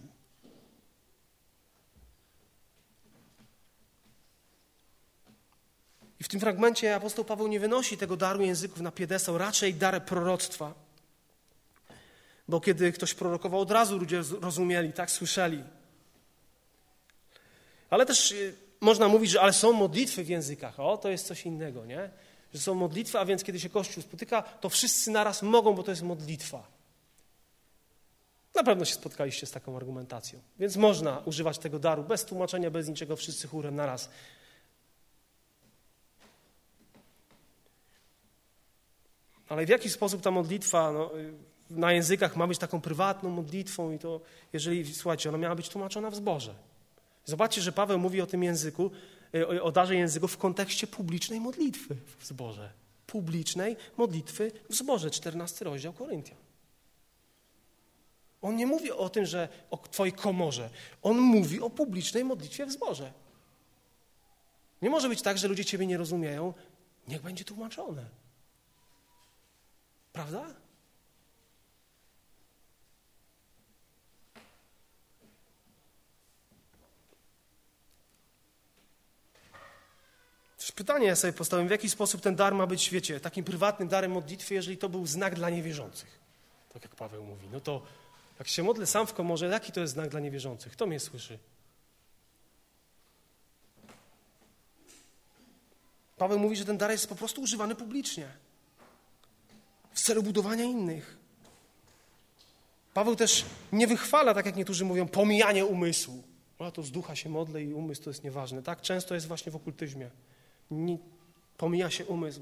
I 6.19 6.23
w 6.23 6.27
tym 6.27 6.39
fragmencie 6.39 6.95
apostoł 6.95 7.25
Paweł 7.25 7.47
nie 7.47 7.59
wynosi 7.59 7.97
tego 7.97 8.17
daru 8.17 8.41
języków 8.41 8.81
na 8.81 8.91
piedestał, 8.91 9.37
raczej 9.37 9.73
dar 9.73 10.05
proroctwa. 10.05 10.73
Bo 12.47 12.61
kiedy 12.61 12.91
ktoś 12.91 13.13
prorokował, 13.13 13.59
od 13.59 13.71
razu 13.71 13.97
ludzie 13.97 14.21
rozumieli, 14.41 14.93
tak 14.93 15.11
słyszeli. 15.11 15.63
Ale 17.89 18.05
też 18.05 18.31
y, 18.31 18.55
można 18.81 19.07
mówić, 19.07 19.31
że 19.31 19.41
ale 19.41 19.53
są 19.53 19.73
modlitwy 19.73 20.23
w 20.23 20.29
językach. 20.29 20.79
O, 20.79 20.97
to 20.97 21.09
jest 21.09 21.27
coś 21.27 21.45
innego, 21.45 21.85
nie? 21.85 22.09
Że 22.57 22.61
są 22.63 22.75
modlitwy, 22.75 23.19
a 23.19 23.25
więc 23.25 23.43
kiedy 23.43 23.59
się 23.59 23.69
Kościół 23.69 24.03
spotyka, 24.03 24.41
to 24.41 24.69
wszyscy 24.69 25.11
naraz 25.11 25.43
mogą, 25.43 25.73
bo 25.73 25.83
to 25.83 25.91
jest 25.91 26.03
modlitwa. 26.03 26.67
Na 28.55 28.63
pewno 28.63 28.85
się 28.85 28.93
spotkaliście 28.93 29.45
z 29.45 29.51
taką 29.51 29.77
argumentacją. 29.77 30.39
Więc 30.59 30.75
można 30.75 31.19
używać 31.25 31.57
tego 31.57 31.79
daru 31.79 32.03
bez 32.03 32.25
tłumaczenia, 32.25 32.71
bez 32.71 32.87
niczego, 32.87 33.15
wszyscy 33.15 33.47
chórem 33.47 33.75
naraz. 33.75 34.09
Ale 39.49 39.65
w 39.65 39.69
jaki 39.69 39.89
sposób 39.89 40.21
ta 40.21 40.31
modlitwa 40.31 40.91
no, 40.91 41.11
na 41.69 41.91
językach 41.91 42.35
ma 42.35 42.47
być 42.47 42.57
taką 42.57 42.81
prywatną 42.81 43.29
modlitwą 43.29 43.91
i 43.91 43.99
to, 43.99 44.21
jeżeli, 44.53 44.95
słuchajcie, 44.95 45.29
ona 45.29 45.37
miała 45.37 45.55
być 45.55 45.69
tłumaczona 45.69 46.09
w 46.09 46.15
zborze. 46.15 46.53
Zobaczcie, 47.25 47.61
że 47.61 47.71
Paweł 47.71 47.99
mówi 47.99 48.21
o 48.21 48.27
tym 48.27 48.43
języku, 48.43 48.91
o 49.61 49.71
darze 49.71 49.95
języków 49.95 50.33
w 50.33 50.37
kontekście 50.37 50.87
publicznej 50.87 51.39
modlitwy 51.39 51.95
w 52.17 52.25
zborze. 52.25 52.71
Publicznej 53.07 53.75
modlitwy 53.97 54.51
w 54.69 54.75
zborze, 54.75 55.11
14 55.11 55.65
rozdział 55.65 55.93
Koryntian. 55.93 56.37
On 58.41 58.55
nie 58.55 58.65
mówi 58.65 58.91
o 58.91 59.09
tym, 59.09 59.25
że 59.25 59.49
o 59.71 59.77
twojej 59.77 60.13
komorze. 60.13 60.69
On 61.01 61.17
mówi 61.17 61.61
o 61.61 61.69
publicznej 61.69 62.23
modlitwie 62.23 62.65
w 62.65 62.71
zborze. 62.71 63.13
Nie 64.81 64.89
może 64.89 65.09
być 65.09 65.21
tak, 65.21 65.37
że 65.37 65.47
ludzie 65.47 65.65
ciebie 65.65 65.87
nie 65.87 65.97
rozumieją. 65.97 66.53
Niech 67.07 67.21
będzie 67.21 67.45
tłumaczone. 67.45 68.05
Prawda? 70.13 70.45
Też 80.57 80.66
pytanie 80.77 81.07
ja 81.07 81.15
sobie 81.15 81.33
postawiłem, 81.33 81.67
w 81.67 81.71
jaki 81.71 81.89
sposób 81.89 82.21
ten 82.21 82.35
dar 82.35 82.55
ma 82.55 82.67
być, 82.67 82.89
wiecie, 82.89 83.19
takim 83.19 83.43
prywatnym 83.43 83.89
darem 83.89 84.11
modlitwy, 84.11 84.53
jeżeli 84.53 84.77
to 84.77 84.89
był 84.89 85.07
znak 85.07 85.35
dla 85.35 85.49
niewierzących. 85.49 86.19
Tak 86.73 86.83
jak 86.83 86.95
Paweł 86.95 87.23
mówi. 87.23 87.47
No 87.51 87.59
to 87.59 87.81
jak 88.39 88.47
się 88.47 88.63
modlę 88.63 88.85
sam 88.85 89.07
w 89.07 89.13
komorze, 89.13 89.47
jaki 89.47 89.71
to 89.71 89.79
jest 89.79 89.93
znak 89.93 90.09
dla 90.09 90.19
niewierzących? 90.19 90.71
Kto 90.71 90.87
mnie 90.87 90.99
słyszy? 90.99 91.39
Paweł 96.17 96.39
mówi, 96.39 96.55
że 96.55 96.65
ten 96.65 96.77
dar 96.77 96.91
jest 96.91 97.07
po 97.09 97.15
prostu 97.15 97.41
używany 97.41 97.75
publicznie 97.75 98.27
w 99.93 100.01
celu 100.01 100.23
budowania 100.23 100.63
innych. 100.63 101.17
Paweł 102.93 103.15
też 103.15 103.45
nie 103.71 103.87
wychwala, 103.87 104.33
tak 104.33 104.45
jak 104.45 104.55
niektórzy 104.55 104.85
mówią, 104.85 105.07
pomijanie 105.07 105.65
umysłu. 105.65 106.23
A 106.59 106.71
to 106.71 106.83
z 106.83 106.91
ducha 106.91 107.15
się 107.15 107.29
modlę 107.29 107.63
i 107.63 107.73
umysł 107.73 108.03
to 108.03 108.09
jest 108.09 108.23
nieważne. 108.23 108.63
Tak 108.63 108.81
często 108.81 109.15
jest 109.15 109.27
właśnie 109.27 109.51
w 109.51 109.55
okultyzmie. 109.55 110.09
Nie, 110.71 110.97
pomija 111.57 111.89
się 111.89 112.05
umysł. 112.05 112.41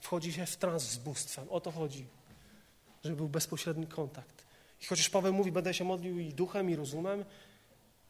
Wchodzi 0.00 0.32
się 0.32 0.46
w 0.46 0.56
trans 0.56 0.82
z 0.82 0.96
bóstwem. 0.96 1.48
O 1.50 1.60
to 1.60 1.70
chodzi. 1.70 2.06
Żeby 3.04 3.16
był 3.16 3.28
bezpośredni 3.28 3.86
kontakt. 3.86 4.44
I 4.82 4.86
chociaż 4.86 5.10
Paweł 5.10 5.32
mówi, 5.32 5.52
będę 5.52 5.74
się 5.74 5.84
modlił 5.84 6.18
i 6.18 6.34
duchem, 6.34 6.70
i 6.70 6.76
rozumem, 6.76 7.24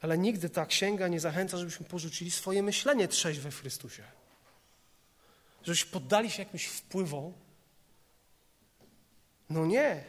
ale 0.01 0.19
nigdy 0.19 0.51
ta 0.51 0.67
księga 0.67 1.09
nie 1.09 1.21
zachęca, 1.21 1.59
żebyśmy 1.59 1.87
porzucili 1.87 2.31
swoje 2.31 2.63
myślenie 2.63 3.09
trzeźwe 3.09 3.51
w 3.51 3.61
Chrystusie. 3.61 4.03
Żebyśmy 5.63 5.91
poddali 5.91 6.31
się 6.31 6.43
jakimś 6.43 6.67
wpływom, 6.67 7.33
no 9.51 9.67
nie. 9.67 10.05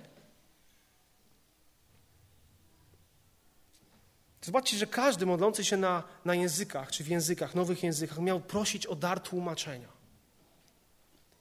Zobaczcie, 4.41 4.77
że 4.77 4.87
każdy 4.87 5.25
modlący 5.25 5.65
się 5.65 5.77
na, 5.77 6.03
na 6.25 6.35
językach, 6.35 6.91
czy 6.91 7.03
w 7.03 7.07
językach, 7.07 7.55
nowych 7.55 7.83
językach, 7.83 8.19
miał 8.19 8.39
prosić 8.39 8.85
o 8.85 8.95
dar 8.95 9.19
tłumaczenia. 9.19 9.87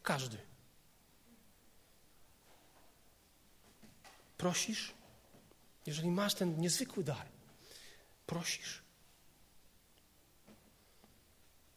Każdy. 0.02 0.36
Prosisz? 4.38 4.94
Jeżeli 5.86 6.10
masz 6.10 6.34
ten 6.34 6.60
niezwykły 6.60 7.04
dar, 7.04 7.26
prosisz, 8.26 8.82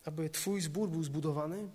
aby 0.06 0.30
Twój 0.30 0.62
zbór 0.62 0.90
był 0.90 1.04
zbudowany, 1.04 1.70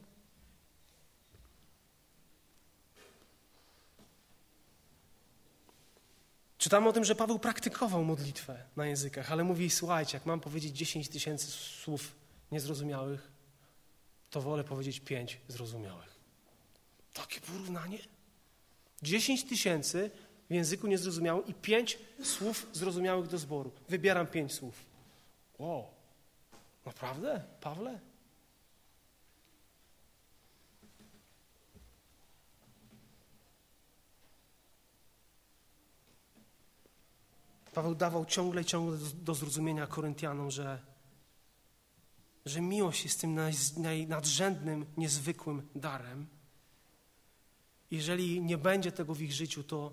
Czytamy 6.58 6.88
o 6.88 6.92
tym, 6.92 7.04
że 7.04 7.14
Paweł 7.14 7.38
praktykował 7.38 8.04
modlitwę 8.04 8.64
na 8.76 8.86
językach, 8.86 9.32
ale 9.32 9.44
mówi, 9.44 9.70
słuchajcie, 9.70 10.16
jak 10.16 10.26
mam 10.26 10.40
powiedzieć 10.40 10.76
10 10.76 11.08
tysięcy 11.08 11.46
słów 11.50 12.14
niezrozumiałych, 12.52 13.32
to 14.30 14.40
wolę 14.40 14.64
powiedzieć 14.64 15.00
pięć 15.00 15.40
zrozumiałych. 15.48 16.18
Takie 17.12 17.40
porównanie? 17.40 17.98
10 19.02 19.44
tysięcy 19.44 20.10
w 20.50 20.54
języku 20.54 20.86
niezrozumiałym 20.86 21.46
i 21.46 21.54
pięć 21.54 21.98
słów 22.22 22.66
zrozumiałych 22.72 23.28
do 23.28 23.38
zboru. 23.38 23.72
Wybieram 23.88 24.26
pięć 24.26 24.52
słów. 24.52 24.84
Wow, 25.58 25.86
naprawdę, 26.86 27.44
Pawle? 27.60 28.00
Paweł 37.74 37.94
dawał 37.94 38.24
ciągle 38.24 38.62
i 38.62 38.64
ciągle 38.64 38.98
do, 39.14 39.34
zrozumienia 39.34 39.86
Koryntianom, 39.86 40.50
że, 40.50 40.82
że 42.46 42.60
miłość 42.60 43.04
jest 43.04 43.20
tym 43.20 43.34
naj, 43.34 43.52
najnadrzędnym, 43.76 44.86
niezwykłym 44.96 45.68
darem. 45.74 46.26
Jeżeli 47.90 48.42
nie 48.42 48.58
będzie 48.58 48.92
tego 48.92 49.14
w 49.14 49.22
ich 49.22 49.32
życiu, 49.32 49.64
to 49.64 49.92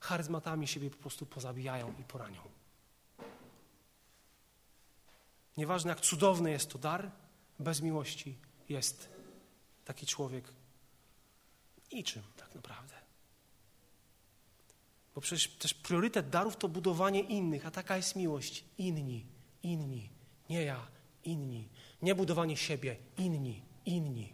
charyzmatami 0.00 0.68
siebie 0.68 0.90
po 0.90 0.96
prostu 0.96 1.26
pozabijają 1.26 1.94
i 2.00 2.04
poranią. 2.04 2.40
Nieważne 5.56 5.88
jak 5.88 6.00
cudowny 6.00 6.50
jest 6.50 6.70
to 6.70 6.78
dar, 6.78 7.10
bez 7.58 7.80
miłości 7.80 8.38
jest 8.68 9.08
taki 9.84 10.06
człowiek 10.06 10.44
niczym 11.92 12.22
tak 12.36 12.54
naprawdę. 12.54 13.03
Bo 15.14 15.20
przecież 15.20 15.48
też 15.48 15.74
priorytet 15.74 16.28
darów 16.30 16.56
to 16.56 16.68
budowanie 16.68 17.20
innych, 17.20 17.66
a 17.66 17.70
taka 17.70 17.96
jest 17.96 18.16
miłość. 18.16 18.64
Inni, 18.78 19.26
inni, 19.62 20.10
nie 20.50 20.62
ja, 20.62 20.86
inni. 21.24 21.68
Nie 22.02 22.14
budowanie 22.14 22.56
siebie, 22.56 22.96
inni, 23.18 23.62
inni. 23.86 24.32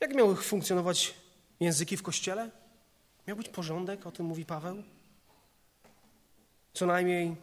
Jak 0.00 0.14
miały 0.14 0.36
funkcjonować 0.36 1.14
języki 1.60 1.96
w 1.96 2.02
kościele? 2.02 2.50
Miał 3.26 3.36
być 3.36 3.48
porządek, 3.48 4.06
o 4.06 4.12
tym 4.12 4.26
mówi 4.26 4.44
Paweł. 4.44 4.82
Co 6.72 6.86
najmniej 6.86 7.36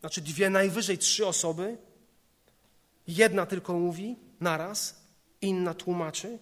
znaczy 0.00 0.20
dwie, 0.20 0.50
najwyżej 0.50 0.98
trzy 0.98 1.26
osoby, 1.26 1.76
jedna 3.06 3.46
tylko 3.46 3.72
mówi 3.72 4.16
naraz, 4.40 5.00
inna 5.40 5.74
tłumaczy, 5.74 6.38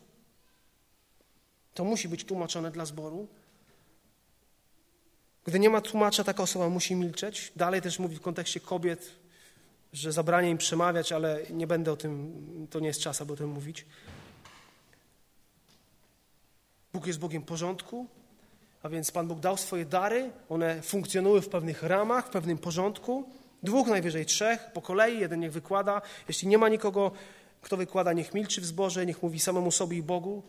to 1.75 1.85
musi 1.85 2.09
być 2.09 2.25
tłumaczone 2.25 2.71
dla 2.71 2.85
zboru. 2.85 3.29
Gdy 5.45 5.59
nie 5.59 5.71
ma 5.71 5.81
tłumacza, 5.81 6.25
taka 6.25 6.43
osoba 6.43 6.69
musi 6.69 6.95
milczeć. 6.95 7.53
Dalej 7.57 7.83
też 7.83 7.99
mówi 7.99 8.17
w 8.17 8.21
kontekście 8.21 8.61
kobiet, 8.61 9.11
że 9.93 10.13
zabranie 10.13 10.51
im 10.51 10.59
przemawiać, 10.59 11.13
ale 11.13 11.41
nie 11.51 11.67
będę 11.67 11.93
o 11.93 11.97
tym, 11.97 12.67
to 12.71 12.81
nie 12.81 12.87
jest 12.87 13.01
czas, 13.01 13.21
aby 13.21 13.33
o 13.33 13.37
tym 13.37 13.49
mówić. 13.49 13.87
Bóg 16.93 17.07
jest 17.07 17.19
Bogiem 17.19 17.43
porządku, 17.43 18.07
a 18.83 18.89
więc 18.89 19.11
Pan 19.11 19.29
Bóg 19.29 19.41
dał 19.41 19.57
swoje 19.57 19.85
dary, 19.85 20.31
one 20.49 20.83
funkcjonują 20.83 21.41
w 21.41 21.49
pewnych 21.49 21.83
ramach, 21.83 22.27
w 22.27 22.31
pewnym 22.31 22.59
porządku. 22.59 23.31
Dwóch, 23.63 23.89
najwyżej 23.89 24.27
trzech, 24.27 24.73
po 24.73 24.83
kolei, 24.83 25.21
jeden 25.21 25.41
niech 25.41 25.53
wykłada. 25.53 26.03
Jeśli 26.29 26.49
nie 26.49 26.59
ma 26.59 26.69
nikogo, 26.69 27.13
kto 27.67 27.77
wykłada, 27.77 28.13
niech 28.13 28.35
milczy 28.35 28.61
w 28.61 28.67
zborze, 28.67 29.07
niech 29.07 29.23
mówi 29.23 29.41
samemu 29.41 29.71
sobie 29.71 29.97
i 29.97 30.03
Bogu. 30.03 30.43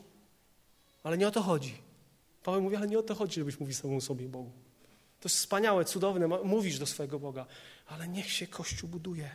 Ale 1.04 1.18
nie 1.18 1.28
o 1.28 1.32
to 1.32 1.42
chodzi. 1.42 1.78
Paweł 2.44 2.62
mówi, 2.62 2.76
ale 2.76 2.88
nie 2.88 3.00
o 3.00 3.04
to 3.04 3.16
chodzi, 3.16 3.40
żebyś 3.40 3.60
mówił 3.60 3.76
samemu 3.76 4.02
sobie 4.02 4.26
i 4.26 4.28
Bogu. 4.28 4.52
To 5.20 5.30
jest 5.30 5.36
wspaniałe, 5.36 5.86
cudowne, 5.86 6.28
mówisz 6.28 6.80
do 6.80 6.86
swojego 6.86 7.20
Boga, 7.20 7.46
ale 7.88 8.08
niech 8.08 8.32
się 8.32 8.48
Kościół 8.48 8.90
buduje. 8.90 9.30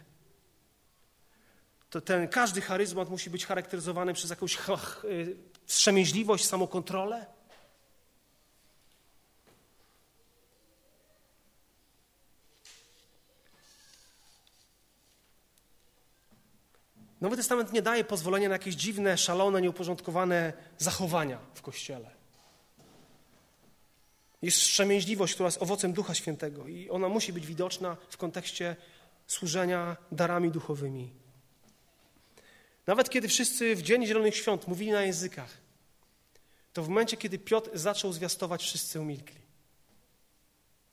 To 1.90 2.00
ten, 2.00 2.28
każdy 2.28 2.60
charyzmat 2.60 3.10
musi 3.10 3.30
być 3.30 3.46
charakteryzowany 3.46 4.14
przez 4.14 4.30
jakąś 4.30 4.58
y, 5.04 5.36
wstrzemięźliwość, 5.66 6.46
samokontrolę. 6.46 7.26
Nowy 17.22 17.36
Testament 17.36 17.72
nie 17.72 17.82
daje 17.82 18.04
pozwolenia 18.04 18.48
na 18.48 18.54
jakieś 18.54 18.74
dziwne, 18.74 19.18
szalone, 19.18 19.62
nieuporządkowane 19.62 20.52
zachowania 20.78 21.38
w 21.54 21.62
Kościele. 21.62 22.10
Jest 24.42 24.58
wstrzemięźliwość, 24.58 25.34
która 25.34 25.46
jest 25.46 25.62
owocem 25.62 25.92
Ducha 25.92 26.14
Świętego 26.14 26.68
i 26.68 26.90
ona 26.90 27.08
musi 27.08 27.32
być 27.32 27.46
widoczna 27.46 27.96
w 28.10 28.16
kontekście 28.16 28.76
służenia 29.26 29.96
darami 30.12 30.50
duchowymi. 30.50 31.12
Nawet 32.86 33.10
kiedy 33.10 33.28
wszyscy 33.28 33.76
w 33.76 33.82
Dzień 33.82 34.06
Zielonych 34.06 34.36
Świąt 34.36 34.68
mówili 34.68 34.90
na 34.90 35.02
językach, 35.02 35.58
to 36.72 36.82
w 36.82 36.88
momencie, 36.88 37.16
kiedy 37.16 37.38
Piotr 37.38 37.70
zaczął 37.74 38.12
zwiastować, 38.12 38.62
wszyscy 38.62 39.00
umilkli. 39.00 39.40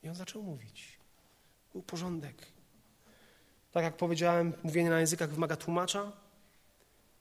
I 0.03 0.09
on 0.09 0.15
zaczął 0.15 0.43
mówić. 0.43 0.99
Był 1.73 1.82
porządek. 1.82 2.59
Tak 3.72 3.84
jak 3.84 3.97
powiedziałem, 3.97 4.53
mówienie 4.63 4.89
na 4.89 4.99
językach 4.99 5.30
wymaga 5.30 5.55
tłumacza, 5.55 6.11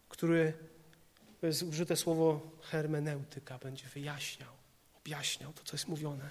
który, 0.08 0.52
to 1.40 1.46
jest 1.46 1.62
użyte 1.62 1.96
słowo 1.96 2.40
hermeneutyka, 2.62 3.58
będzie 3.58 3.86
wyjaśniał, 3.88 4.52
objaśniał 4.98 5.52
to, 5.52 5.64
co 5.64 5.76
jest 5.76 5.88
mówione. 5.88 6.30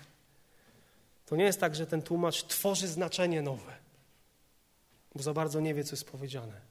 To 1.26 1.36
nie 1.36 1.44
jest 1.44 1.60
tak, 1.60 1.76
że 1.76 1.88
ten 1.88 2.02
tłumacz 2.02 2.44
tworzy 2.44 2.88
znaczenie 2.88 3.42
nowe, 3.42 3.78
bo 5.16 5.24
za 5.24 5.34
bardzo 5.34 5.60
nie 5.60 5.74
wie, 5.74 5.84
co 5.84 5.96
jest 5.96 6.12
powiedziane. 6.12 6.62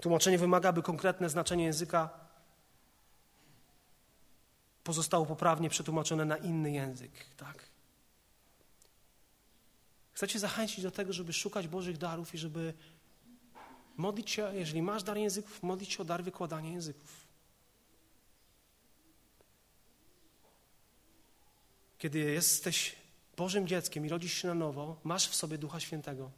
Tłumaczenie 0.00 0.38
wymaga, 0.38 0.68
aby 0.68 0.82
konkretne 0.82 1.28
znaczenie 1.28 1.64
języka 1.64 2.10
pozostało 4.84 5.26
poprawnie 5.26 5.70
przetłumaczone 5.70 6.24
na 6.24 6.36
inny 6.36 6.70
język. 6.70 7.12
Tak? 7.36 7.69
Chcę 10.20 10.28
Cię 10.28 10.38
zachęcić 10.38 10.82
do 10.82 10.90
tego, 10.90 11.12
żeby 11.12 11.32
szukać 11.32 11.68
Bożych 11.68 11.98
darów 11.98 12.34
i 12.34 12.38
żeby 12.38 12.74
modlić 13.96 14.30
się, 14.30 14.50
jeżeli 14.54 14.82
masz 14.82 15.02
dar 15.02 15.16
języków, 15.16 15.62
modlić 15.62 15.92
się 15.92 15.98
o 15.98 16.04
dar 16.04 16.24
wykładania 16.24 16.70
języków. 16.70 17.26
Kiedy 21.98 22.18
jesteś 22.18 22.96
Bożym 23.36 23.66
dzieckiem 23.66 24.06
i 24.06 24.08
rodzisz 24.08 24.32
się 24.32 24.48
na 24.48 24.54
nowo, 24.54 25.00
masz 25.04 25.28
w 25.28 25.34
sobie 25.34 25.58
Ducha 25.58 25.80
Świętego, 25.80 26.30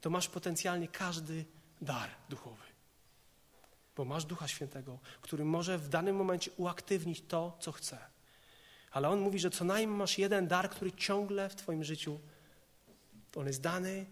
to 0.00 0.10
masz 0.10 0.28
potencjalnie 0.28 0.88
każdy 0.88 1.44
dar 1.80 2.10
duchowy. 2.28 2.64
Bo 3.96 4.04
masz 4.04 4.24
Ducha 4.24 4.48
Świętego, 4.48 4.98
który 5.20 5.44
może 5.44 5.78
w 5.78 5.88
danym 5.88 6.16
momencie 6.16 6.50
uaktywnić 6.56 7.22
to, 7.28 7.56
co 7.60 7.72
chce. 7.72 7.98
Ale 8.90 9.08
on 9.08 9.20
mówi, 9.20 9.38
że 9.38 9.50
co 9.50 9.64
najmniej 9.64 9.98
masz 9.98 10.18
jeden 10.18 10.48
dar, 10.48 10.70
który 10.70 10.92
ciągle 10.92 11.48
w 11.48 11.54
Twoim 11.54 11.84
życiu 11.84 12.20
on 13.36 13.46
jest 13.46 13.60
dany 13.60 14.06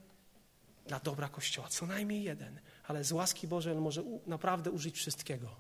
dla 0.86 1.00
dobra 1.00 1.28
Kościoła. 1.28 1.68
Co 1.68 1.86
najmniej 1.86 2.22
jeden. 2.22 2.60
Ale 2.84 3.04
z 3.04 3.12
łaski 3.12 3.48
Bożej 3.48 3.72
On 3.72 3.78
może 3.78 4.04
naprawdę 4.26 4.70
użyć 4.70 4.96
wszystkiego. 4.96 5.56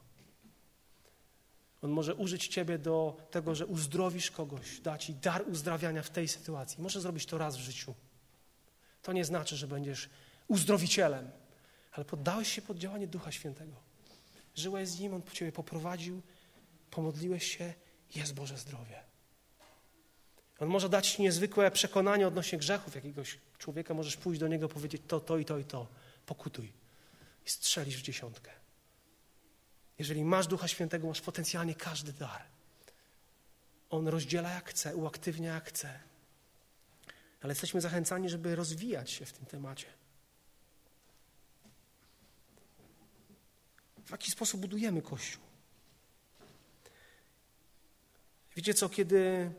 On 1.82 1.90
może 1.90 2.14
użyć 2.14 2.48
Ciebie 2.48 2.78
do 2.78 3.16
tego, 3.30 3.54
że 3.54 3.66
uzdrowisz 3.66 4.30
kogoś, 4.30 4.80
da 4.80 4.98
Ci 4.98 5.14
dar 5.14 5.48
uzdrawiania 5.48 6.02
w 6.02 6.10
tej 6.10 6.28
sytuacji. 6.28 6.82
Może 6.82 7.00
zrobić 7.00 7.26
to 7.26 7.38
raz 7.38 7.56
w 7.56 7.60
życiu. 7.60 7.94
To 9.02 9.12
nie 9.12 9.24
znaczy, 9.24 9.56
że 9.56 9.66
będziesz 9.66 10.10
uzdrowicielem, 10.48 11.30
ale 11.92 12.04
poddałeś 12.04 12.52
się 12.52 12.62
pod 12.62 12.78
działanie 12.78 13.06
Ducha 13.06 13.32
Świętego. 13.32 13.76
Żyłeś 14.54 14.88
z 14.88 15.00
Nim, 15.00 15.14
On 15.14 15.22
Ciebie 15.32 15.52
poprowadził, 15.52 16.22
pomodliłeś 16.90 17.56
się, 17.56 17.74
jest 18.14 18.34
Boże 18.34 18.58
zdrowie. 18.58 19.13
On 20.58 20.68
może 20.68 20.88
dać 20.88 21.10
Ci 21.10 21.22
niezwykłe 21.22 21.70
przekonanie 21.70 22.28
odnośnie 22.28 22.58
grzechów 22.58 22.94
jakiegoś 22.94 23.38
człowieka. 23.58 23.94
Możesz 23.94 24.16
pójść 24.16 24.40
do 24.40 24.48
niego, 24.48 24.68
powiedzieć 24.68 25.02
to, 25.08 25.20
to 25.20 25.38
i 25.38 25.44
to 25.44 25.58
i 25.58 25.64
to. 25.64 25.86
Pokutuj. 26.26 26.72
I 27.46 27.50
strzelisz 27.50 27.96
w 27.96 28.02
dziesiątkę. 28.02 28.50
Jeżeli 29.98 30.24
masz 30.24 30.46
Ducha 30.46 30.68
Świętego, 30.68 31.08
masz 31.08 31.20
potencjalnie 31.20 31.74
każdy 31.74 32.12
dar. 32.12 32.42
On 33.90 34.08
rozdziela 34.08 34.50
jak 34.50 34.70
chce, 34.70 34.96
uaktywnia 34.96 35.54
jak 35.54 35.68
chce. 35.68 36.00
Ale 37.42 37.50
jesteśmy 37.50 37.80
zachęcani, 37.80 38.28
żeby 38.28 38.56
rozwijać 38.56 39.10
się 39.10 39.26
w 39.26 39.32
tym 39.32 39.46
temacie. 39.46 39.86
W 44.06 44.10
jaki 44.10 44.30
sposób 44.30 44.60
budujemy 44.60 45.02
Kościół? 45.02 45.42
Wiecie 48.56 48.74
co, 48.74 48.88
kiedy 48.88 49.50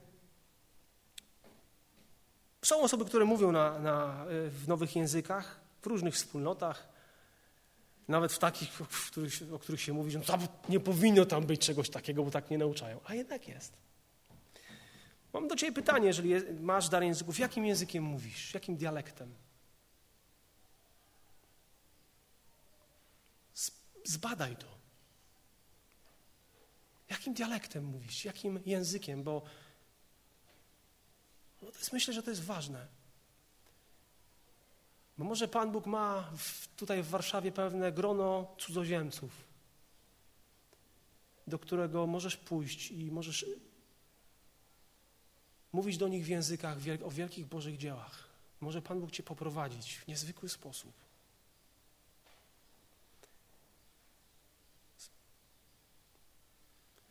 są 2.66 2.82
osoby, 2.82 3.06
które 3.06 3.26
mówią 3.26 3.52
na, 3.52 3.80
na, 3.80 4.26
w 4.30 4.68
nowych 4.68 4.96
językach, 4.96 5.60
w 5.82 5.86
różnych 5.86 6.14
wspólnotach, 6.14 6.88
nawet 8.08 8.34
w 8.34 8.40
takich, 8.40 8.72
w 8.74 9.12
których, 9.12 9.34
o 9.54 9.60
których 9.60 9.82
się 9.82 9.94
mówi, 9.94 10.12
że 10.12 10.20
no, 10.20 10.38
nie 10.70 10.80
powinno 10.80 11.26
tam 11.26 11.46
być 11.46 11.62
czegoś 11.62 11.90
takiego, 11.90 12.24
bo 12.24 12.32
tak 12.32 12.50
nie 12.50 12.58
nauczają. 12.58 13.00
A 13.06 13.14
jednak 13.14 13.48
jest. 13.48 13.74
Mam 15.34 15.48
do 15.48 15.56
Ciebie 15.56 15.72
pytanie, 15.72 16.08
jeżeli 16.08 16.34
masz 16.60 16.90
dar 16.90 17.04
języków, 17.04 17.40
jakim 17.40 17.66
językiem 17.66 18.04
mówisz? 18.04 18.54
Jakim 18.54 18.78
dialektem? 18.78 19.34
Zbadaj 24.04 24.56
to. 24.56 24.68
Jakim 27.10 27.34
dialektem 27.34 27.86
mówisz? 27.86 28.26
Jakim 28.26 28.60
językiem? 28.66 29.24
Bo 29.24 29.42
to 31.72 31.78
jest, 31.78 31.94
myślę, 31.94 32.14
że 32.14 32.24
to 32.24 32.30
jest 32.30 32.44
ważne. 32.44 32.88
Bo 35.18 35.26
może 35.26 35.48
Pan 35.48 35.72
Bóg 35.72 35.86
ma 35.86 36.32
w, 36.38 36.68
tutaj 36.76 37.04
w 37.04 37.10
Warszawie 37.10 37.52
pewne 37.52 37.92
grono 37.92 38.56
cudzoziemców, 38.58 39.32
do 41.48 41.60
którego 41.60 42.08
możesz 42.08 42.38
pójść 42.38 42.92
i 42.92 43.12
możesz 43.12 43.46
mówić 45.74 45.98
do 45.98 46.08
nich 46.08 46.26
w 46.26 46.28
językach 46.28 46.78
o 47.06 47.12
wielkich 47.12 47.46
Bożych 47.46 47.78
dziełach. 47.78 48.24
Może 48.62 48.82
Pan 48.82 49.00
Bóg 49.00 49.12
Cię 49.12 49.24
poprowadzić 49.24 49.98
w 49.98 50.08
niezwykły 50.08 50.50
sposób. 50.50 50.94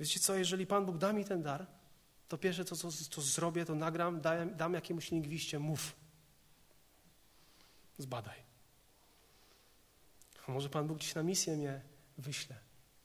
Wiecie 0.01 0.21
co, 0.21 0.35
jeżeli 0.35 0.67
Pan 0.67 0.87
Bóg 0.87 0.99
da 0.99 1.13
mi 1.13 1.25
ten 1.25 1.43
dar, 1.43 1.67
to 2.35 2.39
pierwsze, 2.39 2.65
co, 2.65 2.77
co, 2.77 2.91
co 2.93 3.23
zrobię, 3.23 3.65
to 3.65 3.75
nagram, 3.75 4.21
dam, 4.21 4.57
dam 4.57 4.75
jakiemuś 4.75 5.11
lingwiście, 5.11 5.59
mów. 5.59 5.97
Zbadaj. 7.99 8.39
A 10.47 10.53
może 10.53 10.69
Pan 10.69 10.87
Bóg 10.87 10.99
dziś 10.99 11.15
na 11.15 11.23
misję 11.23 11.57
mnie 11.57 11.81
wyśle. 12.19 12.57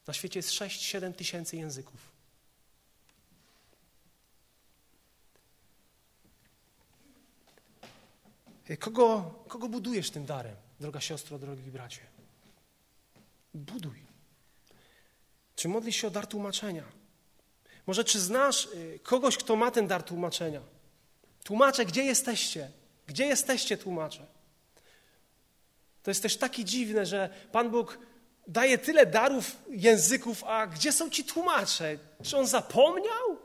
Na 0.07 0.13
świecie 0.13 0.39
jest 0.39 0.49
6-7 0.49 1.13
tysięcy 1.13 1.57
języków. 1.57 2.11
Kogo, 8.79 9.35
kogo 9.47 9.69
budujesz 9.69 10.11
tym 10.11 10.25
darem, 10.25 10.55
droga 10.79 11.01
siostro, 11.01 11.39
drogi 11.39 11.71
bracie? 11.71 12.01
Buduj. 13.53 14.05
Czy 15.55 15.67
modlisz 15.67 15.95
się 15.95 16.07
o 16.07 16.11
dar 16.11 16.27
tłumaczenia? 16.27 16.98
Może 17.89 18.03
czy 18.03 18.19
znasz 18.19 18.65
y, 18.65 18.99
kogoś, 19.03 19.37
kto 19.37 19.55
ma 19.55 19.71
ten 19.71 19.87
dar 19.87 20.03
tłumaczenia? 20.03 20.61
Tłumaczę, 21.43 21.85
gdzie 21.85 22.03
jesteście? 22.03 22.71
Gdzie 23.07 23.25
jesteście, 23.25 23.77
tłumacze? 23.77 24.25
To 26.03 26.11
jest 26.11 26.23
też 26.23 26.37
takie 26.37 26.63
dziwne, 26.63 27.05
że 27.05 27.29
Pan 27.51 27.69
Bóg 27.69 27.99
daje 28.47 28.77
tyle 28.77 29.05
darów 29.05 29.55
języków, 29.69 30.43
a 30.43 30.67
gdzie 30.67 30.91
są 30.91 31.09
ci 31.09 31.23
tłumacze? 31.23 31.97
Czy 32.23 32.37
on 32.37 32.47
zapomniał? 32.47 33.37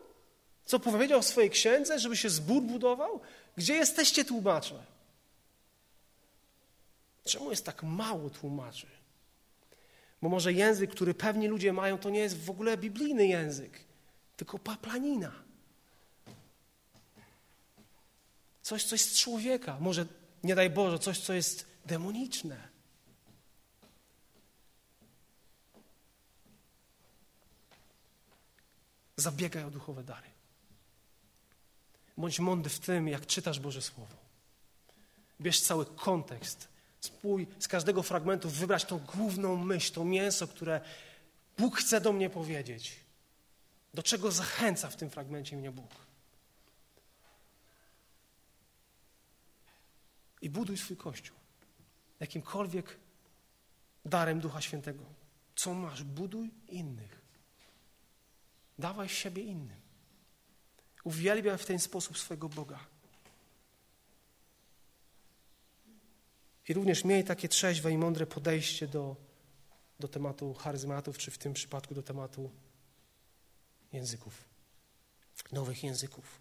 Co 0.64 0.78
powiedział 0.78 1.22
w 1.22 1.26
swojej 1.26 1.50
księdze, 1.50 1.98
żeby 1.98 2.16
się 2.16 2.30
zbór 2.30 2.62
budował? 2.62 3.20
Gdzie 3.56 3.74
jesteście 3.74 4.24
tłumacze? 4.24 4.82
Czemu 7.24 7.50
jest 7.50 7.66
tak 7.66 7.82
mało 7.82 8.30
tłumaczy? 8.30 8.86
Bo 10.22 10.28
może 10.28 10.52
język, 10.52 10.90
który 10.90 11.14
pewni 11.14 11.48
ludzie 11.48 11.72
mają, 11.72 11.98
to 11.98 12.10
nie 12.10 12.20
jest 12.20 12.44
w 12.44 12.50
ogóle 12.50 12.76
biblijny 12.76 13.26
język, 13.26 13.93
tylko 14.36 14.58
paplanina. 14.58 15.32
Coś, 18.62 18.84
coś 18.84 19.00
z 19.00 19.18
człowieka. 19.18 19.76
Może, 19.80 20.06
nie 20.42 20.54
daj 20.54 20.70
Boże, 20.70 20.98
coś, 20.98 21.20
co 21.20 21.32
jest 21.32 21.66
demoniczne. 21.86 22.68
Zabiegaj 29.16 29.64
o 29.64 29.70
duchowe 29.70 30.04
dary. 30.04 30.28
Bądź 32.16 32.40
mądry 32.40 32.70
w 32.70 32.78
tym, 32.78 33.08
jak 33.08 33.26
czytasz 33.26 33.60
Boże 33.60 33.82
Słowo. 33.82 34.16
Bierz 35.40 35.60
cały 35.60 35.86
kontekst. 35.86 36.68
Spój 37.00 37.46
z 37.58 37.68
każdego 37.68 38.02
fragmentu, 38.02 38.50
wybrać 38.50 38.84
tą 38.84 38.98
główną 38.98 39.56
myśl, 39.56 39.92
to 39.92 40.04
mięso, 40.04 40.48
które 40.48 40.80
Bóg 41.58 41.76
chce 41.78 42.00
do 42.00 42.12
mnie 42.12 42.30
powiedzieć. 42.30 43.03
Do 43.94 44.02
czego 44.02 44.32
zachęca 44.32 44.90
w 44.90 44.96
tym 44.96 45.10
fragmencie 45.10 45.56
mnie 45.56 45.70
Bóg. 45.70 45.90
I 50.42 50.50
buduj 50.50 50.78
swój 50.78 50.96
kościół. 50.96 51.36
Jakimkolwiek 52.20 52.96
darem 54.04 54.40
Ducha 54.40 54.60
Świętego. 54.60 55.04
Co 55.56 55.74
masz, 55.74 56.02
buduj 56.02 56.50
innych. 56.68 57.20
Dawaj 58.78 59.08
siebie 59.08 59.42
innym. 59.42 59.80
Uwielbiaj 61.04 61.58
w 61.58 61.66
ten 61.66 61.78
sposób 61.78 62.18
swojego 62.18 62.48
Boga. 62.48 62.80
I 66.68 66.74
również 66.74 67.04
miej 67.04 67.24
takie 67.24 67.48
trzeźwe 67.48 67.92
i 67.92 67.98
mądre 67.98 68.26
podejście 68.26 68.86
do, 68.86 69.16
do 70.00 70.08
tematu 70.08 70.54
charyzmatów, 70.54 71.18
czy 71.18 71.30
w 71.30 71.38
tym 71.38 71.52
przypadku 71.52 71.94
do 71.94 72.02
tematu 72.02 72.50
języków, 73.94 74.44
nowych 75.52 75.84
języków. 75.84 76.40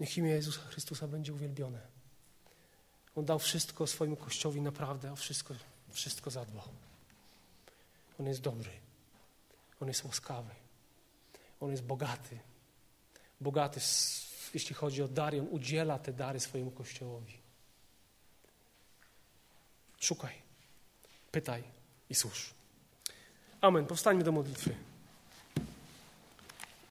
Niech 0.00 0.18
imię 0.18 0.30
Jezusa 0.30 0.60
Chrystusa 0.60 1.08
będzie 1.08 1.32
uwielbione. 1.32 1.80
On 3.16 3.24
dał 3.24 3.38
wszystko 3.38 3.86
swojemu 3.86 4.16
Kościołowi 4.16 4.60
naprawdę, 4.60 5.10
a 5.10 5.14
wszystko, 5.14 5.54
wszystko 5.90 6.30
zadbał. 6.30 6.68
On 8.20 8.26
jest 8.26 8.40
dobry. 8.40 8.70
On 9.80 9.88
jest 9.88 10.04
łaskawy. 10.04 10.54
On 11.60 11.70
jest 11.70 11.82
bogaty. 11.82 12.38
Bogaty, 13.40 13.80
jeśli 14.54 14.74
chodzi 14.74 15.02
o 15.02 15.08
dary, 15.08 15.40
on 15.40 15.48
udziela 15.50 15.98
te 15.98 16.12
dary 16.12 16.40
swojemu 16.40 16.70
Kościołowi. 16.70 17.41
Szukaj, 20.02 20.34
pytaj 21.30 21.62
i 22.10 22.14
służ. 22.14 22.54
Amen. 23.60 23.86
Powstańmy 23.86 24.24
do 24.24 24.32
modlitwy. 24.32 24.74